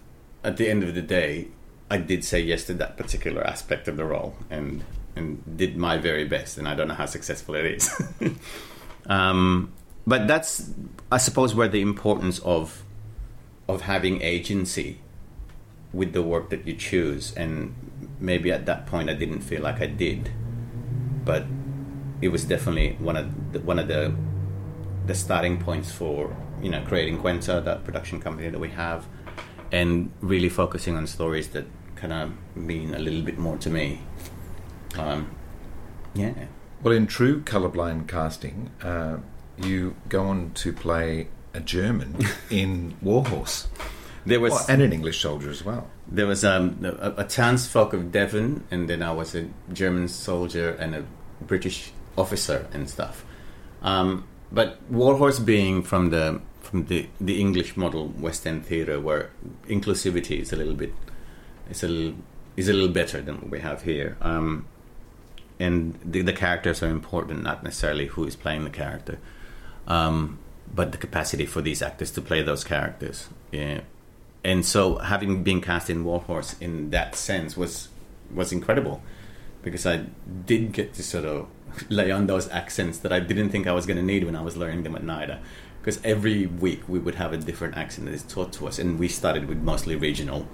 at 0.44 0.58
the 0.58 0.70
end 0.70 0.84
of 0.84 0.96
the 0.96 1.02
day, 1.02 1.50
I 1.92 1.98
did 1.98 2.24
say 2.24 2.40
yes 2.40 2.64
to 2.66 2.74
that 2.76 2.98
particular 2.98 3.46
aspect 3.46 3.88
of 3.88 3.98
the 3.98 4.06
role 4.06 4.36
and 4.50 4.84
and 5.16 5.58
did 5.58 5.76
my 5.76 5.98
very 5.98 6.26
best. 6.26 6.58
And 6.58 6.68
I 6.68 6.76
don't 6.76 6.88
know 6.88 6.94
how 6.94 7.08
successful 7.08 7.56
it 7.56 7.66
is. 7.66 7.90
um, 9.08 9.74
but 10.06 10.28
that's, 10.28 10.72
I 11.12 11.18
suppose, 11.18 11.56
where 11.56 11.68
the 11.68 11.82
importance 11.82 12.40
of 12.40 12.84
of 13.68 13.82
having 13.82 14.22
agency 14.22 15.00
with 15.94 16.14
the 16.14 16.22
work 16.22 16.50
that 16.50 16.68
you 16.68 16.74
choose. 16.74 17.34
And 17.36 17.76
maybe 18.20 18.52
at 18.52 18.66
that 18.66 18.86
point, 18.86 19.10
I 19.10 19.14
didn't 19.14 19.42
feel 19.42 19.62
like 19.62 19.82
I 19.82 19.88
did, 19.88 20.32
but 21.26 21.46
it 22.22 22.30
was 22.30 22.44
definitely 22.44 22.98
one 23.00 23.16
of 23.16 23.54
the, 23.54 23.60
one 23.60 23.80
of 23.80 23.88
the 23.88 24.14
the 25.06 25.16
starting 25.16 25.58
points 25.58 25.90
for 25.90 26.36
you 26.62 26.70
know 26.70 26.84
creating 26.86 27.20
Kwento, 27.20 27.64
that 27.64 27.84
production 27.84 28.20
company 28.20 28.50
that 28.50 28.60
we 28.60 28.70
have, 28.70 29.06
and 29.72 30.12
really 30.22 30.50
focusing 30.50 30.96
on 30.96 31.08
stories 31.08 31.50
that 31.50 31.66
kind 31.96 32.14
of 32.14 32.32
mean 32.56 32.94
a 32.94 33.00
little 33.00 33.22
bit 33.22 33.38
more 33.38 33.58
to 33.58 33.70
me. 33.70 34.02
Um, 34.98 35.32
yeah. 36.14 36.34
Well, 36.84 36.94
in 36.94 37.08
true 37.08 37.42
colorblind 37.42 38.08
casting, 38.08 38.72
uh, 38.84 39.18
you 39.58 39.96
go 40.10 40.26
on 40.26 40.52
to 40.56 40.72
play 40.72 41.28
a 41.54 41.60
German 41.60 42.18
in 42.50 42.96
Warhorse. 43.02 43.68
There 44.28 44.42
was 44.42 44.54
Oh, 44.54 44.66
and 44.68 44.82
an 44.82 44.92
English 44.92 45.22
soldier 45.22 45.50
as 45.50 45.64
well. 45.64 45.88
There 46.06 46.28
was 46.28 46.44
um, 46.44 46.84
a, 46.84 47.22
a 47.22 47.24
townsfolk 47.24 47.94
of 47.94 48.12
Devon, 48.12 48.66
and 48.70 48.90
then 48.90 49.02
I 49.02 49.12
was 49.12 49.34
a 49.36 49.48
German 49.72 50.10
soldier 50.10 50.72
and 50.72 50.94
a 50.96 51.06
British 51.42 51.92
officer 52.18 52.68
and 52.74 52.90
stuff. 52.90 53.24
Um, 53.82 54.26
but 54.52 54.82
Warhorse 54.92 55.40
being 55.40 55.82
from 55.82 56.10
the 56.10 56.42
from 56.62 56.86
the, 56.88 57.08
the 57.22 57.40
English 57.40 57.78
model 57.78 58.08
West 58.20 58.46
End 58.46 58.66
theatre, 58.66 59.00
where 59.00 59.30
inclusivity 59.70 60.42
is 60.42 60.52
a 60.52 60.58
little 60.58 60.74
bit 60.74 60.94
is 61.70 61.84
a 61.84 61.88
little, 61.88 62.20
is 62.58 62.68
a 62.68 62.74
little 62.74 62.94
better 63.02 63.22
than 63.22 63.36
what 63.36 63.50
we 63.50 63.60
have 63.62 63.84
here. 63.84 64.18
Um, 64.20 64.66
and 65.60 65.98
the, 66.04 66.22
the 66.22 66.34
characters 66.34 66.84
are 66.84 66.90
important, 66.90 67.44
not 67.44 67.64
necessarily 67.64 68.08
who 68.08 68.26
is 68.26 68.36
playing 68.36 68.66
the 68.66 68.70
character, 68.70 69.20
um, 69.88 70.40
but 70.76 70.92
the 70.92 70.98
capacity 70.98 71.46
for 71.46 71.62
these 71.62 71.82
actors 71.82 72.12
to 72.12 72.22
play 72.22 72.44
those 72.44 72.66
characters. 72.66 73.30
Yeah. 73.52 73.82
And 74.48 74.66
so, 74.66 74.98
having 75.00 75.44
been 75.44 75.60
cast 75.60 75.90
in 75.90 76.06
Warhorse 76.06 76.56
in 76.62 76.92
that 76.92 77.16
sense 77.16 77.58
was 77.58 77.90
was 78.34 78.54
incredible, 78.54 79.04
because 79.62 79.86
I 79.86 80.06
did 80.46 80.72
get 80.72 80.94
to 80.94 81.04
sort 81.04 81.26
of 81.26 81.50
lay 81.90 82.12
on 82.12 82.28
those 82.28 82.48
accents 82.48 83.00
that 83.00 83.12
I 83.12 83.20
didn't 83.20 83.50
think 83.50 83.68
I 83.68 83.74
was 83.74 83.86
going 83.86 83.98
to 83.98 84.04
need 84.04 84.24
when 84.24 84.38
I 84.38 84.42
was 84.42 84.56
learning 84.56 84.84
them 84.84 84.96
at 84.96 85.04
NIDA. 85.04 85.40
Because 85.82 86.00
every 86.02 86.46
week 86.46 86.88
we 86.88 86.98
would 86.98 87.16
have 87.16 87.34
a 87.34 87.38
different 87.38 87.76
accent 87.76 88.08
that 88.08 88.14
is 88.14 88.24
taught 88.24 88.54
to 88.54 88.68
us, 88.68 88.80
and 88.80 88.98
we 88.98 89.10
started 89.10 89.50
with 89.50 89.58
mostly 89.58 89.98
regional 89.98 90.48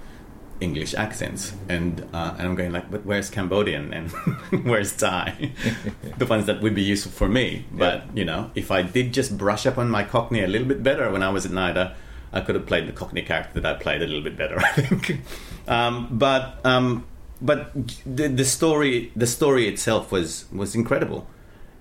English 0.60 0.96
accents, 0.96 1.54
and 1.70 2.02
uh, 2.14 2.34
and 2.40 2.48
I'm 2.48 2.56
going 2.56 2.72
like, 2.72 2.90
but 2.90 3.06
where's 3.06 3.30
Cambodian 3.30 3.94
and 3.94 4.10
where's 4.66 4.98
Thai? 4.98 5.52
the 6.18 6.26
ones 6.26 6.48
that 6.48 6.64
would 6.64 6.74
be 6.74 6.82
useful 6.82 7.12
for 7.12 7.30
me. 7.30 7.68
But 7.72 8.06
you 8.18 8.26
know, 8.26 8.50
if 8.56 8.72
I 8.72 8.82
did 8.82 9.14
just 9.14 9.38
brush 9.38 9.68
up 9.68 9.78
on 9.78 9.88
my 9.92 10.04
Cockney 10.04 10.44
a 10.44 10.48
little 10.48 10.68
bit 10.68 10.82
better 10.82 11.12
when 11.12 11.22
I 11.22 11.30
was 11.30 11.46
at 11.46 11.52
NIDA, 11.52 11.94
I 12.34 12.42
could 12.42 12.56
have 12.56 12.66
played 12.66 12.88
the 12.88 12.92
Cockney 12.92 13.22
character 13.22 13.62
that 13.62 13.76
I 13.76 13.80
played 13.80 14.02
a 14.02 14.08
little 14.08 14.24
bit 14.24 14.36
better. 14.36 14.60
I 14.66 14.72
think. 14.72 15.22
Um, 15.68 16.10
but 16.12 16.60
um, 16.66 17.06
but 17.42 17.72
the 18.06 18.28
the 18.28 18.46
story 18.46 19.12
the 19.16 19.28
story 19.28 19.68
itself 19.68 20.12
was 20.12 20.46
was 20.52 20.76
incredible, 20.76 21.28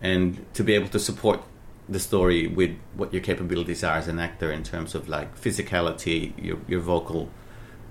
and 0.00 0.44
to 0.54 0.62
be 0.62 0.74
able 0.74 0.88
to 0.88 0.98
support 0.98 1.42
the 1.88 1.98
story 1.98 2.46
with 2.46 2.76
what 2.94 3.12
your 3.12 3.22
capabilities 3.22 3.82
are 3.82 3.96
as 3.96 4.08
an 4.08 4.18
actor 4.18 4.52
in 4.52 4.62
terms 4.62 4.94
of 4.94 5.08
like 5.08 5.40
physicality, 5.40 6.32
your 6.42 6.58
your 6.68 6.80
vocal 6.80 7.30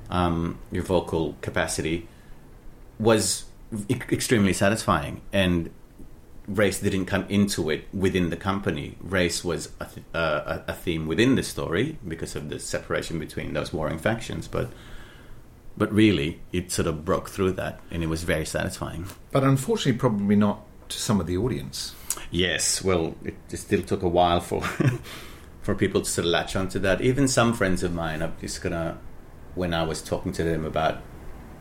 um, 0.09 0.59
your 0.71 0.83
vocal 0.83 1.35
capacity 1.41 2.07
was 2.99 3.45
extremely 3.89 4.53
satisfying 4.53 5.21
and 5.31 5.69
race 6.55 6.79
didn't 6.79 7.05
come 7.05 7.25
into 7.29 7.69
it 7.69 7.87
within 7.93 8.29
the 8.29 8.37
company 8.37 8.97
race 9.01 9.43
was 9.43 9.69
a, 9.79 9.85
th- 9.85 10.05
uh, 10.13 10.59
a, 10.67 10.73
theme 10.73 11.07
within 11.07 11.35
the 11.35 11.43
story 11.43 11.97
because 12.07 12.35
of 12.35 12.49
the 12.49 12.59
separation 12.59 13.19
between 13.19 13.53
those 13.53 13.71
warring 13.71 13.99
factions 13.99 14.47
but 14.47 14.69
but 15.77 15.91
really 15.93 16.39
it 16.51 16.71
sort 16.71 16.87
of 16.87 17.05
broke 17.05 17.29
through 17.29 17.51
that 17.51 17.79
and 17.89 18.03
it 18.03 18.07
was 18.07 18.23
very 18.23 18.45
satisfying 18.45 19.05
But 19.31 19.43
unfortunately, 19.43 19.97
probably 19.97 20.35
not 20.35 20.65
to 20.89 20.97
some 20.99 21.19
of 21.19 21.27
the 21.27 21.37
audience. 21.37 21.95
Yes, 22.29 22.83
well, 22.83 23.15
it, 23.23 23.35
it 23.49 23.57
still 23.57 23.81
took 23.81 24.03
a 24.03 24.07
while 24.07 24.41
for 24.41 24.61
for 25.61 25.75
people 25.75 26.01
to 26.01 26.09
sort 26.09 26.25
of 26.25 26.31
latch 26.31 26.55
onto 26.55 26.79
that. 26.79 27.01
Even 27.01 27.27
some 27.27 27.53
friends 27.53 27.83
of 27.83 27.93
mine, 27.93 28.21
I'm 28.21 28.35
just 28.39 28.61
gonna, 28.61 28.97
when 29.55 29.73
I 29.73 29.83
was 29.83 30.01
talking 30.01 30.31
to 30.33 30.43
them 30.43 30.65
about 30.65 31.01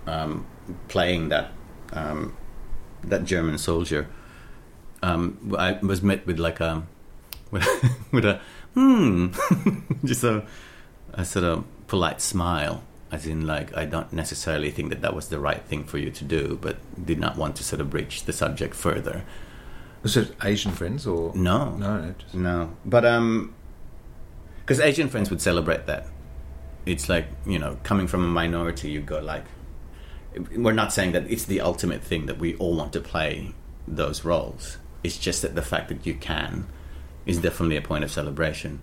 um, 0.06 0.46
playing 0.88 1.28
that 1.28 1.52
um, 1.92 2.36
that 3.04 3.24
German 3.24 3.58
soldier, 3.58 4.08
um, 5.02 5.54
I 5.58 5.78
was 5.82 6.02
met 6.02 6.26
with 6.26 6.38
like 6.38 6.60
a 6.60 6.82
with, 7.50 7.66
with 8.12 8.24
a 8.24 8.40
hmm, 8.74 9.28
just 10.04 10.24
a, 10.24 10.44
a 11.12 11.24
sort 11.24 11.44
of 11.44 11.64
polite 11.86 12.20
smile, 12.20 12.82
as 13.10 13.26
in 13.26 13.46
like 13.46 13.76
I 13.76 13.84
don't 13.84 14.12
necessarily 14.12 14.70
think 14.70 14.90
that 14.90 15.00
that 15.02 15.14
was 15.14 15.28
the 15.28 15.38
right 15.38 15.62
thing 15.62 15.84
for 15.84 15.98
you 15.98 16.10
to 16.10 16.24
do, 16.24 16.58
but 16.60 16.76
did 17.04 17.18
not 17.18 17.36
want 17.36 17.56
to 17.56 17.64
sort 17.64 17.80
of 17.80 17.90
breach 17.90 18.24
the 18.24 18.32
subject 18.32 18.74
further. 18.74 19.24
Was 20.02 20.16
it 20.16 20.34
Asian 20.42 20.72
friends 20.72 21.06
or 21.06 21.32
No, 21.34 21.76
no, 21.76 22.00
no, 22.00 22.14
just... 22.18 22.34
no. 22.34 22.76
But 22.84 23.04
um, 23.04 23.54
because 24.60 24.80
Asian 24.80 25.08
friends 25.08 25.30
would 25.30 25.40
celebrate 25.40 25.86
that. 25.86 26.06
It's 26.86 27.08
like 27.08 27.26
you 27.46 27.58
know, 27.58 27.78
coming 27.82 28.06
from 28.06 28.24
a 28.24 28.28
minority, 28.28 28.90
you 28.90 29.00
go 29.00 29.20
like, 29.20 29.44
we're 30.56 30.72
not 30.72 30.92
saying 30.92 31.12
that 31.12 31.30
it's 31.30 31.44
the 31.44 31.60
ultimate 31.60 32.02
thing 32.02 32.26
that 32.26 32.38
we 32.38 32.54
all 32.56 32.76
want 32.76 32.92
to 32.94 33.00
play 33.00 33.54
those 33.86 34.24
roles. 34.24 34.78
It's 35.02 35.18
just 35.18 35.42
that 35.42 35.54
the 35.54 35.62
fact 35.62 35.88
that 35.88 36.06
you 36.06 36.14
can 36.14 36.66
is 37.26 37.38
definitely 37.38 37.76
a 37.76 37.82
point 37.82 38.04
of 38.04 38.10
celebration. 38.10 38.80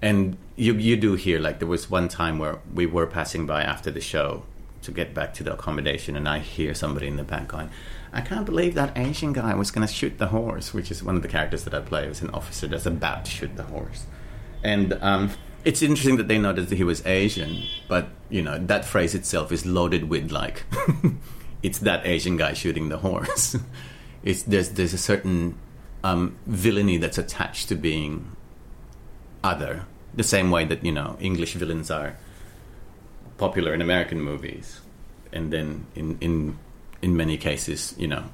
And 0.00 0.36
you 0.56 0.74
you 0.74 0.96
do 0.96 1.14
hear 1.14 1.40
like 1.40 1.58
there 1.58 1.68
was 1.68 1.90
one 1.90 2.08
time 2.08 2.38
where 2.38 2.60
we 2.72 2.86
were 2.86 3.06
passing 3.06 3.46
by 3.46 3.62
after 3.62 3.90
the 3.90 4.00
show 4.00 4.44
to 4.82 4.92
get 4.92 5.12
back 5.12 5.34
to 5.34 5.42
the 5.42 5.52
accommodation, 5.52 6.16
and 6.16 6.28
I 6.28 6.38
hear 6.38 6.72
somebody 6.72 7.08
in 7.08 7.16
the 7.16 7.24
back 7.24 7.48
going, 7.48 7.68
I 8.12 8.20
can't 8.20 8.46
believe 8.46 8.74
that 8.74 8.96
Asian 8.96 9.32
guy 9.32 9.54
was 9.54 9.72
going 9.72 9.86
to 9.86 9.92
shoot 9.92 10.18
the 10.18 10.28
horse, 10.28 10.72
which 10.72 10.92
is 10.92 11.02
one 11.02 11.16
of 11.16 11.22
the 11.22 11.28
characters 11.28 11.64
that 11.64 11.74
I 11.74 11.80
play. 11.80 12.08
Was 12.08 12.22
an 12.22 12.30
officer 12.30 12.68
that's 12.68 12.86
about 12.86 13.24
to 13.24 13.30
shoot 13.30 13.56
the 13.56 13.64
horse, 13.64 14.06
and 14.62 14.92
um, 15.00 15.32
it's 15.64 15.82
interesting 15.82 16.16
that 16.18 16.28
they 16.28 16.38
noticed 16.38 16.68
that 16.70 16.76
he 16.76 16.84
was 16.84 17.04
Asian, 17.04 17.64
but 17.88 18.08
you 18.28 18.42
know 18.42 18.58
that 18.58 18.84
phrase 18.84 19.16
itself 19.16 19.50
is 19.50 19.66
loaded 19.66 20.08
with 20.08 20.30
like, 20.30 20.64
it's 21.62 21.80
that 21.80 22.06
Asian 22.06 22.36
guy 22.36 22.52
shooting 22.52 22.88
the 22.88 22.98
horse. 22.98 23.56
it's 24.22 24.42
there's 24.42 24.70
there's 24.70 24.94
a 24.94 24.98
certain 24.98 25.56
um, 26.04 26.36
villainy 26.46 26.96
that's 26.96 27.18
attached 27.18 27.68
to 27.68 27.74
being 27.74 28.36
other, 29.42 29.86
the 30.14 30.22
same 30.22 30.50
way 30.50 30.64
that 30.64 30.84
you 30.84 30.92
know 30.92 31.16
English 31.20 31.54
villains 31.54 31.90
are 31.90 32.16
popular 33.36 33.72
in 33.74 33.80
American 33.80 34.20
movies, 34.20 34.80
and 35.32 35.52
then 35.52 35.86
in 35.94 36.18
in 36.20 36.58
in 37.02 37.16
many 37.16 37.36
cases, 37.36 37.94
you 37.98 38.08
know, 38.08 38.24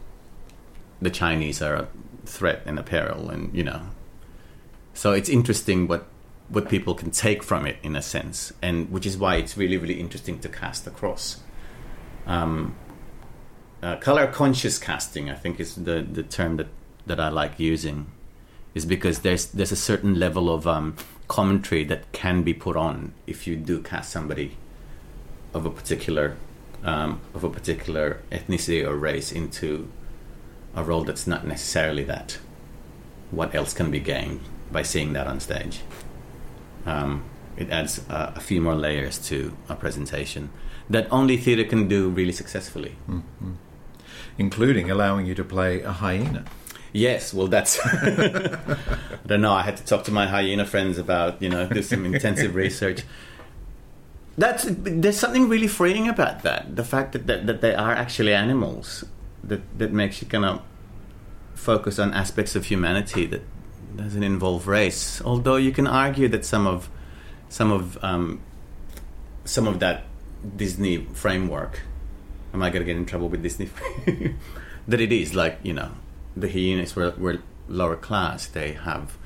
the 1.00 1.10
Chinese 1.10 1.60
are 1.60 1.74
a 1.74 1.88
threat 2.24 2.62
and 2.64 2.78
a 2.78 2.82
peril, 2.82 3.30
and 3.30 3.54
you 3.54 3.62
know, 3.62 3.82
so 4.94 5.12
it's 5.12 5.28
interesting 5.28 5.86
what 5.86 6.06
what 6.48 6.68
people 6.68 6.94
can 6.94 7.10
take 7.10 7.42
from 7.42 7.66
it 7.66 7.76
in 7.82 7.96
a 7.96 8.02
sense, 8.02 8.52
and 8.62 8.90
which 8.90 9.06
is 9.06 9.16
why 9.16 9.36
it's 9.36 9.56
really 9.56 9.76
really 9.76 10.00
interesting 10.00 10.38
to 10.40 10.48
cast 10.48 10.86
across. 10.86 11.40
Um, 12.26 12.74
uh, 13.84 13.96
color 13.96 14.26
conscious 14.26 14.78
casting, 14.78 15.28
I 15.30 15.34
think, 15.34 15.60
is 15.60 15.74
the 15.74 16.00
the 16.00 16.22
term 16.22 16.56
that 16.56 16.68
that 17.06 17.20
I 17.20 17.28
like 17.28 17.60
using, 17.60 18.06
is 18.74 18.86
because 18.86 19.20
there's 19.20 19.46
there's 19.46 19.72
a 19.72 19.76
certain 19.76 20.18
level 20.18 20.52
of 20.52 20.66
um, 20.66 20.96
commentary 21.28 21.84
that 21.84 22.10
can 22.12 22.42
be 22.42 22.54
put 22.54 22.76
on 22.76 23.12
if 23.26 23.46
you 23.46 23.56
do 23.56 23.82
cast 23.82 24.10
somebody 24.10 24.56
of 25.52 25.66
a 25.66 25.70
particular 25.70 26.36
um, 26.82 27.20
of 27.34 27.44
a 27.44 27.50
particular 27.50 28.22
ethnicity 28.32 28.86
or 28.86 28.96
race 28.96 29.30
into 29.32 29.88
a 30.74 30.82
role 30.82 31.04
that's 31.04 31.26
not 31.26 31.46
necessarily 31.46 32.04
that. 32.04 32.38
What 33.30 33.54
else 33.54 33.74
can 33.74 33.90
be 33.90 34.00
gained 34.00 34.40
by 34.72 34.82
seeing 34.82 35.12
that 35.12 35.26
on 35.26 35.40
stage? 35.40 35.82
Um, 36.86 37.24
it 37.56 37.70
adds 37.70 38.00
uh, 38.08 38.32
a 38.34 38.40
few 38.40 38.60
more 38.60 38.74
layers 38.74 39.18
to 39.28 39.56
a 39.68 39.76
presentation 39.76 40.50
that 40.90 41.06
only 41.10 41.36
theatre 41.36 41.64
can 41.64 41.88
do 41.88 42.10
really 42.10 42.32
successfully. 42.32 42.96
Mm-hmm. 43.08 43.52
Including 44.38 44.90
allowing 44.90 45.26
you 45.26 45.34
to 45.34 45.44
play 45.44 45.80
a 45.82 45.92
hyena. 45.92 46.44
Yes, 46.92 47.34
well, 47.34 47.48
that's. 47.48 47.78
I 47.84 48.78
don't 49.26 49.40
know. 49.40 49.52
I 49.52 49.62
had 49.62 49.76
to 49.78 49.84
talk 49.84 50.04
to 50.04 50.12
my 50.12 50.26
hyena 50.26 50.64
friends 50.64 50.96
about, 50.98 51.42
you 51.42 51.48
know, 51.48 51.68
do 51.68 51.82
some 51.82 52.04
intensive 52.04 52.54
research. 52.64 53.02
That's 54.36 54.64
there's 54.68 55.18
something 55.18 55.48
really 55.48 55.68
freeing 55.68 56.08
about 56.08 56.42
that. 56.42 56.74
The 56.74 56.84
fact 56.84 57.12
that, 57.12 57.26
that, 57.26 57.46
that 57.46 57.60
they 57.60 57.74
are 57.74 57.92
actually 57.92 58.34
animals 58.34 59.04
that 59.42 59.62
that 59.78 59.92
makes 59.92 60.22
you 60.22 60.28
kind 60.28 60.44
of 60.44 60.62
focus 61.54 61.98
on 61.98 62.12
aspects 62.12 62.56
of 62.56 62.66
humanity 62.66 63.26
that 63.26 63.42
doesn't 63.96 64.22
involve 64.22 64.66
race. 64.66 65.22
Although 65.22 65.56
you 65.56 65.72
can 65.72 65.86
argue 65.86 66.28
that 66.28 66.44
some 66.44 66.66
of 66.66 66.88
some 67.48 67.70
of 67.70 68.02
um, 68.02 68.40
some 69.44 69.66
of 69.66 69.80
that 69.80 70.04
Disney 70.56 70.98
framework. 71.12 71.82
Am 72.54 72.62
I 72.62 72.70
going 72.70 72.80
to 72.80 72.86
get 72.86 72.96
in 72.96 73.04
trouble 73.04 73.28
with 73.28 73.42
Disney? 73.42 73.68
that 74.88 75.00
it 75.00 75.12
is 75.12 75.34
like 75.34 75.58
you 75.62 75.72
know 75.72 75.90
the 76.36 76.48
hyenas 76.48 76.96
were, 76.96 77.10
were 77.18 77.40
lower 77.68 77.96
class. 77.96 78.46
They 78.46 78.72
have 78.72 79.18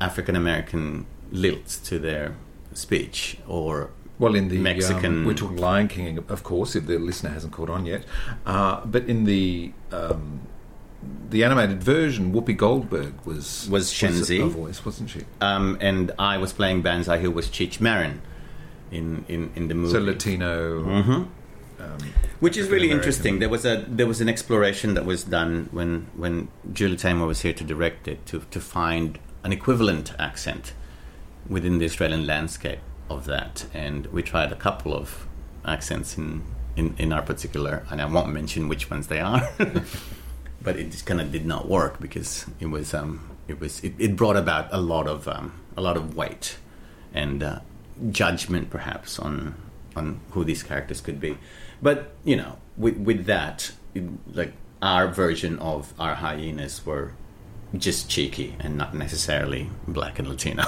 African 0.00 0.36
American 0.36 1.06
lilts 1.30 1.84
to 1.86 1.98
their 1.98 2.36
speech 2.72 3.36
or 3.46 3.90
well, 4.18 4.36
in 4.36 4.48
the 4.48 4.58
Mexican, 4.58 5.20
um, 5.20 5.24
we're 5.24 5.34
talking 5.34 5.56
Lion 5.56 5.88
King, 5.88 6.18
of 6.28 6.44
course, 6.44 6.76
if 6.76 6.86
the 6.86 6.96
listener 6.96 7.30
hasn't 7.30 7.52
caught 7.52 7.68
on 7.68 7.86
yet. 7.86 8.04
Uh, 8.46 8.80
but 8.84 9.04
in 9.06 9.24
the 9.24 9.72
um, 9.90 10.42
the 11.28 11.42
animated 11.42 11.82
version, 11.82 12.32
Whoopi 12.32 12.56
Goldberg 12.56 13.14
was 13.26 13.68
was 13.68 13.92
Shenzi, 13.92 14.44
was 14.44 14.54
voice, 14.54 14.84
wasn't 14.84 15.10
she? 15.10 15.22
Um, 15.40 15.76
and 15.80 16.12
I 16.20 16.38
was 16.38 16.52
playing 16.52 16.82
Banzai, 16.82 17.18
who 17.18 17.32
was 17.32 17.48
Cheech 17.48 17.80
Marin 17.80 18.22
in, 18.92 19.24
in, 19.28 19.50
in 19.56 19.66
the 19.68 19.74
movie. 19.74 19.92
So 19.92 20.00
Latino, 20.00 20.84
mm-hmm. 20.84 21.22
Um, 21.82 21.98
which 22.42 22.56
is 22.56 22.68
really 22.68 22.90
interesting. 22.90 23.38
There 23.38 23.48
was 23.48 23.64
a 23.64 23.84
there 23.86 24.08
was 24.08 24.20
an 24.20 24.28
exploration 24.28 24.94
that 24.94 25.04
was 25.04 25.22
done 25.22 25.68
when 25.70 26.08
when 26.16 26.48
Julie 26.72 26.96
Taymor 26.96 27.28
was 27.28 27.42
here 27.42 27.52
to 27.52 27.62
direct 27.62 28.08
it 28.08 28.26
to 28.26 28.40
to 28.50 28.60
find 28.60 29.20
an 29.44 29.52
equivalent 29.52 30.12
accent 30.18 30.72
within 31.48 31.78
the 31.78 31.84
Australian 31.84 32.26
landscape 32.26 32.80
of 33.08 33.26
that, 33.26 33.66
and 33.72 34.06
we 34.06 34.24
tried 34.24 34.50
a 34.50 34.56
couple 34.56 34.92
of 34.92 35.28
accents 35.64 36.18
in, 36.18 36.42
in, 36.74 36.96
in 36.98 37.12
our 37.12 37.22
particular, 37.22 37.86
and 37.90 38.00
I 38.02 38.06
won't 38.06 38.32
mention 38.32 38.68
which 38.68 38.90
ones 38.90 39.06
they 39.06 39.20
are, 39.20 39.48
but 40.62 40.76
it 40.76 40.90
just 40.90 41.06
kind 41.06 41.20
of 41.20 41.30
did 41.30 41.46
not 41.46 41.68
work 41.68 42.00
because 42.00 42.46
it 42.58 42.66
was 42.66 42.92
um, 42.92 43.30
it 43.46 43.60
was 43.60 43.84
it, 43.84 43.94
it 44.00 44.16
brought 44.16 44.36
about 44.36 44.66
a 44.72 44.80
lot 44.80 45.06
of 45.06 45.28
um, 45.28 45.52
a 45.76 45.80
lot 45.80 45.96
of 45.96 46.16
weight 46.16 46.56
and 47.14 47.40
uh, 47.40 47.60
judgment 48.10 48.68
perhaps 48.68 49.20
on 49.20 49.54
on 49.94 50.20
who 50.30 50.42
these 50.42 50.64
characters 50.64 51.00
could 51.00 51.20
be, 51.20 51.36
but 51.82 52.12
you 52.24 52.36
know 52.36 52.56
with 52.76 52.96
with 52.96 53.26
that 53.26 53.72
it, 53.94 54.04
like 54.34 54.52
our 54.80 55.08
version 55.08 55.58
of 55.58 55.92
our 55.98 56.14
hyenas 56.14 56.84
were 56.86 57.12
just 57.76 58.08
cheeky 58.08 58.54
and 58.58 58.76
not 58.76 58.94
necessarily 58.94 59.70
black 59.88 60.18
and 60.18 60.28
Latino, 60.28 60.64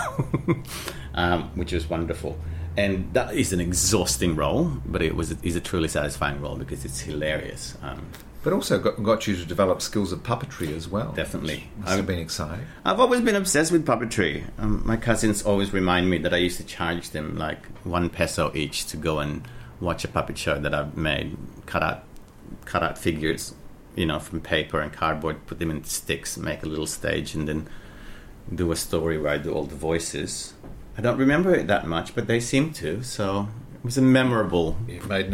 um, 1.15 1.51
which 1.55 1.73
was 1.73 1.89
wonderful. 1.89 2.39
And 2.77 3.13
that 3.15 3.35
is 3.35 3.53
an 3.53 3.61
exhausting 3.61 4.35
role, 4.35 4.73
but 4.87 5.03
it 5.03 5.15
was 5.15 5.33
is 5.43 5.55
a 5.55 5.61
truly 5.61 5.89
satisfying 5.89 6.41
role 6.41 6.57
because 6.57 6.85
it's 6.85 7.01
hilarious. 7.01 7.77
Um, 7.83 8.07
but 8.43 8.53
also 8.53 8.79
got, 8.79 9.03
got, 9.03 9.27
you 9.27 9.37
to 9.37 9.45
develop 9.47 9.81
skills 9.81 10.13
of 10.13 10.23
puppetry 10.23 10.77
as 10.77 10.87
well. 10.87 11.13
Definitely, 11.13 11.69
must 11.79 11.97
have 11.97 12.07
been 12.07 12.19
exciting. 12.19 12.67
I've 12.85 13.01
always 13.01 13.21
been 13.21 13.37
obsessed 13.37 13.73
with 13.73 13.87
puppetry. 13.87 14.45
Um, 14.59 14.83
my 14.85 14.97
cousins 14.97 15.43
always 15.43 15.73
remind 15.73 16.11
me 16.11 16.19
that 16.19 16.35
I 16.35 16.39
used 16.39 16.59
to 16.59 16.65
charge 16.65 17.11
them 17.11 17.39
like 17.39 17.65
one 17.85 18.11
peso 18.11 18.51
each 18.55 18.87
to 18.87 18.97
go 18.97 19.21
and 19.21 19.47
watch 19.85 20.05
a 20.05 20.09
puppet 20.09 20.39
show 20.39 20.59
that 20.59 20.75
I've 20.75 20.97
made, 20.97 21.37
cut 21.67 21.83
out 21.83 22.05
cut 22.65 22.83
out 22.83 22.99
figures 22.99 23.55
you 23.97 24.07
know, 24.07 24.19
from 24.19 24.41
paper 24.41 24.81
and 24.81 24.93
cardboard, 24.93 25.47
put 25.47 25.59
them 25.59 25.71
in 25.71 25.85
sticks, 25.85 26.37
make 26.37 26.63
a 26.63 26.67
little 26.67 26.87
stage, 26.87 27.35
and 27.35 27.49
then 27.49 27.69
do 28.53 28.71
a 28.73 28.77
story 28.77 29.19
where 29.19 29.33
I 29.33 29.39
do 29.39 29.53
all 29.53 29.65
the 29.65 29.75
voices. 29.75 30.55
I 30.99 31.01
don't 31.01 31.19
remember 31.19 31.55
it 31.55 31.67
that 31.69 31.87
much, 31.87 32.15
but 32.15 32.27
they 32.27 32.41
seem 32.41 32.73
to. 32.75 33.03
So 33.03 33.49
it 33.75 33.85
was 33.85 33.97
a 33.97 34.03
memorable 34.03 34.77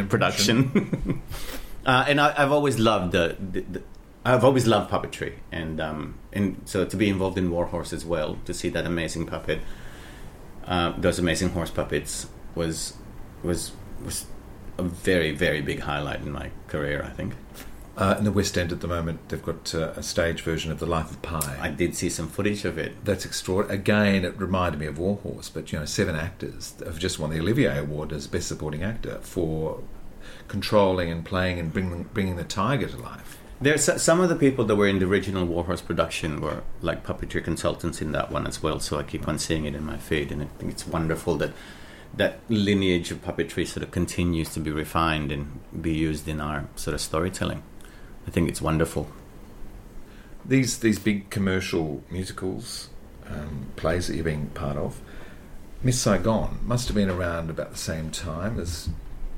production. 0.09 1.23
uh, 1.87 2.05
and 2.07 2.21
I, 2.21 2.33
have 2.33 2.53
always 2.53 2.79
loved 2.79 3.13
the, 3.13 3.37
the, 3.39 3.61
the, 3.61 3.83
I've 4.25 4.45
always 4.45 4.67
loved 4.67 4.91
puppetry, 4.91 5.35
and 5.51 5.81
um, 5.81 6.19
and 6.33 6.61
so 6.67 6.85
to 6.85 6.97
be 6.97 7.09
involved 7.09 7.39
in 7.39 7.51
Warhorse 7.51 7.93
as 7.93 8.05
well, 8.05 8.39
to 8.45 8.53
see 8.53 8.69
that 8.69 8.85
amazing 8.85 9.27
puppet, 9.27 9.61
uh, 10.67 10.93
those 10.99 11.19
amazing 11.19 11.51
horse 11.51 11.71
puppets 11.71 12.27
was 12.55 12.95
was 13.43 13.73
was 14.05 14.27
a 14.81 14.89
very 14.89 15.33
very 15.33 15.61
big 15.61 15.81
highlight 15.81 16.21
in 16.21 16.33
my 16.33 16.51
career. 16.69 17.03
I 17.05 17.11
think. 17.11 17.35
Uh, 17.97 18.15
in 18.17 18.25
the 18.25 18.33
West 18.33 18.57
End 18.57 18.73
at 18.73 18.81
the 18.81 18.89
moment, 18.89 19.29
they've 19.29 19.43
got 19.43 19.75
uh, 19.75 19.93
a 19.95 20.03
stage 20.03 20.41
version 20.41 20.73
of 20.73 20.79
The 20.79 20.87
Life 20.87 21.11
of 21.11 21.21
Pi. 21.21 21.59
I 21.61 21.69
did 21.69 21.95
see 21.95 22.09
some 22.09 22.29
footage 22.29 22.65
of 22.65 22.79
it. 22.79 23.05
That's 23.05 23.27
extraordinary. 23.27 23.79
Again, 23.79 24.25
it 24.25 24.41
reminded 24.41 24.81
me 24.81 24.87
of 24.87 24.99
Warhorse, 24.99 25.51
but 25.51 25.71
you 25.71 25.79
know, 25.79 25.85
seven 25.85 26.17
actors 26.17 26.75
have 26.83 26.99
just 26.99 27.19
won 27.19 27.29
the 27.29 27.41
Olivier 27.41 27.79
Award 27.79 28.13
as 28.13 28.27
Best 28.27 28.49
Supporting 28.49 28.83
Actor 28.83 29.19
for 29.21 29.83
controlling 30.49 31.11
and 31.11 31.27
playing 31.27 31.59
and 31.59 31.73
bringing 31.73 32.05
bringing 32.15 32.37
the 32.37 32.45
tiger 32.45 32.87
to 32.87 32.97
life. 32.97 33.39
There's 33.61 33.85
some 34.03 34.21
of 34.21 34.31
the 34.31 34.37
people 34.37 34.65
that 34.65 34.77
were 34.77 34.89
in 34.89 34.99
the 34.99 35.07
original 35.07 35.45
Warhorse 35.45 35.83
production 35.83 36.41
were 36.41 36.63
like 36.81 37.05
puppetry 37.05 37.45
consultants 37.45 38.01
in 38.01 38.13
that 38.13 38.33
one 38.33 38.47
as 38.47 38.63
well. 38.63 38.81
So 38.81 38.99
I 38.99 39.03
keep 39.03 39.29
on 39.29 39.39
seeing 39.39 39.67
it 39.67 39.75
in 39.75 39.85
my 39.85 39.99
feed, 39.99 40.33
and 40.33 40.43
I 40.43 40.47
think 40.47 40.73
it's 40.73 40.87
wonderful 40.87 41.37
that 41.37 41.53
that 42.15 42.41
lineage 42.49 43.11
of 43.11 43.23
puppetry 43.23 43.67
sort 43.67 43.83
of 43.83 43.91
continues 43.91 44.53
to 44.55 44.61
be 44.61 44.71
refined 44.71 45.31
and 45.31 45.61
be 45.81 45.93
used 45.93 46.29
in 46.29 46.41
our 46.41 46.67
sort 46.77 46.95
of 46.95 47.01
storytelling. 47.01 47.63
I 48.27 48.31
think 48.31 48.49
it's 48.49 48.61
wonderful. 48.61 49.11
These 50.45 50.79
these 50.79 50.99
big 50.99 51.31
commercial 51.31 52.03
musicals, 52.11 52.89
um, 53.29 53.67
plays 53.77 54.09
that 54.09 54.15
you're 54.15 54.25
being 54.25 54.49
part 54.49 54.77
of, 54.77 55.01
Miss 55.83 56.01
Saigon 56.01 56.59
must 56.65 56.89
have 56.89 56.95
been 56.95 57.11
around 57.11 57.51
about 57.51 57.73
the 57.73 57.79
same 57.79 58.11
time 58.11 58.59
as 58.59 58.89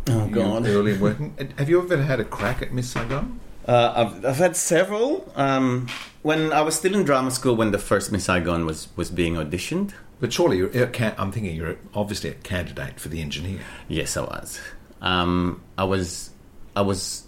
oh 0.09 0.29
god 0.29 0.66
early 0.66 0.97
working. 0.97 1.35
have 1.59 1.68
you 1.68 1.83
ever 1.83 2.03
had 2.03 2.20
a 2.20 2.25
crack 2.25 2.62
at 2.62 2.73
Miss 2.73 2.91
Saigon? 2.91 3.41
Uh, 3.66 3.93
I've, 3.95 4.25
I've 4.25 4.37
had 4.37 4.57
several. 4.57 5.31
Um, 5.37 5.87
when 6.23 6.53
I 6.53 6.62
was 6.62 6.75
still 6.75 6.95
in 6.95 7.05
drama 7.05 7.31
school, 7.31 7.55
when 7.55 7.70
the 7.70 7.79
first 7.79 8.11
Miss 8.11 8.25
Saigon 8.25 8.66
was 8.66 8.89
was 8.97 9.11
being 9.11 9.35
auditioned. 9.35 9.93
But 10.23 10.33
surely, 10.33 10.62
I'm 10.62 11.33
thinking 11.33 11.57
you're 11.57 11.79
obviously 11.95 12.31
a 12.31 12.35
candidate 12.35 13.01
for 13.01 13.09
the 13.09 13.20
engineer. 13.20 13.59
Yes, 13.89 14.16
I 14.16 14.20
was. 14.20 14.61
Um, 15.01 15.64
I 15.77 15.83
was. 15.83 16.31
I 16.77 16.83
was 16.83 17.27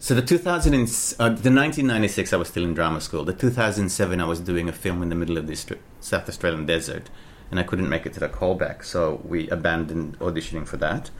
so 0.00 0.14
the 0.14 0.20
2000 0.20 0.74
and, 0.74 0.82
uh, 1.18 1.30
the 1.30 1.50
1996 1.50 2.34
I 2.34 2.36
was 2.36 2.48
still 2.48 2.64
in 2.64 2.74
drama 2.74 3.00
school. 3.00 3.24
The 3.24 3.32
2007 3.32 4.20
I 4.20 4.26
was 4.26 4.38
doing 4.38 4.68
a 4.68 4.72
film 4.72 5.02
in 5.02 5.08
the 5.08 5.14
middle 5.14 5.38
of 5.38 5.46
the 5.46 5.56
South 6.00 6.28
Australian 6.28 6.66
desert, 6.66 7.08
and 7.50 7.58
I 7.58 7.62
couldn't 7.62 7.88
make 7.88 8.04
it 8.04 8.12
to 8.12 8.20
the 8.20 8.28
callback, 8.28 8.84
so 8.84 9.22
we 9.24 9.48
abandoned 9.48 10.18
auditioning 10.18 10.66
for 10.66 10.76
that. 10.76 11.10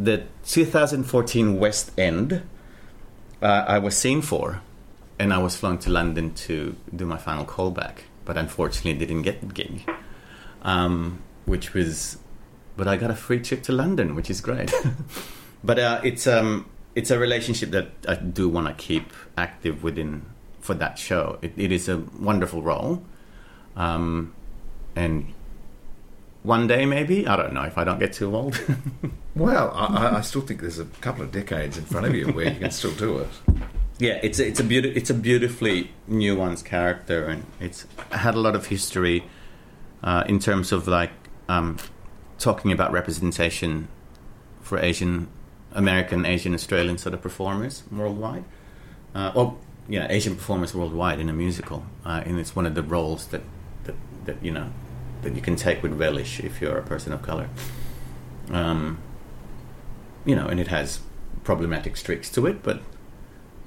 The 0.00 0.24
2014 0.44 1.60
West 1.60 1.92
End, 1.96 2.42
uh, 3.40 3.64
I 3.68 3.78
was 3.78 3.96
seen 3.96 4.22
for, 4.22 4.60
and 5.20 5.32
I 5.32 5.38
was 5.38 5.54
flown 5.54 5.78
to 5.78 5.90
London 5.90 6.34
to 6.34 6.74
do 6.94 7.06
my 7.06 7.16
final 7.16 7.44
callback, 7.44 7.98
but 8.24 8.36
unfortunately 8.36 8.94
didn't 8.94 9.22
get 9.22 9.40
the 9.40 9.46
gig. 9.46 9.88
Um, 10.62 11.22
which 11.44 11.74
was, 11.74 12.16
but 12.76 12.88
I 12.88 12.96
got 12.96 13.10
a 13.10 13.14
free 13.14 13.40
trip 13.40 13.62
to 13.64 13.72
London, 13.72 14.14
which 14.14 14.30
is 14.30 14.40
great. 14.40 14.72
but 15.64 15.78
uh, 15.78 16.00
it's 16.02 16.26
um, 16.26 16.68
it's 16.94 17.10
a 17.10 17.18
relationship 17.18 17.70
that 17.72 17.88
I 18.08 18.14
do 18.14 18.48
want 18.48 18.66
to 18.68 18.74
keep 18.74 19.12
active 19.36 19.82
within 19.82 20.24
for 20.60 20.72
that 20.74 20.98
show. 20.98 21.38
It, 21.42 21.52
it 21.58 21.70
is 21.70 21.88
a 21.88 21.98
wonderful 22.18 22.62
role, 22.62 23.02
um, 23.76 24.32
and 24.96 25.34
one 26.42 26.66
day 26.66 26.86
maybe 26.86 27.26
I 27.26 27.36
don't 27.36 27.52
know 27.52 27.64
if 27.64 27.76
I 27.76 27.84
don't 27.84 27.98
get 27.98 28.12
too 28.14 28.34
old. 28.34 28.58
Well, 29.36 29.72
I, 29.74 29.86
I- 29.86 30.18
I 30.18 30.20
still 30.20 30.42
think 30.42 30.60
there's 30.60 30.78
a 30.78 30.84
couple 31.00 31.24
of 31.24 31.32
decades 31.32 31.76
in 31.76 31.84
front 31.86 32.06
of 32.06 32.14
you 32.14 32.28
where 32.28 32.52
you 32.52 32.56
can 32.60 32.70
still 32.70 32.92
do 32.92 33.18
it. 33.18 33.28
Yeah, 33.98 34.18
it's 34.22 34.38
it's 34.40 34.58
a 34.58 34.64
beauti- 34.64 34.96
it's 34.96 35.10
a 35.10 35.14
beautifully 35.14 35.90
nuanced 36.10 36.64
character, 36.64 37.26
and 37.26 37.44
it's 37.60 37.86
had 38.10 38.34
a 38.34 38.40
lot 38.40 38.56
of 38.56 38.66
history 38.66 39.24
uh, 40.02 40.24
in 40.26 40.40
terms 40.40 40.72
of 40.72 40.88
like 40.88 41.12
um, 41.48 41.76
talking 42.38 42.72
about 42.72 42.90
representation 42.90 43.88
for 44.62 44.78
Asian 44.78 45.28
American, 45.72 46.26
Asian, 46.26 46.54
Australian 46.54 46.98
sort 46.98 47.14
of 47.14 47.22
performers 47.22 47.84
worldwide. 47.92 48.44
Uh, 49.14 49.30
well, 49.34 49.58
yeah, 49.88 50.06
Asian 50.10 50.34
performers 50.34 50.74
worldwide 50.74 51.20
in 51.20 51.28
a 51.28 51.32
musical, 51.32 51.84
uh, 52.04 52.22
and 52.26 52.40
it's 52.40 52.56
one 52.56 52.66
of 52.66 52.74
the 52.74 52.82
roles 52.82 53.28
that, 53.28 53.42
that 53.84 53.94
that 54.24 54.42
you 54.42 54.50
know 54.50 54.70
that 55.22 55.36
you 55.36 55.40
can 55.40 55.54
take 55.54 55.84
with 55.84 55.92
relish 55.92 56.40
if 56.40 56.60
you're 56.60 56.78
a 56.78 56.82
person 56.82 57.12
of 57.12 57.22
color. 57.22 57.48
Um, 58.50 58.98
you 60.24 60.34
know, 60.34 60.48
and 60.48 60.58
it 60.58 60.68
has 60.68 61.00
problematic 61.44 61.96
streaks 61.96 62.28
to 62.30 62.46
it, 62.46 62.62
but 62.62 62.80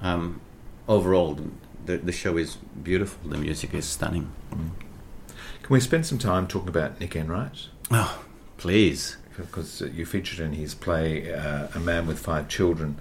um, 0.02 0.42
overall, 0.88 1.40
the 1.86 1.98
the 1.98 2.12
show 2.12 2.38
is 2.38 2.58
beautiful. 2.84 3.30
The 3.30 3.38
music 3.38 3.74
is 3.74 3.86
stunning. 3.86 4.32
Can 4.52 5.74
we 5.74 5.80
spend 5.80 6.06
some 6.06 6.18
time 6.18 6.48
talking 6.48 6.70
about 6.70 7.00
Nick 7.00 7.16
Enright? 7.16 7.68
Oh, 7.92 8.24
please. 8.58 9.18
Because 9.36 9.82
you 9.94 10.06
featured 10.06 10.40
in 10.40 10.54
his 10.54 10.74
play 10.74 11.32
uh, 11.34 11.68
A 11.76 11.80
Man 11.80 12.08
with 12.08 12.18
Five 12.20 12.48
Children 12.48 12.98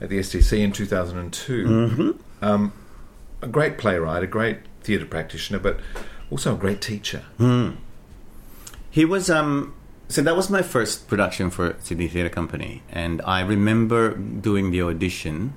at 0.00 0.08
the 0.08 0.18
STC 0.18 0.60
in 0.60 0.70
2002. 0.72 1.64
Mhm. 1.66 2.18
Um, 2.42 2.72
a 3.42 3.48
great 3.48 3.78
playwright, 3.78 4.22
a 4.22 4.26
great 4.26 4.58
theatre 4.82 5.06
practitioner, 5.06 5.58
but 5.58 5.80
also 6.30 6.54
a 6.54 6.58
great 6.58 6.80
teacher. 6.80 7.22
Hmm. 7.38 7.70
He 8.90 9.04
was 9.04 9.28
um 9.30 9.74
so 10.08 10.22
that 10.22 10.36
was 10.36 10.50
my 10.50 10.62
first 10.62 11.08
production 11.08 11.50
for 11.50 11.74
Sydney 11.80 12.06
Theatre 12.08 12.28
Company 12.28 12.82
and 12.90 13.20
I 13.22 13.40
remember 13.40 14.14
doing 14.14 14.70
the 14.70 14.82
audition 14.82 15.54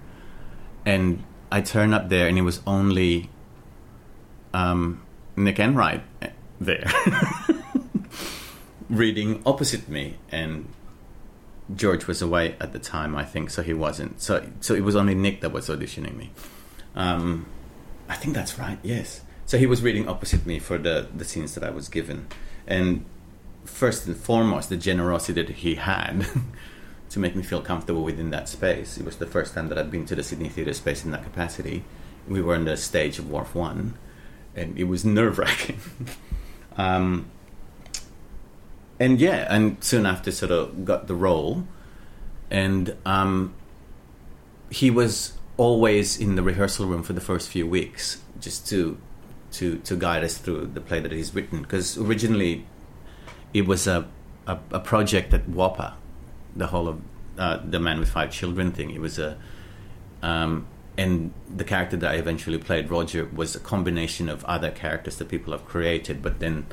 and 0.88 1.24
I 1.52 1.62
turned 1.62 1.94
up 1.94 2.10
there 2.10 2.28
and 2.28 2.38
it 2.38 2.42
was 2.44 2.62
only 2.66 3.30
um 4.54 5.02
Nick 5.36 5.60
Enright 5.60 6.04
there 6.60 6.90
reading 8.90 9.42
opposite 9.46 9.88
me 9.90 10.18
and 10.32 10.68
George 11.76 12.08
was 12.08 12.22
away 12.22 12.56
at 12.60 12.74
the 12.74 12.80
time 12.80 13.16
I 13.16 13.26
think 13.26 13.50
so 13.50 13.62
he 13.62 13.74
wasn't 13.74 14.22
so 14.22 14.46
so 14.62 14.74
it 14.74 14.84
was 14.84 14.96
only 14.96 15.16
Nick 15.16 15.42
that 15.42 15.52
was 15.52 15.68
auditioning 15.70 16.16
me 16.16 16.32
um 16.96 17.46
I 18.10 18.16
think 18.16 18.36
that's 18.36 18.58
right. 18.58 18.78
Yes. 18.84 19.22
So 19.46 19.58
he 19.58 19.66
was 19.66 19.82
reading 19.82 20.08
opposite 20.08 20.46
me 20.46 20.60
for 20.60 20.78
the 20.78 21.08
the 21.16 21.26
scenes 21.26 21.54
that 21.56 21.64
I 21.64 21.70
was 21.70 21.90
given, 21.90 22.28
and 22.66 23.06
first 23.66 24.08
and 24.08 24.16
foremost, 24.16 24.70
the 24.70 24.78
generosity 24.78 25.42
that 25.42 25.56
he 25.56 25.76
had 25.76 26.26
to 27.10 27.20
make 27.20 27.36
me 27.36 27.44
feel 27.44 27.62
comfortable 27.62 28.04
within 28.04 28.30
that 28.32 28.50
space. 28.50 28.98
It 28.98 29.06
was 29.06 29.18
the 29.18 29.26
first 29.26 29.54
time 29.54 29.70
that 29.70 29.78
I'd 29.78 29.92
been 29.92 30.06
to 30.08 30.16
the 30.16 30.24
Sydney 30.24 30.50
Theatre 30.50 30.74
space 30.74 31.06
in 31.06 31.12
that 31.12 31.24
capacity. 31.24 31.84
We 32.28 32.42
were 32.42 32.56
on 32.56 32.66
the 32.66 32.76
stage 32.76 33.20
of 33.20 33.30
Wharf 33.30 33.56
One, 33.56 33.98
and 34.56 34.78
it 34.78 34.86
was 34.86 35.06
nerve 35.06 35.38
wracking. 35.38 35.80
um, 36.78 37.30
and 39.00 39.20
yeah, 39.22 39.48
and 39.50 39.82
soon 39.84 40.06
after, 40.06 40.32
sort 40.32 40.52
of 40.52 40.84
got 40.84 41.08
the 41.08 41.16
role, 41.16 41.66
and 42.52 42.96
um, 43.06 43.54
he 44.70 44.92
was 44.92 45.34
always 45.56 46.20
in 46.20 46.36
the 46.36 46.44
rehearsal 46.44 46.86
room 46.86 47.04
for 47.04 47.14
the 47.14 47.22
first 47.22 47.50
few 47.50 47.66
weeks 47.66 48.22
just 48.40 48.68
to 48.68 48.98
to 49.52 49.78
to 49.80 49.96
guide 49.96 50.24
us 50.24 50.38
through 50.38 50.68
the 50.68 50.82
play 50.82 51.00
that 51.00 51.12
he's 51.12 51.34
written 51.34 51.64
because 51.64 51.98
originally 51.98 52.66
it 53.54 53.66
was 53.66 53.88
a, 53.88 54.08
a 54.46 54.58
a 54.72 54.80
project 54.80 55.34
at 55.34 55.48
WAAPA 55.48 55.94
the 56.58 56.68
whole 56.68 56.88
of 56.88 57.02
uh, 57.38 57.60
the 57.64 57.80
man 57.80 58.00
with 58.00 58.10
five 58.10 58.32
children 58.32 58.72
thing 58.72 58.90
it 58.90 59.00
was 59.00 59.20
a 59.20 59.38
um, 60.22 60.68
and 60.98 61.32
the 61.56 61.64
character 61.64 61.96
that 61.96 62.12
I 62.12 62.16
eventually 62.16 62.58
played 62.58 62.90
Roger 62.90 63.26
was 63.26 63.56
a 63.56 63.60
combination 63.60 64.28
of 64.30 64.44
other 64.46 64.72
characters 64.72 65.18
that 65.18 65.30
people 65.30 65.54
have 65.54 65.66
created 65.66 66.22
but 66.22 66.40
then 66.40 66.66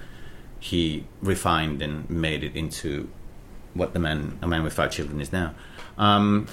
he 0.59 1.07
refined 1.21 1.83
and 1.83 2.09
made 2.09 2.43
it 2.43 2.57
into 2.57 3.11
what 3.75 3.93
the 3.93 3.99
man 3.99 4.39
a 4.41 4.49
man 4.49 4.63
with 4.63 4.73
five 4.73 4.91
children 4.91 5.21
is 5.21 5.33
now 5.33 5.55
um, 5.99 6.49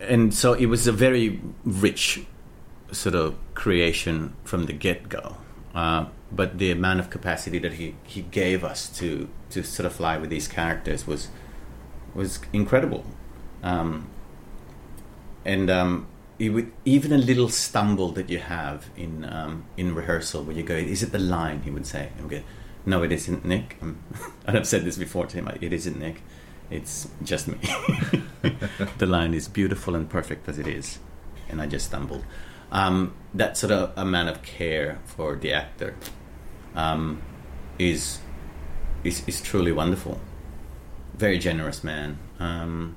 and 0.00 0.32
so 0.32 0.52
it 0.52 0.66
was 0.66 0.86
a 0.86 0.92
very 0.92 1.40
rich 1.64 2.26
sort 2.92 3.14
of 3.14 3.36
creation 3.54 4.34
from 4.44 4.66
the 4.66 4.72
get 4.72 5.08
go. 5.08 5.36
Uh, 5.74 6.06
but 6.30 6.58
the 6.58 6.70
amount 6.70 7.00
of 7.00 7.10
capacity 7.10 7.58
that 7.58 7.74
he, 7.74 7.94
he 8.04 8.22
gave 8.22 8.64
us 8.64 8.88
to 8.98 9.28
to 9.50 9.62
sort 9.62 9.86
of 9.86 9.92
fly 9.92 10.18
with 10.18 10.28
these 10.30 10.48
characters 10.48 11.06
was 11.06 11.28
was 12.18 12.40
incredible. 12.52 13.04
Um, 13.62 14.08
and 15.44 15.70
um, 15.70 16.06
would, 16.38 16.72
even 16.84 17.12
a 17.12 17.18
little 17.18 17.48
stumble 17.48 18.10
that 18.12 18.28
you 18.28 18.38
have 18.38 18.90
in 18.96 19.24
um, 19.24 19.64
in 19.76 19.94
rehearsal 19.94 20.42
where 20.42 20.54
you 20.54 20.62
go, 20.62 20.74
"Is 20.74 21.02
it 21.02 21.12
the 21.12 21.18
line?" 21.18 21.62
He 21.62 21.70
would 21.70 21.86
say, 21.86 22.10
"I'm 22.18 22.28
good." 22.28 22.44
No, 22.84 23.02
it 23.02 23.12
isn't, 23.12 23.44
Nick. 23.44 23.76
Um, 23.80 23.98
and 24.46 24.56
I've 24.56 24.66
said 24.66 24.84
this 24.84 24.98
before 24.98 25.26
to 25.26 25.36
him. 25.36 25.50
It 25.60 25.72
isn't 25.72 25.98
Nick. 25.98 26.22
It's 26.70 27.08
just 27.22 27.48
me. 27.48 27.58
the 28.98 29.06
line 29.06 29.32
is 29.32 29.48
beautiful 29.48 29.94
and 29.94 30.08
perfect 30.08 30.48
as 30.48 30.58
it 30.58 30.66
is, 30.66 30.98
and 31.48 31.62
I 31.62 31.66
just 31.66 31.86
stumbled. 31.86 32.24
Um, 32.70 33.14
that 33.32 33.56
sort 33.56 33.72
of 33.72 33.96
amount 33.96 34.28
of 34.28 34.42
care 34.42 34.98
for 35.06 35.36
the 35.36 35.54
actor 35.54 35.96
um, 36.74 37.22
is, 37.78 38.18
is 39.02 39.22
is 39.26 39.40
truly 39.40 39.72
wonderful. 39.72 40.20
Very 41.18 41.38
generous 41.38 41.82
man, 41.82 42.18
um, 42.38 42.96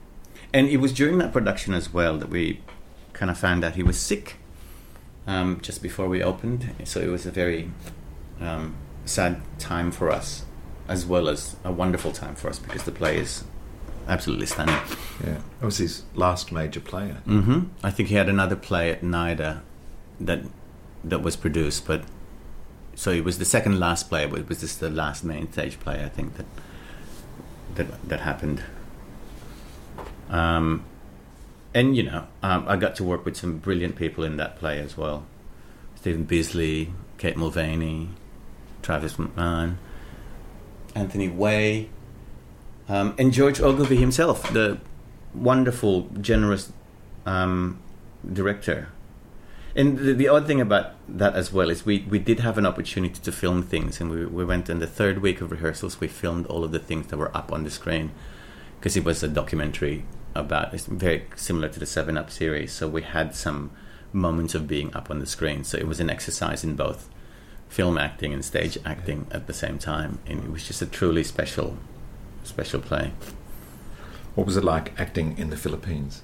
and 0.53 0.67
it 0.67 0.77
was 0.77 0.93
during 0.93 1.17
that 1.17 1.33
production 1.33 1.73
as 1.73 1.91
well 1.91 2.17
that 2.17 2.29
we 2.29 2.61
kind 3.13 3.29
of 3.29 3.37
found 3.37 3.63
out 3.63 3.75
he 3.75 3.83
was 3.83 3.99
sick 3.99 4.37
um, 5.27 5.59
just 5.61 5.81
before 5.81 6.07
we 6.07 6.21
opened. 6.21 6.69
So 6.83 6.99
it 6.99 7.07
was 7.07 7.25
a 7.25 7.31
very 7.31 7.71
um, 8.39 8.75
sad 9.05 9.41
time 9.59 9.91
for 9.91 10.11
us, 10.11 10.45
as 10.87 11.05
well 11.05 11.29
as 11.29 11.55
a 11.63 11.71
wonderful 11.71 12.11
time 12.11 12.35
for 12.35 12.49
us 12.49 12.59
because 12.59 12.83
the 12.83 12.91
play 12.91 13.17
is 13.17 13.43
absolutely 14.07 14.45
stunning. 14.45 14.75
Yeah, 15.23 15.37
that 15.59 15.65
was 15.65 15.77
his 15.77 16.03
last 16.13 16.51
major 16.51 16.79
play. 16.79 17.15
Mm-hmm. 17.27 17.61
I 17.83 17.91
think 17.91 18.09
he 18.09 18.15
had 18.15 18.29
another 18.29 18.55
play 18.55 18.91
at 18.91 19.01
NIDA 19.01 19.61
that 20.19 20.41
that 21.03 21.21
was 21.21 21.35
produced, 21.35 21.87
but 21.87 22.03
so 22.95 23.11
it 23.11 23.23
was 23.23 23.39
the 23.39 23.45
second 23.45 23.79
last 23.79 24.09
play, 24.09 24.25
but 24.27 24.39
it 24.39 24.49
was 24.49 24.59
just 24.59 24.79
the 24.79 24.89
last 24.89 25.23
main 25.23 25.51
stage 25.51 25.79
play. 25.79 26.03
I 26.03 26.09
think 26.09 26.37
that 26.37 26.45
that 27.75 28.09
that 28.09 28.21
happened. 28.21 28.63
Um, 30.29 30.85
and 31.73 31.95
you 31.95 32.03
know, 32.03 32.27
um, 32.43 32.65
I 32.67 32.75
got 32.77 32.95
to 32.95 33.03
work 33.03 33.25
with 33.25 33.37
some 33.37 33.57
brilliant 33.57 33.95
people 33.95 34.23
in 34.23 34.37
that 34.37 34.57
play 34.57 34.79
as 34.79 34.97
well: 34.97 35.25
Stephen 35.95 36.23
Beasley, 36.23 36.93
Kate 37.17 37.35
Mulvany, 37.35 38.09
Travis 38.81 39.13
McMahon, 39.13 39.75
Anthony 40.95 41.27
Way, 41.27 41.89
um, 42.89 43.15
and 43.17 43.31
George 43.31 43.61
Ogilvie 43.61 43.97
himself, 43.97 44.51
the 44.51 44.79
wonderful, 45.33 46.09
generous 46.19 46.71
um, 47.25 47.79
director. 48.31 48.89
And 49.75 49.97
the, 49.97 50.13
the 50.13 50.27
odd 50.27 50.47
thing 50.47 50.59
about 50.59 50.93
that 51.07 51.35
as 51.35 51.53
well 51.53 51.69
is 51.69 51.85
we, 51.85 52.05
we 52.09 52.19
did 52.19 52.41
have 52.41 52.57
an 52.57 52.65
opportunity 52.65 53.19
to 53.21 53.31
film 53.31 53.63
things, 53.63 54.01
and 54.01 54.09
we, 54.09 54.25
we 54.25 54.45
went 54.45 54.69
in 54.69 54.79
the 54.79 54.87
third 54.87 55.19
week 55.19 55.41
of 55.41 55.51
rehearsals. 55.51 55.99
We 55.99 56.07
filmed 56.07 56.45
all 56.47 56.63
of 56.63 56.71
the 56.71 56.79
things 56.79 57.07
that 57.07 57.17
were 57.17 57.35
up 57.35 57.51
on 57.51 57.63
the 57.63 57.71
screen 57.71 58.11
because 58.79 58.97
it 58.97 59.05
was 59.05 59.23
a 59.23 59.27
documentary 59.27 60.05
about 60.33 60.73
it's 60.73 60.85
very 60.85 61.25
similar 61.35 61.69
to 61.69 61.79
the 61.79 61.85
Seven 61.85 62.17
Up 62.17 62.31
series. 62.31 62.71
So 62.73 62.87
we 62.87 63.01
had 63.01 63.35
some 63.35 63.71
moments 64.13 64.55
of 64.55 64.67
being 64.67 64.93
up 64.93 65.09
on 65.09 65.19
the 65.19 65.25
screen. 65.25 65.63
So 65.63 65.77
it 65.77 65.87
was 65.87 65.99
an 65.99 66.09
exercise 66.09 66.63
in 66.63 66.75
both 66.75 67.09
film 67.69 67.97
acting 67.97 68.33
and 68.33 68.43
stage 68.43 68.77
acting 68.85 69.27
at 69.31 69.47
the 69.47 69.53
same 69.53 69.79
time, 69.79 70.19
and 70.25 70.43
it 70.43 70.51
was 70.51 70.67
just 70.67 70.81
a 70.81 70.85
truly 70.85 71.23
special 71.23 71.77
special 72.43 72.81
play. 72.81 73.13
What 74.35 74.47
was 74.47 74.57
it 74.57 74.63
like 74.63 74.99
acting 74.99 75.37
in 75.37 75.49
the 75.49 75.57
Philippines? 75.57 76.23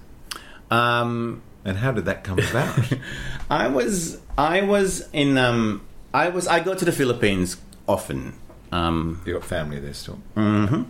Um, 0.72 1.41
and 1.68 1.78
how 1.78 1.91
did 1.91 2.05
that 2.05 2.24
come 2.24 2.39
about? 2.39 2.80
I 3.49 3.68
was 3.68 4.18
I 4.38 4.61
was 4.61 5.07
in 5.13 5.38
um 5.38 5.82
I 6.13 6.30
was 6.30 6.47
I 6.47 6.59
go 6.61 6.74
to 6.74 6.86
the 6.86 6.91
Philippines 6.91 7.57
often. 7.88 8.34
Um, 8.72 9.22
you 9.26 9.34
got 9.34 9.45
family 9.45 9.80
there 9.80 9.93
still. 9.93 10.20
hmm 10.36 10.84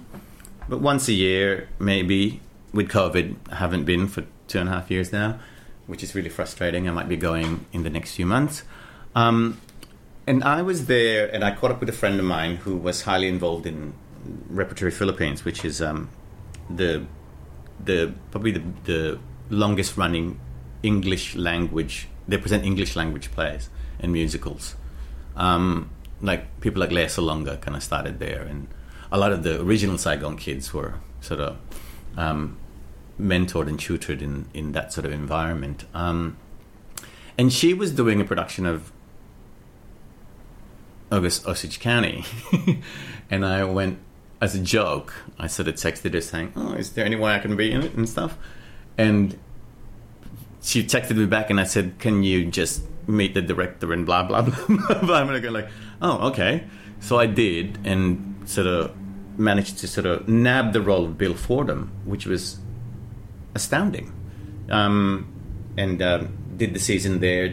But 0.69 0.79
once 0.81 1.07
a 1.07 1.13
year, 1.13 1.67
maybe. 1.79 2.39
With 2.73 2.89
COVID, 2.89 3.35
I 3.51 3.55
haven't 3.55 3.85
been 3.85 4.07
for 4.07 4.23
two 4.47 4.59
and 4.59 4.69
a 4.69 4.71
half 4.73 4.91
years 4.91 5.11
now. 5.11 5.39
which 5.87 6.03
is 6.03 6.13
really 6.13 6.29
frustrating. 6.29 6.87
I 6.89 6.91
might 6.91 7.07
be 7.07 7.15
going 7.15 7.65
in 7.71 7.83
the 7.83 7.89
next 7.89 8.15
few 8.15 8.25
months. 8.25 8.63
Um, 9.15 9.57
and 10.27 10.43
I 10.43 10.61
was 10.61 10.85
there, 10.87 11.33
and 11.33 11.43
I 11.45 11.55
caught 11.55 11.71
up 11.71 11.79
with 11.79 11.87
a 11.89 11.93
friend 12.01 12.19
of 12.19 12.25
mine 12.25 12.57
who 12.57 12.75
was 12.75 13.03
highly 13.03 13.29
involved 13.29 13.65
in 13.65 13.93
Repertory 14.49 14.91
Philippines, 14.91 15.45
which 15.45 15.63
is 15.63 15.81
um, 15.81 16.09
the 16.69 17.05
the 17.83 18.13
probably 18.31 18.51
the, 18.51 18.63
the 18.83 19.19
longest 19.49 19.95
running 19.97 20.39
English 20.83 21.35
language. 21.35 22.07
They 22.27 22.37
present 22.37 22.63
English 22.65 22.95
language 22.95 23.31
plays 23.31 23.69
and 23.99 24.11
musicals. 24.11 24.75
Um, 25.35 25.89
like 26.21 26.59
people 26.61 26.79
like 26.79 26.91
Lea 26.91 27.05
Salonga 27.05 27.59
kind 27.61 27.75
of 27.77 27.83
started 27.83 28.19
there, 28.19 28.41
and 28.41 28.67
a 29.11 29.17
lot 29.17 29.31
of 29.31 29.43
the 29.43 29.61
original 29.61 29.97
Saigon 29.97 30.37
kids 30.37 30.73
were 30.73 30.95
sort 31.21 31.39
of 31.39 31.57
um, 32.17 32.57
mentored 33.19 33.67
and 33.67 33.79
tutored 33.79 34.21
in, 34.21 34.47
in 34.53 34.71
that 34.73 34.93
sort 34.93 35.05
of 35.05 35.11
environment. 35.11 35.85
Um, 35.93 36.37
and 37.37 37.53
she 37.53 37.73
was 37.73 37.91
doing 37.91 38.19
a 38.19 38.25
production 38.25 38.65
of 38.65 38.91
August 41.11 41.47
Osage 41.47 41.79
County. 41.79 42.25
and 43.29 43.45
I 43.45 43.63
went, 43.63 43.99
as 44.41 44.55
a 44.55 44.59
joke, 44.59 45.13
I 45.39 45.47
sort 45.47 45.67
of 45.67 45.75
texted 45.75 46.13
her 46.13 46.21
saying, 46.21 46.53
Oh, 46.55 46.73
is 46.73 46.93
there 46.93 47.05
any 47.05 47.15
way 47.15 47.33
I 47.33 47.39
can 47.39 47.55
be 47.55 47.71
in 47.71 47.83
it 47.83 47.93
and 47.93 48.09
stuff? 48.09 48.37
And 48.97 49.37
she 50.67 50.83
texted 50.83 51.15
me 51.15 51.25
back 51.25 51.49
and 51.49 51.61
I 51.61 51.63
said, 51.63 51.97
Can 51.97 52.23
you 52.23 52.45
just 52.45 52.83
meet 53.07 53.33
the 53.33 53.41
director 53.41 53.93
and 53.93 54.05
blah, 54.05 54.23
blah, 54.23 54.41
blah, 54.67 55.01
blah. 55.01 55.15
I'm 55.15 55.27
to 55.29 55.39
go 55.39 55.49
like, 55.49 55.69
Oh, 56.01 56.27
okay. 56.29 56.65
So 56.99 57.17
I 57.17 57.25
did 57.25 57.79
and 57.85 58.41
sort 58.49 58.67
of 58.67 58.93
managed 59.37 59.77
to 59.79 59.87
sort 59.87 60.05
of 60.05 60.27
nab 60.27 60.73
the 60.73 60.81
role 60.81 61.05
of 61.05 61.17
Bill 61.17 61.33
Fordham, 61.33 61.91
which 62.03 62.25
was 62.25 62.59
astounding. 63.55 64.11
Um, 64.69 65.31
and 65.77 66.01
um, 66.01 66.37
did 66.57 66.73
the 66.73 66.79
season 66.79 67.21
there, 67.21 67.47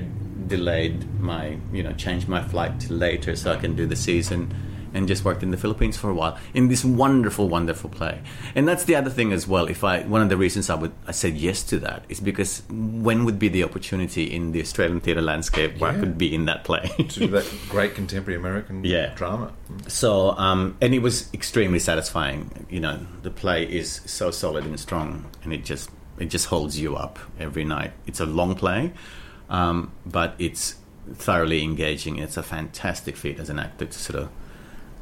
delayed 0.49 1.21
my, 1.21 1.57
you 1.73 1.85
know, 1.85 1.93
changed 1.93 2.27
my 2.27 2.43
flight 2.43 2.81
to 2.81 2.93
later 2.95 3.37
so 3.37 3.53
I 3.53 3.57
can 3.57 3.77
do 3.77 3.87
the 3.87 3.97
season 3.97 4.53
and 4.95 5.07
just 5.09 5.25
worked 5.25 5.43
in 5.43 5.51
the 5.51 5.57
Philippines 5.57 5.97
for 5.97 6.09
a 6.09 6.15
while 6.15 6.39
in 6.55 6.69
this 6.69 6.85
wonderful, 6.85 7.49
wonderful 7.49 7.91
play. 7.91 8.21
And 8.55 8.67
that's 8.69 8.85
the 8.85 8.95
other 8.97 9.11
thing 9.11 9.33
as 9.33 9.47
well. 9.47 9.67
If 9.67 9.83
I 9.85 10.03
one 10.05 10.23
of 10.23 10.29
the 10.29 10.37
reasons 10.37 10.71
I 10.71 10.77
would 10.77 10.93
I 11.07 11.11
said 11.13 11.35
yes 11.37 11.63
to 11.65 11.79
that 11.81 12.05
is 12.09 12.21
because 12.21 12.63
when 12.71 13.25
would 13.25 13.39
be 13.39 13.49
the 13.49 13.65
opportunity 13.65 14.25
in 14.33 14.53
the 14.53 14.61
Australian 14.61 15.01
theatre 15.01 15.21
landscape 15.21 15.79
where 15.79 15.91
I 15.91 15.99
could 15.99 16.17
be 16.17 16.33
in 16.35 16.45
that 16.47 16.63
play? 16.65 16.89
to 16.97 17.21
do 17.21 17.27
that 17.29 17.45
great 17.69 17.95
contemporary 17.95 18.39
American 18.39 18.85
Yeah. 18.85 19.13
drama. 19.15 19.53
So, 19.89 20.31
um, 20.39 20.77
and 20.81 20.95
it 20.95 21.01
was 21.03 21.29
extremely 21.35 21.81
satisfying. 21.81 22.67
You 22.71 22.81
know, 22.81 23.01
the 23.23 23.31
play 23.31 23.65
is 23.65 24.01
so 24.07 24.31
solid 24.31 24.65
and 24.65 24.79
strong, 24.79 25.25
and 25.43 25.53
it 25.53 25.65
just 25.65 25.91
it 26.19 26.27
just 26.27 26.47
holds 26.47 26.79
you 26.79 26.95
up 26.95 27.19
every 27.41 27.65
night. 27.65 27.93
It's 28.07 28.21
a 28.21 28.27
long 28.27 28.55
play, 28.55 28.93
um, 29.51 29.91
but 30.07 30.37
it's 30.39 30.77
thoroughly 31.15 31.63
engaging. 31.65 32.19
It's 32.19 32.37
a 32.37 32.43
fantastic 32.43 33.17
feat 33.17 33.41
as 33.41 33.51
an 33.51 33.59
actor 33.59 33.87
to 33.87 33.99
sort 33.99 34.21
of 34.23 34.29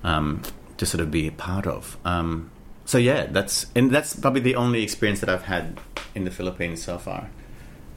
um, 0.02 0.42
to 0.76 0.86
sort 0.86 1.00
of 1.00 1.10
be 1.10 1.26
a 1.28 1.32
part 1.32 1.66
of. 1.66 1.96
Um, 2.04 2.50
so 2.84 2.98
yeah, 2.98 3.26
that's 3.26 3.66
and 3.74 3.90
that's 3.90 4.16
probably 4.16 4.40
the 4.40 4.56
only 4.56 4.82
experience 4.82 5.20
that 5.20 5.28
I've 5.28 5.44
had 5.44 5.80
in 6.14 6.24
the 6.24 6.30
Philippines 6.30 6.82
so 6.82 6.98
far, 6.98 7.30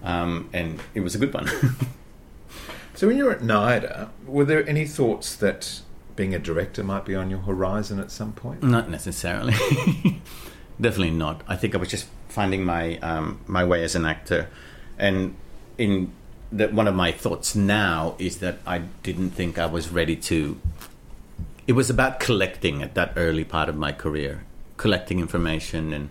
um, 0.03 0.49
and 0.53 0.80
it 0.93 1.01
was 1.01 1.16
a 1.16 1.18
good 1.18 1.34
one. 1.34 1.49
So 2.95 3.08
when 3.08 3.18
you 3.18 3.26
were 3.26 3.34
at 3.34 3.41
NIDA, 3.41 4.10
were 4.26 4.45
there 4.45 4.68
any 4.68 4.88
thoughts 4.88 5.36
that 5.36 5.82
being 6.16 6.34
a 6.34 6.39
director 6.39 6.82
might 6.82 7.03
be 7.03 7.14
on 7.14 7.30
your 7.30 7.39
horizon 7.39 7.99
at 7.99 8.10
some 8.10 8.32
point? 8.32 8.64
Not 8.64 8.89
necessarily. 8.89 9.53
Definitely 10.82 11.12
not. 11.12 11.41
I 11.45 11.58
think 11.58 11.76
I 11.76 11.78
was 11.78 11.89
just 11.89 12.08
finding 12.30 12.64
my 12.64 12.97
um, 12.99 13.41
my 13.47 13.66
way 13.66 13.84
as 13.84 13.95
an 13.95 14.06
actor, 14.06 14.47
and 14.97 15.36
in 15.78 16.14
that 16.53 16.74
one 16.74 16.88
of 16.88 16.95
my 16.95 17.12
thoughts 17.12 17.53
now 17.53 18.16
is 18.18 18.38
that 18.38 18.60
I 18.66 18.80
didn't 19.03 19.32
think 19.32 19.60
I 19.60 19.66
was 19.66 19.89
ready 19.89 20.16
to. 20.16 20.60
It 21.68 21.74
was 21.74 21.89
about 21.89 22.20
collecting 22.20 22.84
at 22.84 22.93
that 22.93 23.13
early 23.16 23.43
part 23.43 23.70
of 23.70 23.76
my 23.76 23.91
career, 23.91 24.43
collecting 24.78 25.20
information 25.20 25.93
and 25.93 26.09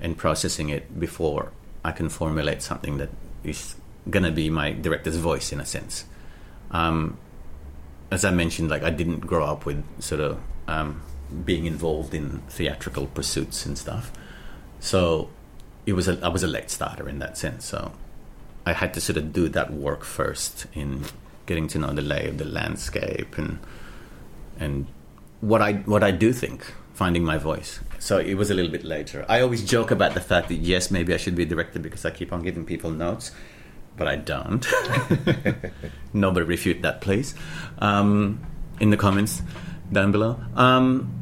and 0.00 0.16
processing 0.16 0.68
it 0.68 1.00
before 1.00 1.52
I 1.84 1.92
can 1.92 2.08
formulate 2.08 2.62
something 2.62 2.98
that 2.98 3.10
is 3.42 3.76
gonna 4.10 4.30
be 4.30 4.50
my 4.50 4.72
director's 4.72 5.16
voice 5.16 5.52
in 5.52 5.60
a 5.60 5.64
sense. 5.64 6.04
Um, 6.70 7.16
as 8.10 8.24
I 8.24 8.30
mentioned, 8.30 8.68
like 8.70 8.82
I 8.82 8.90
didn't 8.90 9.20
grow 9.20 9.44
up 9.44 9.64
with 9.64 9.82
sort 10.00 10.20
of 10.20 10.38
um, 10.68 11.02
being 11.44 11.66
involved 11.66 12.14
in 12.14 12.40
theatrical 12.48 13.06
pursuits 13.06 13.66
and 13.66 13.78
stuff, 13.78 14.12
so 14.78 15.30
it 15.86 15.94
was 15.94 16.06
a 16.06 16.18
I 16.22 16.28
was 16.28 16.42
a 16.42 16.48
late 16.48 16.70
starter 16.70 17.08
in 17.08 17.18
that 17.18 17.36
sense. 17.36 17.64
So 17.64 17.92
I 18.66 18.72
had 18.72 18.94
to 18.94 19.00
sort 19.00 19.16
of 19.16 19.32
do 19.32 19.48
that 19.48 19.72
work 19.72 20.04
first 20.04 20.66
in 20.72 21.04
getting 21.46 21.68
to 21.68 21.78
know 21.78 21.92
the 21.92 22.02
lay 22.02 22.28
of 22.28 22.38
the 22.38 22.44
landscape 22.44 23.36
and 23.36 23.58
and 24.58 24.86
what 25.40 25.60
I 25.62 25.74
what 25.84 26.02
I 26.02 26.10
do 26.10 26.32
think, 26.32 26.64
finding 26.94 27.24
my 27.24 27.38
voice. 27.38 27.80
So 27.98 28.18
it 28.18 28.34
was 28.34 28.50
a 28.50 28.54
little 28.54 28.70
bit 28.70 28.84
later. 28.84 29.24
I 29.28 29.40
always 29.40 29.64
joke 29.64 29.90
about 29.90 30.14
the 30.14 30.20
fact 30.20 30.48
that 30.48 30.56
yes, 30.56 30.90
maybe 30.90 31.14
I 31.14 31.16
should 31.16 31.34
be 31.34 31.44
a 31.44 31.46
director 31.46 31.78
because 31.78 32.04
I 32.04 32.10
keep 32.10 32.32
on 32.32 32.42
giving 32.42 32.64
people 32.64 32.90
notes, 32.90 33.32
but 33.96 34.08
I 34.08 34.16
don't. 34.16 34.66
Nobody 36.12 36.46
refute 36.46 36.82
that, 36.82 37.00
please, 37.00 37.34
um, 37.78 38.44
in 38.80 38.90
the 38.90 38.96
comments 38.96 39.42
down 39.92 40.12
below. 40.12 40.38
Um, 40.54 41.12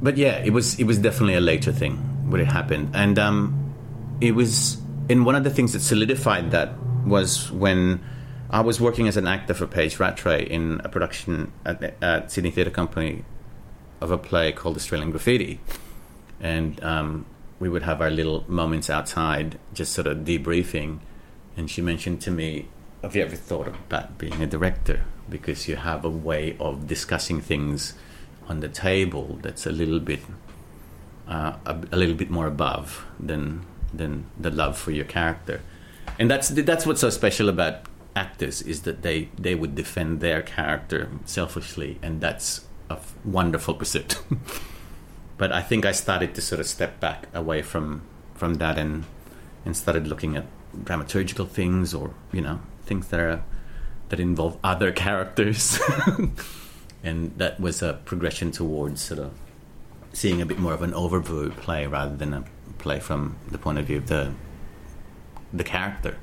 but 0.00 0.16
yeah, 0.16 0.38
it 0.44 0.50
was 0.50 0.78
it 0.78 0.84
was 0.84 0.98
definitely 0.98 1.34
a 1.34 1.40
later 1.40 1.72
thing 1.72 1.96
when 2.30 2.40
it 2.40 2.48
happened, 2.48 2.90
and 2.94 3.18
um, 3.18 3.74
it 4.20 4.32
was. 4.32 4.78
And 5.08 5.24
one 5.24 5.36
of 5.36 5.44
the 5.44 5.50
things 5.50 5.72
that 5.72 5.80
solidified 5.80 6.50
that 6.50 6.72
was 7.06 7.52
when 7.52 8.00
I 8.48 8.60
was 8.60 8.80
working 8.80 9.08
as 9.08 9.16
an 9.16 9.26
actor 9.26 9.54
for 9.54 9.66
Paige 9.66 9.98
Rattray 9.98 10.44
in 10.44 10.80
a 10.84 10.88
production 10.88 11.52
at, 11.64 11.94
at 12.02 12.30
Sydney 12.30 12.50
Theatre 12.50 12.70
Company 12.70 13.24
of 14.00 14.10
a 14.10 14.18
play 14.18 14.52
called 14.52 14.76
Australian 14.76 15.10
Graffiti, 15.10 15.58
and 16.40 16.82
um, 16.84 17.26
we 17.58 17.68
would 17.68 17.82
have 17.82 18.00
our 18.00 18.10
little 18.10 18.44
moments 18.46 18.88
outside, 18.88 19.58
just 19.74 19.92
sort 19.92 20.06
of 20.06 20.18
debriefing. 20.18 21.00
And 21.56 21.70
she 21.70 21.82
mentioned 21.82 22.20
to 22.22 22.30
me, 22.30 22.68
"Have 23.02 23.16
you 23.16 23.22
ever 23.22 23.34
thought 23.34 23.66
about 23.66 24.18
being 24.18 24.40
a 24.42 24.46
director? 24.46 25.02
Because 25.28 25.66
you 25.66 25.76
have 25.76 26.04
a 26.04 26.10
way 26.10 26.56
of 26.60 26.86
discussing 26.86 27.40
things 27.40 27.94
on 28.48 28.60
the 28.60 28.68
table 28.68 29.40
that's 29.42 29.66
a 29.66 29.72
little 29.72 29.98
bit, 29.98 30.20
uh, 31.26 31.54
a, 31.64 31.76
a 31.90 31.96
little 31.96 32.14
bit 32.14 32.30
more 32.30 32.46
above 32.46 33.04
than 33.18 33.66
than 33.92 34.26
the 34.38 34.50
love 34.50 34.78
for 34.78 34.92
your 34.92 35.06
character." 35.06 35.62
And 36.18 36.30
that's 36.30 36.50
that's 36.50 36.86
what's 36.86 37.00
so 37.00 37.10
special 37.10 37.48
about 37.48 37.86
actors 38.16 38.62
is 38.62 38.82
that 38.82 39.02
they 39.02 39.28
they 39.38 39.54
would 39.54 39.74
defend 39.74 40.20
their 40.20 40.42
character 40.42 41.08
selfishly, 41.24 41.98
and 42.02 42.20
that's 42.20 42.64
a 42.90 42.98
wonderful 43.24 43.74
pursuit. 43.74 44.18
but 45.36 45.52
I 45.52 45.62
think 45.62 45.84
I 45.84 45.92
started 45.92 46.34
to 46.34 46.40
sort 46.40 46.60
of 46.60 46.66
step 46.66 46.98
back 46.98 47.28
away 47.34 47.62
from 47.62 48.02
from 48.34 48.54
that 48.54 48.78
and 48.78 49.04
and 49.64 49.76
started 49.76 50.06
looking 50.06 50.36
at 50.36 50.46
dramaturgical 50.84 51.48
things 51.48 51.94
or 51.94 52.14
you 52.32 52.40
know 52.40 52.60
things 52.84 53.08
that 53.08 53.20
are 53.20 53.42
that 54.08 54.20
involve 54.20 54.56
other 54.62 54.92
characters 54.92 55.80
and 57.02 57.36
that 57.38 57.58
was 57.58 57.82
a 57.82 57.94
progression 58.04 58.50
towards 58.52 59.00
sort 59.02 59.18
of 59.18 59.32
seeing 60.12 60.40
a 60.40 60.46
bit 60.46 60.58
more 60.58 60.72
of 60.72 60.82
an 60.82 60.92
overview 60.92 61.54
play 61.56 61.86
rather 61.86 62.14
than 62.16 62.32
a 62.32 62.44
play 62.78 63.00
from 63.00 63.36
the 63.50 63.58
point 63.58 63.78
of 63.78 63.86
view 63.86 63.98
of 63.98 64.06
the 64.06 64.32
the 65.52 65.64
character 65.64 66.18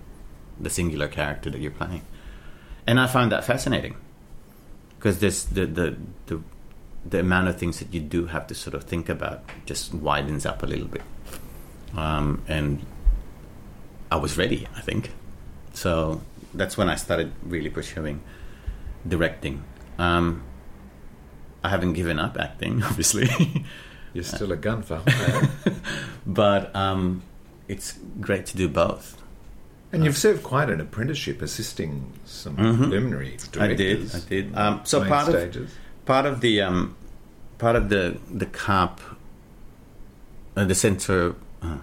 the 0.64 0.70
singular 0.70 1.08
character 1.08 1.50
that 1.50 1.60
you're 1.60 1.72
playing. 1.72 2.02
And 2.88 3.00
I 3.00 3.08
found 3.08 3.32
that 3.32 3.44
fascinating. 3.44 3.96
Because 4.98 5.20
this 5.20 5.44
the, 5.44 5.66
the 5.66 5.98
the 6.28 6.42
the 7.06 7.20
amount 7.20 7.50
of 7.50 7.58
things 7.58 7.80
that 7.80 7.94
you 7.94 8.00
do 8.00 8.28
have 8.28 8.48
to 8.48 8.56
sort 8.56 8.74
of 8.74 8.86
think 8.86 9.10
about 9.10 9.44
just 9.66 9.94
widens 9.94 10.46
up 10.46 10.64
a 10.64 10.66
little 10.66 10.88
bit. 10.88 11.02
Um, 11.96 12.42
and 12.48 12.86
I 14.10 14.16
was 14.16 14.38
ready 14.38 14.68
I 14.76 14.82
think. 14.82 15.12
So 15.74 16.22
that's 16.54 16.78
when 16.78 16.88
I 16.90 16.96
started 16.96 17.34
really 17.44 17.70
pursuing 17.70 18.22
directing. 19.08 19.64
Um, 19.98 20.44
I 21.64 21.70
haven't 21.70 21.94
given 21.94 22.20
up 22.20 22.38
acting 22.40 22.84
obviously. 22.90 23.66
You're 24.14 24.24
still 24.24 24.52
a 24.52 24.58
gun 24.58 24.84
for 24.84 25.02
hire. 25.06 25.50
but 26.26 26.74
um, 26.76 27.24
it's 27.68 27.98
great 28.22 28.46
to 28.48 28.58
do 28.58 28.70
both 28.70 29.22
And 29.94 30.04
you've 30.04 30.18
served 30.18 30.42
quite 30.44 30.70
an 30.70 30.82
apprenticeship 30.82 31.42
assisting 31.42 32.12
some 32.26 32.58
Mhm. 32.58 32.78
preliminary 32.78 33.38
I 33.60 33.68
did. 33.74 34.14
I 34.16 34.20
did. 34.28 34.58
Um, 34.58 34.82
so 34.84 35.06
part 35.06 35.28
stages. 35.28 35.56
of 35.72 36.06
part 36.06 36.26
of 36.26 36.42
the 36.42 36.62
um, 36.62 36.96
part 37.60 37.76
of 37.76 37.90
the 37.90 38.18
the 38.34 38.48
CAP, 38.48 39.00
uh, 40.58 40.66
the 40.66 40.74
Centre, 40.76 41.36
uh, 41.62 41.78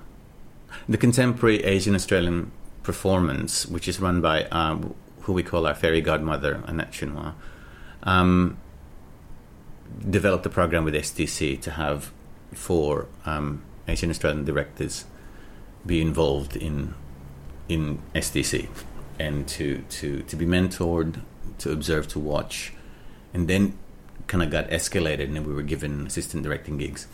the 0.89 0.99
Contemporary 0.99 1.63
Asian 1.65 1.95
Australian 1.95 2.51
Performance, 2.83 3.67
which 3.67 3.87
is 3.87 4.01
run 4.01 4.21
by 4.21 4.45
um, 4.47 4.95
who 5.23 5.33
we 5.33 5.43
call 5.45 5.65
our 5.67 5.75
fairy 5.75 6.01
godmother, 6.01 6.63
Annette 6.67 6.93
Shun 6.93 7.15
Wah, 7.15 7.33
um, 8.03 8.57
developed 10.09 10.45
a 10.47 10.51
program 10.51 10.85
with 10.85 10.95
STC 10.95 11.57
to 11.61 11.71
have 11.73 12.11
four 12.53 13.07
um, 13.25 13.63
Asian 13.87 14.11
Australian 14.11 14.45
directors 14.45 15.05
be 15.87 16.01
involved 16.01 16.57
in 16.57 16.95
in 17.71 18.03
STC 18.15 18.69
and 19.19 19.47
to, 19.49 19.83
to, 19.91 20.23
to 20.23 20.37
be 20.37 20.47
mentored, 20.47 21.21
to 21.59 21.71
observe, 21.71 22.09
to 22.09 22.19
watch, 22.19 22.73
and 23.33 23.49
then 23.49 23.79
kind 24.27 24.43
of 24.43 24.51
got 24.51 24.69
escalated 24.71 25.25
and 25.25 25.37
then 25.37 25.45
we 25.45 25.53
were 25.53 25.63
given 25.63 26.07
assistant 26.07 26.43
directing 26.43 26.79
gigs. 26.79 27.07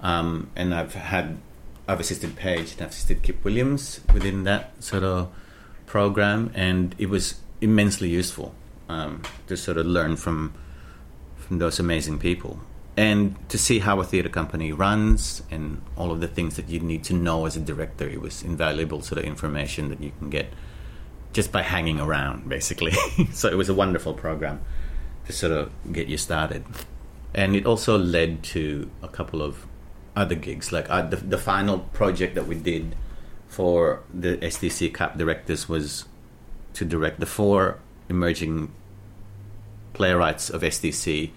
Um, 0.00 0.50
and 0.54 0.74
I've 0.74 0.94
had, 0.94 1.38
I've 1.86 2.00
assisted 2.00 2.36
Paige 2.36 2.72
and 2.72 2.82
I've 2.82 2.90
assisted 2.90 3.22
Kip 3.22 3.44
Williams 3.44 4.00
within 4.12 4.44
that 4.44 4.82
sort 4.82 5.02
of 5.02 5.32
program, 5.86 6.50
and 6.54 6.94
it 6.98 7.06
was 7.06 7.40
immensely 7.60 8.08
useful 8.08 8.54
um, 8.88 9.22
to 9.48 9.56
sort 9.56 9.78
of 9.78 9.86
learn 9.86 10.16
from 10.16 10.54
from 11.36 11.58
those 11.58 11.78
amazing 11.78 12.18
people 12.18 12.60
and 12.98 13.36
to 13.48 13.56
see 13.56 13.78
how 13.78 14.00
a 14.00 14.04
theatre 14.04 14.28
company 14.28 14.72
runs 14.72 15.40
and 15.52 15.80
all 15.96 16.10
of 16.10 16.18
the 16.20 16.26
things 16.26 16.56
that 16.56 16.68
you 16.68 16.80
need 16.80 17.04
to 17.04 17.14
know 17.14 17.46
as 17.46 17.56
a 17.56 17.60
director. 17.60 18.08
It 18.08 18.20
was 18.20 18.42
invaluable 18.42 19.02
sort 19.02 19.20
of 19.20 19.24
information 19.24 19.88
that 19.90 20.00
you 20.00 20.10
can 20.18 20.30
get 20.30 20.52
just 21.32 21.52
by 21.52 21.62
hanging 21.62 22.00
around, 22.00 22.48
basically. 22.48 22.90
so 23.32 23.48
it 23.48 23.56
was 23.56 23.68
a 23.68 23.74
wonderful 23.74 24.14
program 24.14 24.60
to 25.26 25.32
sort 25.32 25.52
of 25.52 25.70
get 25.92 26.08
you 26.08 26.18
started. 26.18 26.64
And 27.32 27.54
it 27.54 27.66
also 27.66 27.96
led 27.96 28.42
to 28.54 28.90
a 29.00 29.06
couple 29.06 29.42
of 29.42 29.64
other 30.16 30.34
gigs. 30.34 30.72
Like 30.72 30.90
uh, 30.90 31.02
the, 31.02 31.18
the 31.18 31.38
final 31.38 31.78
project 31.78 32.34
that 32.34 32.48
we 32.48 32.56
did 32.56 32.96
for 33.46 34.02
the 34.12 34.38
STC 34.38 34.92
CAP 34.92 35.16
directors 35.16 35.68
was 35.68 36.06
to 36.72 36.84
direct 36.84 37.20
the 37.20 37.26
four 37.26 37.78
emerging 38.08 38.72
playwrights 39.92 40.50
of 40.50 40.62
STC 40.62 41.30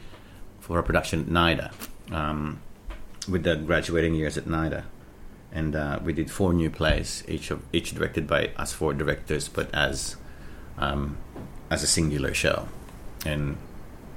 for 0.71 0.79
a 0.79 0.83
production 0.83 1.19
at 1.19 1.25
NIDA 1.27 1.73
um, 2.15 2.61
with 3.27 3.43
the 3.43 3.57
graduating 3.57 4.15
years 4.15 4.37
at 4.37 4.45
NIDA. 4.45 4.85
And 5.51 5.75
uh, 5.75 5.99
we 6.01 6.13
did 6.13 6.31
four 6.31 6.53
new 6.53 6.69
plays, 6.69 7.25
each 7.27 7.51
of 7.51 7.61
each 7.73 7.93
directed 7.93 8.25
by 8.25 8.51
us 8.55 8.71
four 8.71 8.93
directors, 8.93 9.49
but 9.49 9.69
as 9.75 10.15
um, 10.77 11.17
as 11.69 11.83
a 11.83 11.87
singular 11.87 12.33
show, 12.33 12.69
and 13.25 13.57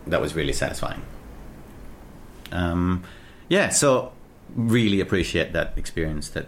that 0.07 0.21
was 0.21 0.37
really 0.37 0.53
satisfying. 0.53 1.03
Um, 2.53 3.03
yeah, 3.49 3.71
so 3.71 4.13
really 4.55 5.01
appreciate 5.01 5.53
that 5.55 5.77
experience 5.77 6.29
that 6.29 6.47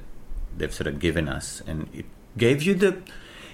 they've 0.57 0.73
sort 0.73 0.87
of 0.87 1.01
given 1.01 1.27
us, 1.27 1.65
and 1.67 1.89
it 1.93 2.07
gave 2.39 2.63
you 2.63 2.75
the 2.75 3.03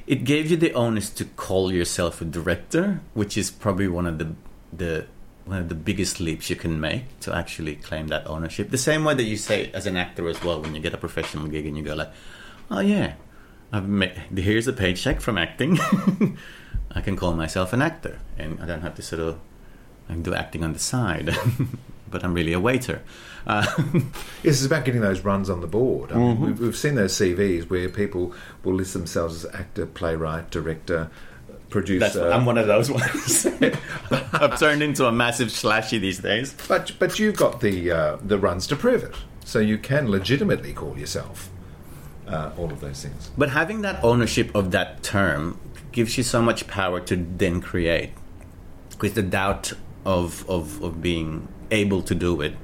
it 0.07 0.25
gave 0.25 0.51
you 0.51 0.59
the 0.59 0.75
onus 0.75 1.09
to 1.09 1.25
call 1.25 1.73
yourself 1.73 2.21
a 2.21 2.27
director, 2.27 3.01
which 3.15 3.39
is 3.39 3.51
probably 3.51 3.89
one 3.89 4.07
of 4.07 4.19
the 4.19 4.35
the 4.71 5.07
one 5.45 5.59
of 5.59 5.68
the 5.68 5.74
biggest 5.74 6.20
leaps 6.20 6.49
you 6.51 6.57
can 6.57 6.80
make 6.80 7.18
to 7.20 7.34
actually 7.34 7.76
claim 7.76 8.09
that 8.09 8.26
ownership. 8.26 8.70
The 8.70 8.78
same 8.78 9.05
way 9.05 9.14
that 9.14 9.24
you 9.24 9.36
say 9.36 9.70
as 9.72 9.86
an 9.86 9.97
actor 9.97 10.28
as 10.28 10.43
well 10.43 10.61
when 10.62 10.74
you 10.74 10.80
get 10.80 10.95
a 10.95 10.99
professional 10.99 11.47
gig 11.49 11.66
and 11.66 11.76
you 11.76 11.82
go 11.82 11.95
like, 11.95 12.11
"Oh 12.70 12.80
yeah, 12.80 13.14
I've 13.72 13.88
made, 13.88 14.12
here's 14.36 14.68
a 14.68 14.72
paycheck 14.72 15.20
from 15.20 15.36
acting. 15.38 15.78
I 16.95 17.01
can 17.01 17.16
call 17.16 17.32
myself 17.34 17.72
an 17.72 17.82
actor, 17.82 18.18
and 18.38 18.61
I 18.62 18.66
don't 18.66 18.82
have 18.82 18.95
to 18.97 19.03
sort 19.03 19.20
of 19.22 19.38
I 20.09 20.12
can 20.12 20.22
do 20.22 20.34
acting 20.34 20.62
on 20.62 20.72
the 20.74 20.78
side, 20.78 21.30
but 22.11 22.22
I'm 22.24 22.34
really 22.34 22.53
a 22.53 22.61
waiter." 22.61 23.03
Uh, 23.47 23.66
This 24.43 24.61
is 24.61 24.66
about 24.66 24.84
getting 24.84 25.01
those 25.01 25.20
runs 25.20 25.51
on 25.51 25.61
the 25.61 25.66
board. 25.66 26.12
I 26.12 26.16
mean, 26.16 26.36
Mhm. 26.36 26.40
we've, 26.47 26.61
we've 26.61 26.76
seen 26.76 26.95
those 26.97 27.14
CVs 27.14 27.68
where 27.70 27.88
people 27.88 28.32
will 28.62 28.74
list 28.74 28.93
themselves 28.93 29.45
as 29.45 29.55
actor, 29.55 29.86
playwright, 29.86 30.51
director, 30.51 31.11
producer. 31.73 31.99
That's, 31.99 32.16
I'm 32.16 32.45
one 32.47 32.59
of 32.59 32.66
those 32.66 32.91
ones. 32.91 33.47
I've 34.33 34.59
turned 34.59 34.83
into 34.83 35.07
a 35.07 35.12
massive 35.12 35.49
slashy 35.49 36.01
these 36.01 36.20
days. 36.20 36.55
But 36.68 36.93
but 36.99 37.18
you've 37.18 37.37
got 37.37 37.61
the 37.61 37.91
uh, 37.91 38.16
the 38.23 38.39
runs 38.39 38.66
to 38.68 38.77
prove 38.77 39.03
it, 39.03 39.14
so 39.45 39.59
you 39.59 39.79
can 39.79 40.09
legitimately 40.09 40.73
call 40.73 40.97
yourself 40.97 41.51
uh, 42.29 42.51
all 42.57 42.70
of 42.70 42.81
those 42.81 43.03
things. 43.03 43.31
But 43.37 43.51
having 43.51 43.83
that 43.83 44.03
ownership 44.05 44.55
of 44.55 44.70
that 44.70 45.03
term 45.03 45.59
gives 45.93 46.16
you 46.16 46.25
so 46.25 46.41
much 46.41 46.66
power 46.66 47.01
to 47.01 47.16
then 47.16 47.61
create. 47.61 48.12
Because 48.91 49.14
the 49.14 49.23
doubt 49.23 49.73
of, 50.05 50.49
of, 50.49 50.83
of 50.83 51.03
being 51.03 51.49
able 51.70 52.03
to 52.03 52.14
do 52.14 52.41
it 52.41 52.55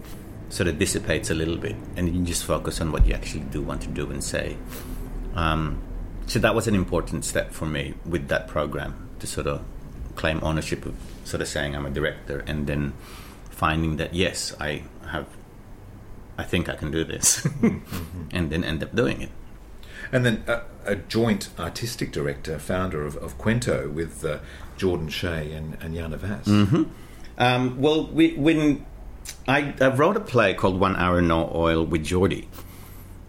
sort 0.48 0.68
of 0.68 0.78
dissipates 0.78 1.30
a 1.30 1.34
little 1.34 1.56
bit, 1.56 1.76
and 1.96 2.14
you 2.14 2.24
just 2.24 2.44
focus 2.44 2.80
on 2.80 2.90
what 2.92 3.06
you 3.06 3.14
actually 3.14 3.40
do 3.40 3.60
want 3.60 3.82
to 3.82 3.88
do 3.88 4.10
and 4.10 4.22
say. 4.24 4.56
Um, 5.34 5.82
so 6.28 6.38
that 6.38 6.54
was 6.54 6.68
an 6.68 6.74
important 6.74 7.24
step 7.24 7.52
for 7.52 7.66
me 7.66 7.94
with 8.06 8.28
that 8.28 8.46
program 8.48 9.08
to 9.18 9.26
sort 9.26 9.46
of 9.46 9.62
claim 10.14 10.40
ownership 10.42 10.84
of 10.86 10.94
sort 11.24 11.40
of 11.40 11.48
saying 11.48 11.74
I'm 11.74 11.86
a 11.86 11.90
director, 11.90 12.44
and 12.46 12.66
then 12.66 12.92
finding 13.50 13.96
that 13.96 14.14
yes, 14.14 14.54
I 14.60 14.82
have, 15.08 15.26
I 16.36 16.44
think 16.44 16.68
I 16.68 16.74
can 16.76 16.90
do 16.90 17.04
this, 17.04 17.46
and 18.32 18.50
then 18.50 18.62
end 18.64 18.82
up 18.82 18.94
doing 18.94 19.22
it. 19.22 19.30
And 20.12 20.24
then 20.24 20.44
a, 20.46 20.62
a 20.86 20.96
joint 20.96 21.50
artistic 21.58 22.12
director, 22.12 22.58
founder 22.58 23.04
of, 23.04 23.16
of 23.16 23.36
Kwento 23.38 23.92
with 23.92 24.24
uh, 24.24 24.38
Jordan 24.76 25.08
Shea 25.08 25.52
and, 25.52 25.76
and 25.80 25.94
Jana 25.94 26.16
Vass. 26.16 26.46
hmm 26.46 26.84
Um, 27.36 27.80
well, 27.80 28.06
we, 28.06 28.32
when 28.34 28.86
I, 29.46 29.74
I 29.80 29.88
wrote 29.88 30.16
a 30.16 30.20
play 30.20 30.54
called 30.54 30.80
One 30.80 30.96
Hour 30.96 31.20
No 31.20 31.50
Oil 31.54 31.84
with 31.84 32.04
Geordie 32.04 32.48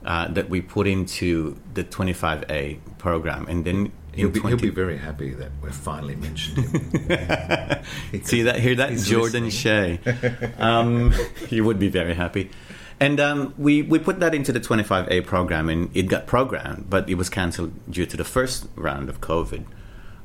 uh, 0.05 0.27
that 0.29 0.49
we 0.49 0.61
put 0.61 0.87
into 0.87 1.59
the 1.73 1.83
25A 1.83 2.79
program, 2.97 3.47
and 3.47 3.65
then 3.65 3.91
He'll 4.19 4.29
be, 4.29 4.39
20 4.39 4.55
he'll 4.55 4.61
be 4.61 4.69
very 4.69 4.97
happy 4.97 5.33
that 5.35 5.51
we've 5.61 5.73
finally 5.73 6.15
mentioned 6.15 6.65
him. 6.67 8.23
See 8.23 8.41
that? 8.41 8.59
Hear 8.59 8.75
that? 8.75 8.89
He's 8.89 9.07
Jordan 9.07 9.49
Shea. 9.49 9.99
Um, 10.57 11.13
he 11.47 11.61
would 11.61 11.79
be 11.79 11.89
very 11.89 12.15
happy. 12.15 12.49
And 12.99 13.19
um, 13.19 13.53
we, 13.57 13.81
we 13.81 13.97
put 13.97 14.19
that 14.19 14.35
into 14.35 14.51
the 14.51 14.59
25A 14.59 15.25
program, 15.25 15.69
and 15.69 15.95
it 15.95 16.07
got 16.07 16.27
programmed, 16.27 16.89
but 16.89 17.09
it 17.09 17.15
was 17.15 17.29
cancelled 17.29 17.71
due 17.89 18.05
to 18.05 18.17
the 18.17 18.25
first 18.25 18.67
round 18.75 19.09
of 19.09 19.21
COVID. 19.21 19.65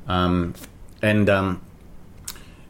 Um, 0.07 0.55
and 1.01 1.29
um, 1.29 1.61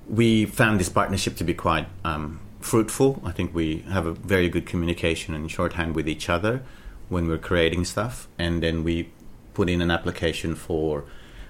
we 0.07 0.45
found 0.45 0.79
this 0.79 0.89
partnership 0.89 1.37
to 1.37 1.43
be 1.43 1.55
quite 1.55 1.87
um, 2.03 2.39
fruitful. 2.59 3.21
I 3.25 3.31
think 3.31 3.55
we 3.55 3.79
have 3.89 4.05
a 4.05 4.11
very 4.11 4.49
good 4.49 4.67
communication 4.67 5.33
and 5.33 5.49
shorthand 5.49 5.95
with 5.95 6.07
each 6.07 6.29
other 6.29 6.61
when 7.09 7.27
we're 7.27 7.37
creating 7.37 7.85
stuff. 7.85 8.27
And 8.37 8.61
then 8.63 8.83
we 8.83 9.11
put 9.53 9.69
in 9.69 9.81
an 9.81 9.91
application 9.91 10.55
for 10.55 11.05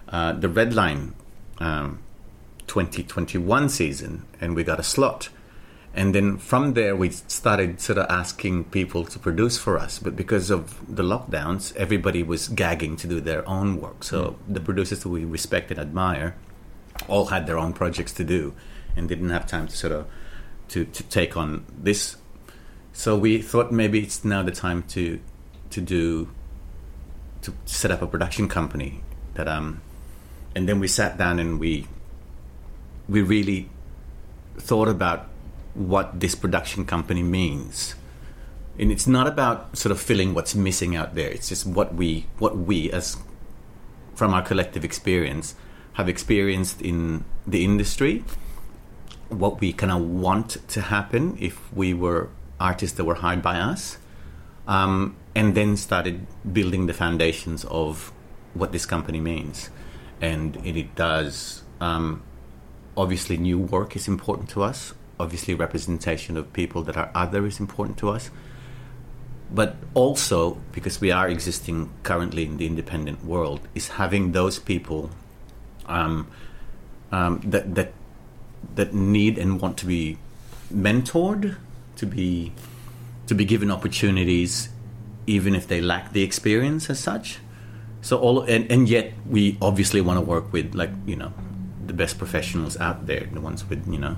uh, 0.10 0.34
the 0.34 0.50
Red 0.50 0.74
Line 0.74 1.16
um, 1.60 2.00
2021 2.68 3.70
season, 3.70 4.26
and 4.42 4.56
we 4.56 4.64
got 4.64 4.80
a 4.80 4.84
slot. 4.84 5.30
And 5.94 6.14
then 6.14 6.38
from 6.38 6.74
there, 6.74 6.94
we 6.94 7.10
started 7.10 7.80
sort 7.80 7.98
of 7.98 8.08
asking 8.10 8.66
people 8.66 9.06
to 9.06 9.18
produce 9.18 9.58
for 9.58 9.78
us. 9.78 9.98
But 9.98 10.16
because 10.18 10.50
of 10.50 10.94
the 10.94 11.04
lockdowns, 11.04 11.74
everybody 11.78 12.22
was 12.22 12.50
gagging 12.50 12.98
to 12.98 13.08
do 13.08 13.22
their 13.22 13.48
own 13.48 13.80
work. 13.80 14.04
So 14.04 14.38
the 14.48 14.60
producers 14.60 15.04
that 15.04 15.10
we 15.10 15.24
respect 15.24 15.72
and 15.72 15.80
admire 15.80 16.36
all 17.08 17.28
had 17.28 17.48
their 17.48 17.58
own 17.58 17.72
projects 17.72 18.12
to 18.14 18.26
do 18.26 18.54
and 18.96 19.08
didn't 19.08 19.30
have 19.30 19.48
time 19.48 19.68
to 19.68 19.76
sort 19.76 19.94
of 19.94 20.08
to, 20.70 20.84
to 20.84 21.04
take 21.04 21.38
on 21.38 21.66
this. 21.82 22.18
So 22.92 23.18
we 23.18 23.42
thought 23.42 23.72
maybe 23.72 24.00
it's 24.02 24.26
now 24.26 24.44
the 24.44 24.52
time 24.52 24.84
to 24.90 25.20
to 25.76 25.82
do 25.82 26.30
to 27.42 27.54
set 27.66 27.92
up 27.92 28.02
a 28.02 28.08
production 28.08 28.48
company 28.48 29.02
that 29.36 29.48
um 29.48 29.82
and 30.56 30.68
then 30.70 30.80
we 30.80 30.88
sat 30.88 31.18
down 31.18 31.38
and 31.38 31.60
we 31.60 31.86
we 33.08 33.22
really 33.22 33.70
thought 34.58 34.88
about 34.88 35.28
what 35.74 36.20
this 36.20 36.34
production 36.34 36.86
company 36.86 37.22
means. 37.22 37.96
And 38.80 38.92
it's 38.92 39.08
not 39.08 39.28
about 39.28 39.78
sort 39.78 39.92
of 39.92 40.00
filling 40.02 40.34
what's 40.34 40.56
missing 40.56 40.96
out 40.96 41.16
there. 41.16 41.30
It's 41.30 41.50
just 41.50 41.66
what 41.66 41.94
we 41.94 42.26
what 42.40 42.58
we 42.58 42.92
as 42.92 43.18
from 44.16 44.34
our 44.34 44.42
collective 44.42 44.84
experience 44.84 45.56
have 45.94 46.10
experienced 46.10 46.82
in 46.82 47.24
the 47.46 47.64
industry. 47.64 48.24
What 49.30 49.60
we 49.60 49.74
kind 49.74 49.92
of 49.92 50.02
want 50.02 50.58
to 50.70 50.82
happen 50.82 51.38
if 51.40 51.72
we 51.74 51.94
were 51.94 52.30
artists 52.60 52.96
that 52.98 53.06
were 53.06 53.16
hired 53.16 53.42
by 53.42 53.60
us. 53.60 53.98
Um, 54.68 55.16
and 55.36 55.54
then 55.54 55.76
started 55.76 56.26
building 56.52 56.86
the 56.86 56.94
foundations 56.94 57.66
of 57.66 58.12
what 58.54 58.72
this 58.72 58.86
company 58.86 59.20
means. 59.20 59.70
And 60.22 60.56
it, 60.66 60.78
it 60.78 60.96
does 60.96 61.64
um, 61.82 62.24
obviously 62.96 63.38
new 63.38 63.60
work 63.60 63.96
is 63.96 64.08
important 64.08 64.50
to 64.52 64.64
us. 64.64 64.94
Obviously 65.20 65.54
representation 65.54 66.38
of 66.38 66.52
people 66.54 66.82
that 66.84 66.96
are 66.98 67.12
other 67.14 67.46
is 67.46 67.60
important 67.60 67.98
to 68.00 68.10
us. 68.10 68.32
But 69.52 69.76
also 69.94 70.58
because 70.72 71.00
we 71.00 71.12
are 71.12 71.28
existing 71.28 71.92
currently 72.04 72.46
in 72.46 72.58
the 72.58 72.66
independent 72.66 73.24
world 73.24 73.62
is 73.76 73.90
having 73.90 74.32
those 74.32 74.58
people 74.58 75.12
um, 75.86 76.28
um, 77.12 77.42
that 77.46 77.76
that 77.76 77.94
that 78.74 78.94
need 78.94 79.38
and 79.38 79.62
want 79.62 79.78
to 79.78 79.86
be 79.86 80.18
mentored 80.74 81.58
to 81.98 82.06
be 82.06 82.52
to 83.28 83.36
be 83.36 83.46
given 83.46 83.70
opportunities 83.70 84.70
even 85.28 85.56
if 85.56 85.68
they 85.68 85.82
lack 85.82 86.14
the 86.14 86.24
experience 86.24 86.90
as 86.90 87.00
such. 87.00 87.40
So 88.02 88.20
all 88.20 88.42
and, 88.42 88.70
and 88.72 88.88
yet 88.88 89.14
we 89.28 89.58
obviously 89.62 90.02
want 90.02 90.18
to 90.18 90.26
work 90.26 90.54
with 90.54 90.76
like 90.76 90.92
you 91.06 91.16
know 91.16 91.34
the 91.86 91.94
best 91.94 92.18
professionals 92.18 92.78
out 92.78 93.06
there 93.06 93.28
the 93.32 93.42
ones 93.42 93.68
with 93.70 93.88
you 93.88 94.00
know 94.00 94.18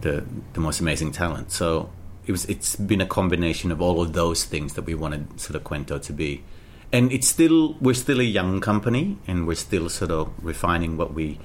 the 0.00 0.24
the 0.52 0.60
most 0.60 0.80
amazing 0.80 1.12
talent. 1.12 1.52
So 1.52 1.90
it 2.26 2.32
was 2.32 2.44
it's 2.46 2.76
been 2.76 3.00
a 3.00 3.06
combination 3.06 3.70
of 3.70 3.80
all 3.80 4.00
of 4.00 4.12
those 4.12 4.44
things 4.44 4.74
that 4.74 4.82
we 4.82 4.94
wanted 4.94 5.40
sort 5.40 5.56
of 5.56 5.64
Kwento 5.64 6.00
to 6.02 6.12
be. 6.12 6.42
And 6.92 7.12
it's 7.12 7.26
still 7.26 7.76
we're 7.80 7.94
still 7.94 8.20
a 8.20 8.24
young 8.24 8.60
company, 8.60 9.18
and 9.26 9.46
we're 9.46 9.56
still 9.56 9.88
sort 9.88 10.10
of 10.10 10.32
refining 10.40 10.96
what 10.96 11.14
we 11.14 11.38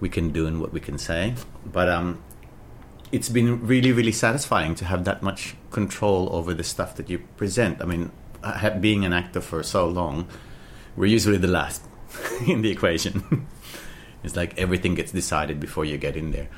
we 0.00 0.08
can 0.08 0.30
do 0.30 0.46
and 0.46 0.60
what 0.60 0.72
we 0.72 0.80
can 0.80 0.98
say. 0.98 1.34
But 1.64 1.88
um, 1.88 2.22
it's 3.12 3.28
been 3.28 3.66
really, 3.66 3.92
really 3.92 4.12
satisfying 4.12 4.74
to 4.76 4.84
have 4.84 5.04
that 5.04 5.22
much 5.22 5.56
control 5.70 6.28
over 6.32 6.54
the 6.54 6.62
stuff 6.62 6.94
that 6.96 7.10
you 7.10 7.18
present. 7.36 7.82
I 7.82 7.84
mean, 7.84 8.12
being 8.80 9.04
an 9.04 9.12
actor 9.12 9.40
for 9.40 9.62
so 9.62 9.88
long, 9.88 10.28
we're 10.96 11.06
usually 11.06 11.38
the 11.38 11.48
last 11.48 11.82
in 12.46 12.62
the 12.62 12.70
equation. 12.70 13.46
it's 14.24 14.36
like 14.36 14.56
everything 14.58 14.94
gets 14.94 15.12
decided 15.12 15.58
before 15.58 15.84
you 15.84 15.98
get 15.98 16.16
in 16.16 16.30
there, 16.30 16.48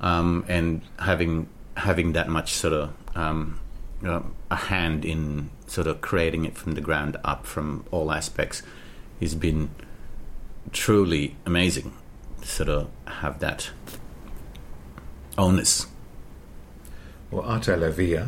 um, 0.00 0.44
and 0.48 0.82
having 0.98 1.48
having 1.76 2.12
that 2.12 2.28
much 2.28 2.52
sort 2.52 2.74
of 2.74 2.92
um, 3.14 3.60
a 4.02 4.56
hand 4.56 5.04
in 5.04 5.50
sort 5.66 5.86
of 5.86 6.00
creating 6.00 6.44
it 6.44 6.56
from 6.56 6.72
the 6.72 6.80
ground 6.80 7.16
up 7.24 7.46
from 7.46 7.84
all 7.90 8.10
aspects 8.10 8.62
has 9.20 9.34
been 9.34 9.70
truly 10.72 11.36
amazing. 11.46 11.92
To 12.40 12.48
sort 12.48 12.68
of 12.70 12.90
have 13.06 13.38
that 13.40 13.70
onus. 15.36 15.86
Well, 17.30 17.44
Ate 17.56 17.76
La 17.78 17.90
Vie 17.90 18.26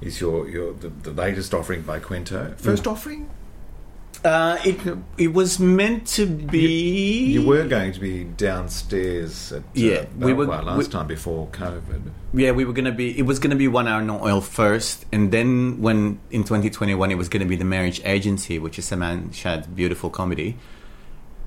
is 0.00 0.20
your, 0.20 0.48
your 0.48 0.72
the, 0.74 0.88
the 0.88 1.10
latest 1.12 1.54
offering 1.54 1.82
by 1.82 2.00
Kwento. 2.00 2.56
First 2.58 2.84
Mm. 2.84 2.92
offering? 2.92 3.30
Uh, 4.24 4.56
it 4.64 4.78
it 5.18 5.34
was 5.34 5.58
meant 5.58 6.06
to 6.06 6.24
be. 6.24 7.24
You 7.32 7.42
were 7.46 7.66
going 7.68 7.92
to 7.92 8.00
be 8.00 8.24
downstairs 8.24 9.52
at 9.52 9.60
uh, 9.60 9.64
Yeah, 9.74 10.06
we 10.18 10.32
were- 10.32 10.46
well, 10.46 10.62
last 10.62 10.78
we- 10.78 10.84
time 10.86 11.06
before 11.06 11.48
COVID. 11.48 12.00
Yeah, 12.32 12.52
we 12.52 12.64
were 12.64 12.72
gonna 12.72 12.92
be. 12.92 13.18
It 13.18 13.26
was 13.26 13.38
gonna 13.38 13.56
be 13.56 13.68
one 13.68 13.86
hour 13.86 14.00
no 14.02 14.22
oil 14.24 14.40
first, 14.40 15.04
and 15.12 15.30
then 15.30 15.80
when 15.82 16.20
in 16.30 16.42
2021 16.44 17.10
it 17.10 17.18
was 17.18 17.28
gonna 17.28 17.44
be 17.44 17.56
the 17.56 17.66
Marriage 17.66 18.00
Agency, 18.04 18.58
which 18.58 18.78
is 18.78 18.86
Saman 18.86 19.30
Shad's 19.32 19.66
beautiful 19.66 20.08
comedy, 20.08 20.56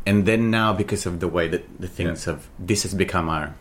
and 0.05 0.25
then 0.27 0.51
now 0.51 0.71
because 0.71 1.07
of 1.07 1.19
the 1.19 1.27
way 1.27 1.47
that 1.47 1.63
the 1.79 1.87
things 1.87 2.25
have, 2.25 2.47
this 2.59 2.83
has 2.83 2.93
become 2.93 3.27
our 3.27 3.55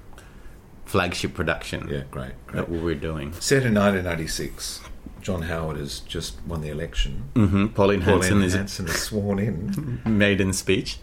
flagship 0.87 1.35
production. 1.35 1.89
Yeah, 1.89 2.05
great, 2.11 2.33
That 2.53 2.69
we're 2.71 2.95
doing. 2.95 3.33
Set 3.35 3.65
in 3.65 3.75
1986, 3.75 4.81
John 5.21 5.43
Howard 5.43 5.77
has 5.77 6.01
just 6.01 6.37
won 6.47 6.61
the 6.63 6.69
election. 6.71 7.25
hmm 7.35 7.67
Pauline 7.69 8.01
Hanson 8.01 8.43
is 8.43 8.55
Hanson 8.55 8.87
is 8.87 9.03
sworn 9.03 9.39
in. 9.39 10.01
maiden 10.07 10.53
speech. 10.53 10.99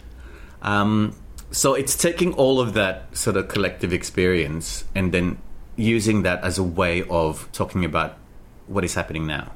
Um, 0.61 1.15
so 1.51 1.73
it's 1.75 1.95
taking 1.95 2.33
all 2.33 2.59
of 2.59 2.73
that 2.73 3.15
sort 3.15 3.37
of 3.37 3.47
collective 3.47 3.93
experience 3.93 4.85
and 4.95 5.13
then 5.13 5.37
using 5.75 6.23
that 6.23 6.43
as 6.43 6.57
a 6.57 6.63
way 6.63 7.03
of 7.09 7.47
talking 7.51 7.83
about 7.85 8.17
what 8.67 8.83
is 8.83 8.95
happening 8.95 9.27
now. 9.27 9.51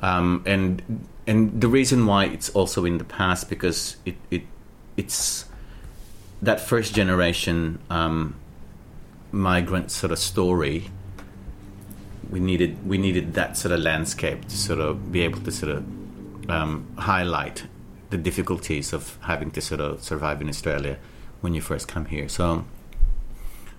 Um, 0.00 0.42
and 0.46 0.82
and 1.26 1.60
the 1.60 1.68
reason 1.68 2.06
why 2.06 2.26
it's 2.26 2.48
also 2.50 2.84
in 2.84 2.98
the 2.98 3.04
past 3.04 3.48
because 3.50 3.96
it, 4.04 4.16
it 4.30 4.42
it's 4.96 5.46
that 6.42 6.60
first 6.60 6.94
generation 6.94 7.80
um, 7.90 8.36
migrant 9.32 9.90
sort 9.90 10.12
of 10.12 10.18
story. 10.18 10.90
We 12.30 12.40
needed 12.40 12.86
we 12.86 12.98
needed 12.98 13.34
that 13.34 13.56
sort 13.56 13.72
of 13.72 13.80
landscape 13.80 14.46
to 14.48 14.56
sort 14.56 14.80
of 14.80 15.12
be 15.12 15.22
able 15.22 15.40
to 15.42 15.52
sort 15.52 15.72
of 15.72 16.50
um, 16.50 16.86
highlight 16.98 17.64
the 18.10 18.18
difficulties 18.18 18.92
of 18.92 19.18
having 19.22 19.50
to 19.52 19.60
sort 19.60 19.80
of 19.80 20.02
survive 20.02 20.40
in 20.40 20.48
Australia 20.48 20.98
when 21.40 21.54
you 21.54 21.60
first 21.60 21.88
come 21.88 22.06
here. 22.06 22.28
So, 22.28 22.64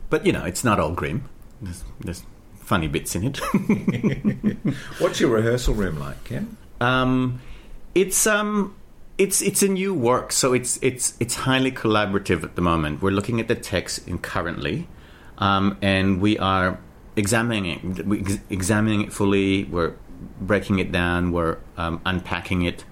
but 0.10 0.26
you 0.26 0.32
know, 0.32 0.46
it's 0.46 0.64
not 0.64 0.80
all 0.80 0.92
grim. 0.92 1.30
There's, 1.62 1.84
there's 2.00 2.24
funny 2.60 2.88
bits 2.88 3.16
in 3.16 3.24
it. 3.24 3.38
What's 5.00 5.20
your 5.20 5.32
rehearsal 5.32 5.74
room 5.74 6.00
like, 6.00 6.24
Ken? 6.26 6.58
Um, 6.80 7.42
it's 7.96 8.28
um, 8.28 8.76
it's 9.18 9.42
it's 9.42 9.64
a 9.64 9.68
new 9.68 9.94
work, 9.94 10.32
so 10.32 10.54
it's 10.54 10.78
it's 10.82 11.16
it's 11.20 11.36
highly 11.36 11.72
collaborative 11.72 12.44
at 12.44 12.56
the 12.56 12.62
moment. 12.62 13.02
We're 13.02 13.12
looking 13.12 13.40
at 13.40 13.48
the 13.48 13.56
text 13.56 14.08
in 14.08 14.20
currently, 14.20 14.88
um, 15.38 15.78
and 15.82 16.22
we 16.22 16.38
are 16.38 16.80
examining 17.16 17.66
it, 17.66 18.06
we 18.06 18.22
ex- 18.22 18.40
examining 18.50 19.02
it 19.02 19.14
fully. 19.14 19.66
We're 19.66 19.94
breaking 20.42 20.80
it 20.80 20.92
down. 20.92 21.32
We're 21.32 21.58
um, 21.78 22.02
unpacking 22.06 22.64
it, 22.64 22.86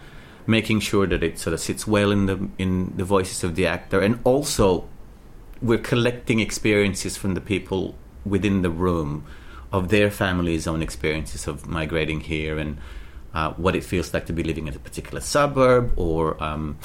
making 0.47 0.79
sure 0.81 1.07
that 1.07 1.23
it 1.23 1.39
sort 1.39 1.53
of 1.53 1.59
sits 1.59 1.87
well 1.87 2.11
in 2.11 2.25
the 2.25 2.49
in 2.57 2.93
the 2.97 3.03
voices 3.03 3.43
of 3.43 3.55
the 3.55 3.67
actor, 3.67 3.99
and 3.99 4.19
also 4.23 4.87
we're 5.61 5.77
collecting 5.77 6.39
experiences 6.39 7.17
from 7.17 7.33
the 7.33 7.41
people 7.41 7.95
within 8.25 8.61
the 8.61 8.69
room 8.69 9.25
of 9.71 9.89
their 9.89 10.11
families' 10.11 10.67
own 10.67 10.81
experiences 10.81 11.47
of 11.47 11.67
migrating 11.67 12.21
here 12.21 12.57
and 12.57 12.77
uh, 13.33 13.51
what 13.53 13.75
it 13.75 13.83
feels 13.83 14.13
like 14.13 14.25
to 14.25 14.33
be 14.33 14.43
living 14.43 14.67
in 14.67 14.75
a 14.75 14.79
particular 14.79 15.19
suburb 15.19 15.91
or 15.97 16.41
um, 16.41 16.77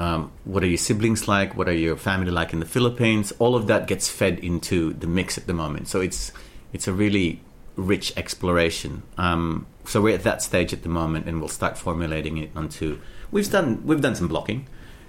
um, 0.00 0.32
what 0.44 0.62
are 0.62 0.66
your 0.66 0.78
siblings 0.78 1.28
like? 1.28 1.54
What 1.54 1.68
are 1.68 1.74
your 1.74 1.94
family 1.94 2.30
like 2.30 2.54
in 2.54 2.60
the 2.60 2.66
philippines? 2.66 3.34
All 3.38 3.54
of 3.54 3.66
that 3.66 3.86
gets 3.86 4.08
fed 4.08 4.38
into 4.38 4.94
the 4.94 5.06
mix 5.06 5.36
at 5.36 5.46
the 5.46 5.52
moment. 5.52 5.88
So 5.88 6.00
it's 6.00 6.32
it's 6.72 6.88
a 6.88 6.92
really 6.94 7.42
rich 7.76 8.10
exploration. 8.16 9.02
Um, 9.18 9.66
so 9.84 10.00
we're 10.00 10.14
at 10.14 10.22
that 10.22 10.40
stage 10.40 10.72
at 10.72 10.84
the 10.84 10.88
moment 10.88 11.26
and 11.26 11.38
we'll 11.38 11.50
start 11.50 11.76
formulating 11.76 12.38
it 12.38 12.50
onto 12.56 12.98
we've 13.30 13.50
done 13.50 13.86
we've 13.86 14.00
done 14.00 14.14
some 14.14 14.26
blocking. 14.26 14.66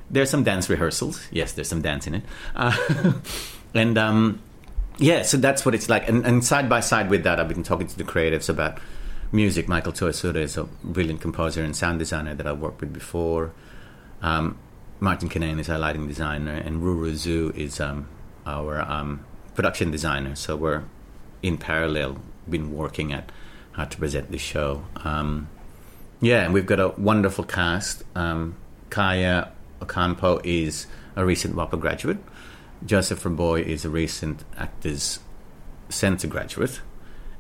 There's 0.10 0.30
some 0.30 0.44
dance 0.44 0.70
rehearsals. 0.70 1.26
Yes 1.32 1.54
there's 1.54 1.70
some 1.70 1.82
dance 1.82 2.06
in 2.06 2.16
it. 2.16 2.24
Uh, 2.54 3.14
and 3.74 3.98
um, 3.98 4.42
yeah, 4.98 5.22
so 5.22 5.38
that's 5.38 5.66
what 5.66 5.74
it's 5.74 5.88
like. 5.88 6.10
And, 6.10 6.26
and 6.26 6.44
side 6.44 6.68
by 6.68 6.82
side 6.82 7.10
with 7.10 7.24
that, 7.24 7.40
I've 7.40 7.48
been 7.48 7.64
talking 7.64 7.88
to 7.88 7.98
the 7.98 8.04
creatives 8.04 8.50
about 8.50 8.78
music. 9.32 9.70
Michael 9.70 9.94
Toyasura 9.94 10.36
is 10.36 10.58
a 10.58 10.66
brilliant 10.84 11.22
composer 11.22 11.64
and 11.64 11.78
sound 11.78 12.00
designer 12.00 12.36
that 12.36 12.46
I've 12.46 12.60
worked 12.60 12.82
with 12.82 12.92
before. 12.92 13.54
Um, 14.22 14.58
Martin 15.04 15.30
Kinnane 15.30 15.60
is 15.60 15.68
our 15.68 15.80
lighting 15.80 16.08
designer, 16.08 16.54
and 16.54 16.84
Ruru 16.84 17.14
Zhu 17.14 17.58
is 17.58 17.80
um, 17.80 18.08
our 18.46 18.82
um, 18.82 19.26
production 19.56 19.90
designer. 19.90 20.36
So 20.36 20.56
we're 20.56 20.84
in 21.42 21.58
parallel 21.58 22.18
been 22.48 22.72
working 22.72 23.12
at 23.12 23.32
how 23.72 23.86
to 23.86 23.98
present 23.98 24.30
the 24.30 24.38
show. 24.38 24.86
Um, 24.98 25.50
yeah, 26.22 26.44
and 26.44 26.54
we've 26.54 26.68
got 26.68 26.80
a 26.80 26.90
wonderful 26.90 27.44
cast. 27.44 28.04
Um, 28.14 28.58
Kaya 28.92 29.52
Ocampo 29.82 30.40
is 30.44 30.86
a 31.16 31.26
recent 31.26 31.56
WAAPA 31.56 31.80
graduate. 31.80 32.20
Joseph 32.86 33.24
Raboy 33.24 33.66
is 33.66 33.84
a 33.84 33.90
recent 33.90 34.44
Actors 34.56 35.20
Centre 35.90 36.28
graduate. 36.28 36.80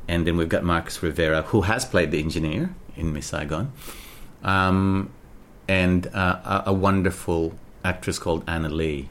And 0.08 0.26
then 0.26 0.36
we've 0.36 0.50
got 0.50 0.64
Marcus 0.64 1.04
Rivera, 1.04 1.44
who 1.44 1.62
has 1.62 1.86
played 1.86 2.10
the 2.10 2.20
engineer 2.20 2.74
in 2.96 3.14
Miss 3.14 3.28
Saigon. 3.28 3.72
Um, 4.44 5.12
and 5.72 6.08
uh, 6.14 6.64
a, 6.66 6.72
a 6.72 6.74
wonderful 6.74 7.54
actress 7.86 8.20
called 8.20 8.44
Anna 8.46 8.68
Lee, 8.68 9.08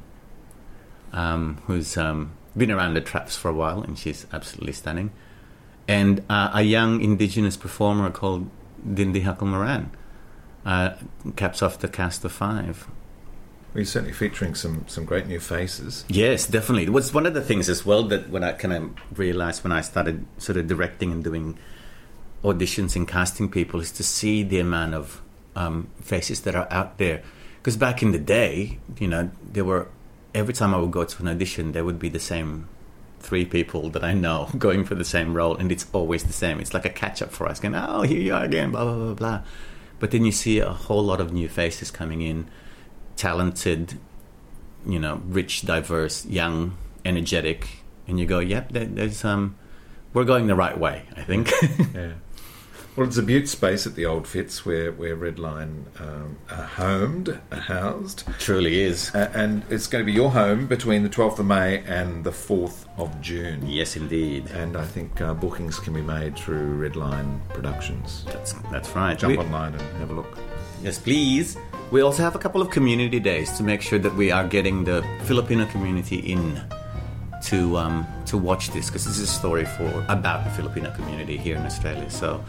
um, 1.15 1.57
who's 1.67 1.97
um, 1.97 2.33
been 2.55 2.71
around 2.71 2.93
the 2.93 3.01
traps 3.01 3.35
for 3.35 3.49
a 3.49 3.55
while, 3.55 3.81
and 3.83 3.99
she's 3.99 4.27
absolutely 4.31 4.75
stunning. 4.75 5.11
And 5.89 6.23
uh, 6.29 6.51
a 6.53 6.61
young 6.61 7.01
indigenous 7.01 7.57
performer 7.57 8.11
called 8.11 8.51
Dindi 8.87 9.23
Hakul 9.25 9.47
Moran 9.47 9.91
uh, 10.67 10.91
caps 11.35 11.63
off 11.63 11.79
the 11.79 11.89
cast 11.89 12.27
of 12.27 12.33
five. 12.33 12.87
We're 13.73 13.87
certainly 13.87 14.13
featuring 14.13 14.55
some, 14.55 14.85
some 14.87 15.07
great 15.07 15.29
new 15.29 15.41
faces. 15.41 16.05
Yes, 16.09 16.47
definitely. 16.47 16.85
It 16.85 16.93
was 16.93 17.15
one 17.15 17.25
of 17.25 17.33
the 17.33 17.41
things 17.41 17.71
as 17.71 17.87
well 17.87 18.03
that 18.09 18.29
when 18.29 18.45
I 18.45 18.53
kind 18.53 18.75
of 18.75 19.19
realized 19.19 19.65
when 19.65 19.73
I 19.73 19.81
started 19.81 20.27
sort 20.37 20.59
of 20.59 20.67
directing 20.67 21.11
and 21.11 21.25
doing 21.25 21.57
auditions 22.45 22.97
and 22.97 23.09
casting 23.09 23.49
people 23.49 23.81
is 23.81 23.91
to 23.93 24.03
see 24.03 24.43
the 24.43 24.59
amount 24.59 24.93
of 24.93 25.23
um, 25.57 25.89
faces 26.01 26.43
that 26.43 26.55
are 26.55 26.69
out 26.71 26.99
there. 26.99 27.23
Because 27.59 27.77
back 27.77 28.03
in 28.03 28.13
the 28.13 28.19
day, 28.19 28.79
you 28.99 29.09
know, 29.09 29.31
there 29.53 29.65
were 29.65 29.89
every 30.35 30.55
time 30.55 30.75
I 30.75 30.79
would 30.79 30.91
go 30.91 31.05
to 31.05 31.23
an 31.23 31.29
audition, 31.29 31.73
there 31.73 31.85
would 31.85 31.99
be 31.99 32.09
the 32.09 32.21
same 32.21 32.69
three 33.19 33.45
people 33.45 33.91
that 33.91 34.03
I 34.03 34.15
know 34.15 34.49
going 34.59 34.85
for 34.85 34.95
the 34.95 35.05
same 35.05 35.35
role, 35.35 35.57
and 35.57 35.71
it's 35.71 35.87
always 35.93 36.25
the 36.25 36.33
same. 36.33 36.61
It's 36.61 36.75
like 36.75 36.85
a 36.85 36.91
catch 36.91 37.23
up 37.23 37.31
for 37.31 37.47
us, 37.47 37.61
going, 37.61 37.75
"Oh, 37.75 38.03
here 38.03 38.21
you 38.21 38.35
are 38.35 38.45
again," 38.45 38.71
blah 38.71 38.85
blah 38.85 38.95
blah 38.95 39.15
blah. 39.15 39.43
But 39.99 40.11
then 40.11 40.25
you 40.25 40.33
see 40.33 40.59
a 40.59 40.71
whole 40.71 41.05
lot 41.05 41.21
of 41.21 41.33
new 41.33 41.49
faces 41.49 41.91
coming 41.91 42.23
in, 42.23 42.49
talented, 43.17 43.99
you 44.87 44.99
know, 44.99 45.21
rich, 45.27 45.63
diverse, 45.63 46.25
young, 46.25 46.77
energetic, 47.05 47.83
and 48.09 48.19
you 48.19 48.27
go, 48.27 48.39
"Yep, 48.39 48.73
there, 48.73 48.87
there's 48.87 49.25
um, 49.25 49.57
we're 50.15 50.25
going 50.25 50.47
the 50.47 50.55
right 50.55 50.79
way." 50.79 51.03
I 51.17 51.23
think. 51.23 51.53
yeah. 51.95 52.13
Well, 52.97 53.07
it's 53.07 53.17
a 53.17 53.23
beaut 53.23 53.49
space 53.49 53.87
at 53.87 53.95
the 53.95 54.05
Old 54.05 54.27
Fitz 54.27 54.67
where, 54.67 54.91
where 54.93 55.17
Redline 55.17 55.85
um, 56.01 56.37
are 56.51 56.65
homed, 56.65 57.41
are 57.53 57.59
housed. 57.61 58.25
Truly 58.41 58.81
is. 58.83 59.15
Uh, 59.15 59.31
and 59.33 59.63
it's 59.71 59.87
going 59.87 60.05
to 60.05 60.07
be 60.07 60.13
your 60.13 60.31
home 60.31 60.67
between 60.67 61.05
the 61.05 61.09
12th 61.09 61.39
of 61.39 61.47
May 61.47 61.79
and 61.85 62.25
the 62.25 62.31
4th 62.33 62.87
of 62.99 63.19
June. 63.21 63.65
Yes, 63.67 63.97
indeed. 63.97 64.49
And 64.51 64.77
I 64.77 64.85
think 64.85 65.21
uh, 65.21 65.35
bookings 65.35 65.79
can 65.79 65.95
be 65.95 66.03
made 66.03 66.37
through 66.37 66.79
Redline 66.79 67.41
Productions. 67.51 68.25
That's, 68.27 68.53
that's 68.73 68.91
right. 68.91 69.17
Jump 69.17 69.39
We- 69.39 69.45
online 69.45 69.75
and 69.75 69.83
have 69.99 70.11
a 70.11 70.15
look. 70.15 70.37
Yes, 70.83 70.99
please. 70.99 71.57
We 71.93 72.01
also 72.03 72.23
have 72.23 72.35
a 72.35 72.39
couple 72.39 72.61
of 72.61 72.71
community 72.71 73.21
days 73.21 73.57
to 73.57 73.63
make 73.63 73.83
sure 73.83 73.99
that 74.01 74.15
we 74.15 74.31
are 74.31 74.47
getting 74.47 74.85
the 74.85 75.03
Filipino 75.25 75.65
community 75.67 76.17
in 76.19 76.61
to 77.45 77.77
um, 77.77 78.07
to 78.27 78.37
watch 78.37 78.71
this 78.71 78.87
because 78.87 79.05
this 79.05 79.19
is 79.19 79.29
a 79.29 79.33
story 79.33 79.65
for 79.65 80.05
about 80.09 80.45
the 80.45 80.51
Filipino 80.51 80.91
community 80.93 81.37
here 81.37 81.57
in 81.57 81.63
Australia. 81.63 82.09
So 82.11 82.45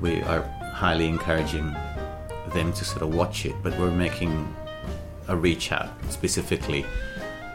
we 0.00 0.22
are 0.22 0.42
highly 0.74 1.08
encouraging 1.08 1.74
them 2.52 2.72
to 2.72 2.84
sort 2.84 3.02
of 3.02 3.14
watch 3.14 3.46
it, 3.46 3.54
but 3.62 3.76
we're 3.78 3.90
making 3.90 4.54
a 5.28 5.36
reach 5.36 5.72
out 5.72 5.88
specifically 6.10 6.84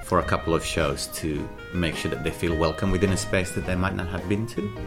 for 0.04 0.20
a 0.20 0.24
couple 0.24 0.54
of 0.54 0.66
shows 0.66 1.08
to 1.08 1.48
make 1.74 1.96
sure 1.96 2.12
that 2.12 2.24
they 2.24 2.32
feel 2.32 2.56
welcome 2.56 2.92
within 2.92 3.12
a 3.14 3.18
space 3.18 3.52
that 3.52 3.66
they 3.66 3.76
might 3.76 3.96
not 3.96 4.08
have 4.08 4.28
been 4.28 4.46
to. 4.48 4.78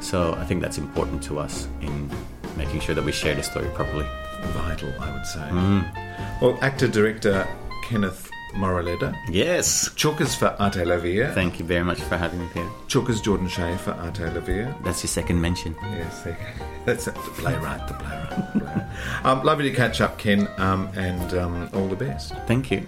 So 0.00 0.34
I 0.34 0.44
think 0.44 0.62
that's 0.62 0.78
important 0.78 1.22
to 1.24 1.38
us 1.38 1.68
in 1.82 2.10
making 2.56 2.80
sure 2.80 2.94
that 2.94 3.04
we 3.04 3.12
share 3.12 3.34
the 3.34 3.42
story 3.42 3.68
properly. 3.74 4.06
Vital, 4.40 4.92
I 5.00 5.12
would 5.12 5.26
say. 5.26 5.40
Mm. 5.40 6.40
Well, 6.40 6.58
actor 6.62 6.88
director 6.88 7.46
Kenneth 7.84 8.25
Moraleda. 8.54 9.16
Yes. 9.28 9.88
Chookas 9.90 10.36
for 10.36 10.56
Ate 10.60 10.86
La 10.86 10.96
Vie. 10.98 11.26
Thank 11.34 11.58
you 11.58 11.64
very 11.64 11.84
much 11.84 12.00
for 12.00 12.16
having 12.16 12.40
me 12.40 12.46
here. 12.54 12.68
Chookas 12.88 13.22
Jordan 13.22 13.48
Shea 13.48 13.76
for 13.76 13.92
Ate 14.02 14.32
La 14.34 14.40
Vie. 14.40 14.72
That's 14.84 15.02
your 15.02 15.08
second 15.08 15.40
mention. 15.40 15.74
Yes, 15.82 16.26
that's 16.84 17.06
it. 17.08 17.14
The 17.14 17.20
playwright, 17.20 17.86
the 17.88 17.94
playwright. 17.94 18.52
The 18.54 18.60
playwright. 18.60 18.86
um, 19.24 19.42
lovely 19.42 19.70
to 19.70 19.76
catch 19.76 20.00
up, 20.00 20.18
Ken, 20.18 20.48
um, 20.58 20.88
and 20.96 21.34
um, 21.34 21.70
all 21.74 21.88
the 21.88 21.96
best. 21.96 22.34
Thank 22.46 22.70
you. 22.70 22.86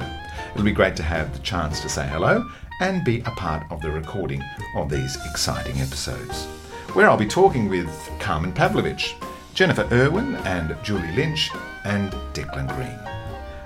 It'll 0.51 0.63
be 0.63 0.71
great 0.71 0.95
to 0.97 1.03
have 1.03 1.33
the 1.33 1.39
chance 1.39 1.81
to 1.81 1.89
say 1.89 2.07
hello 2.07 2.47
and 2.81 3.03
be 3.03 3.21
a 3.21 3.31
part 3.31 3.69
of 3.71 3.81
the 3.81 3.89
recording 3.89 4.43
of 4.75 4.91
these 4.91 5.17
exciting 5.31 5.79
episodes, 5.81 6.45
where 6.93 7.09
I'll 7.09 7.17
be 7.17 7.25
talking 7.25 7.67
with 7.67 7.89
Carmen 8.19 8.53
Pavlovic, 8.53 9.15
Jennifer 9.59 9.89
Irwin, 9.91 10.37
and 10.45 10.73
Julie 10.83 11.11
Lynch, 11.11 11.51
and 11.83 12.13
Declan 12.31 12.73
Greene. 12.73 12.97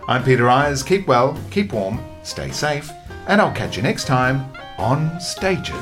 I'm 0.07 0.23
Peter 0.23 0.49
Eyers. 0.49 0.81
Keep 0.81 1.05
well, 1.05 1.39
keep 1.51 1.71
warm, 1.71 2.03
stay 2.23 2.49
safe, 2.49 2.89
and 3.27 3.39
I'll 3.39 3.53
catch 3.53 3.77
you 3.77 3.83
next 3.83 4.05
time 4.05 4.43
on 4.79 5.21
Stages. 5.21 5.75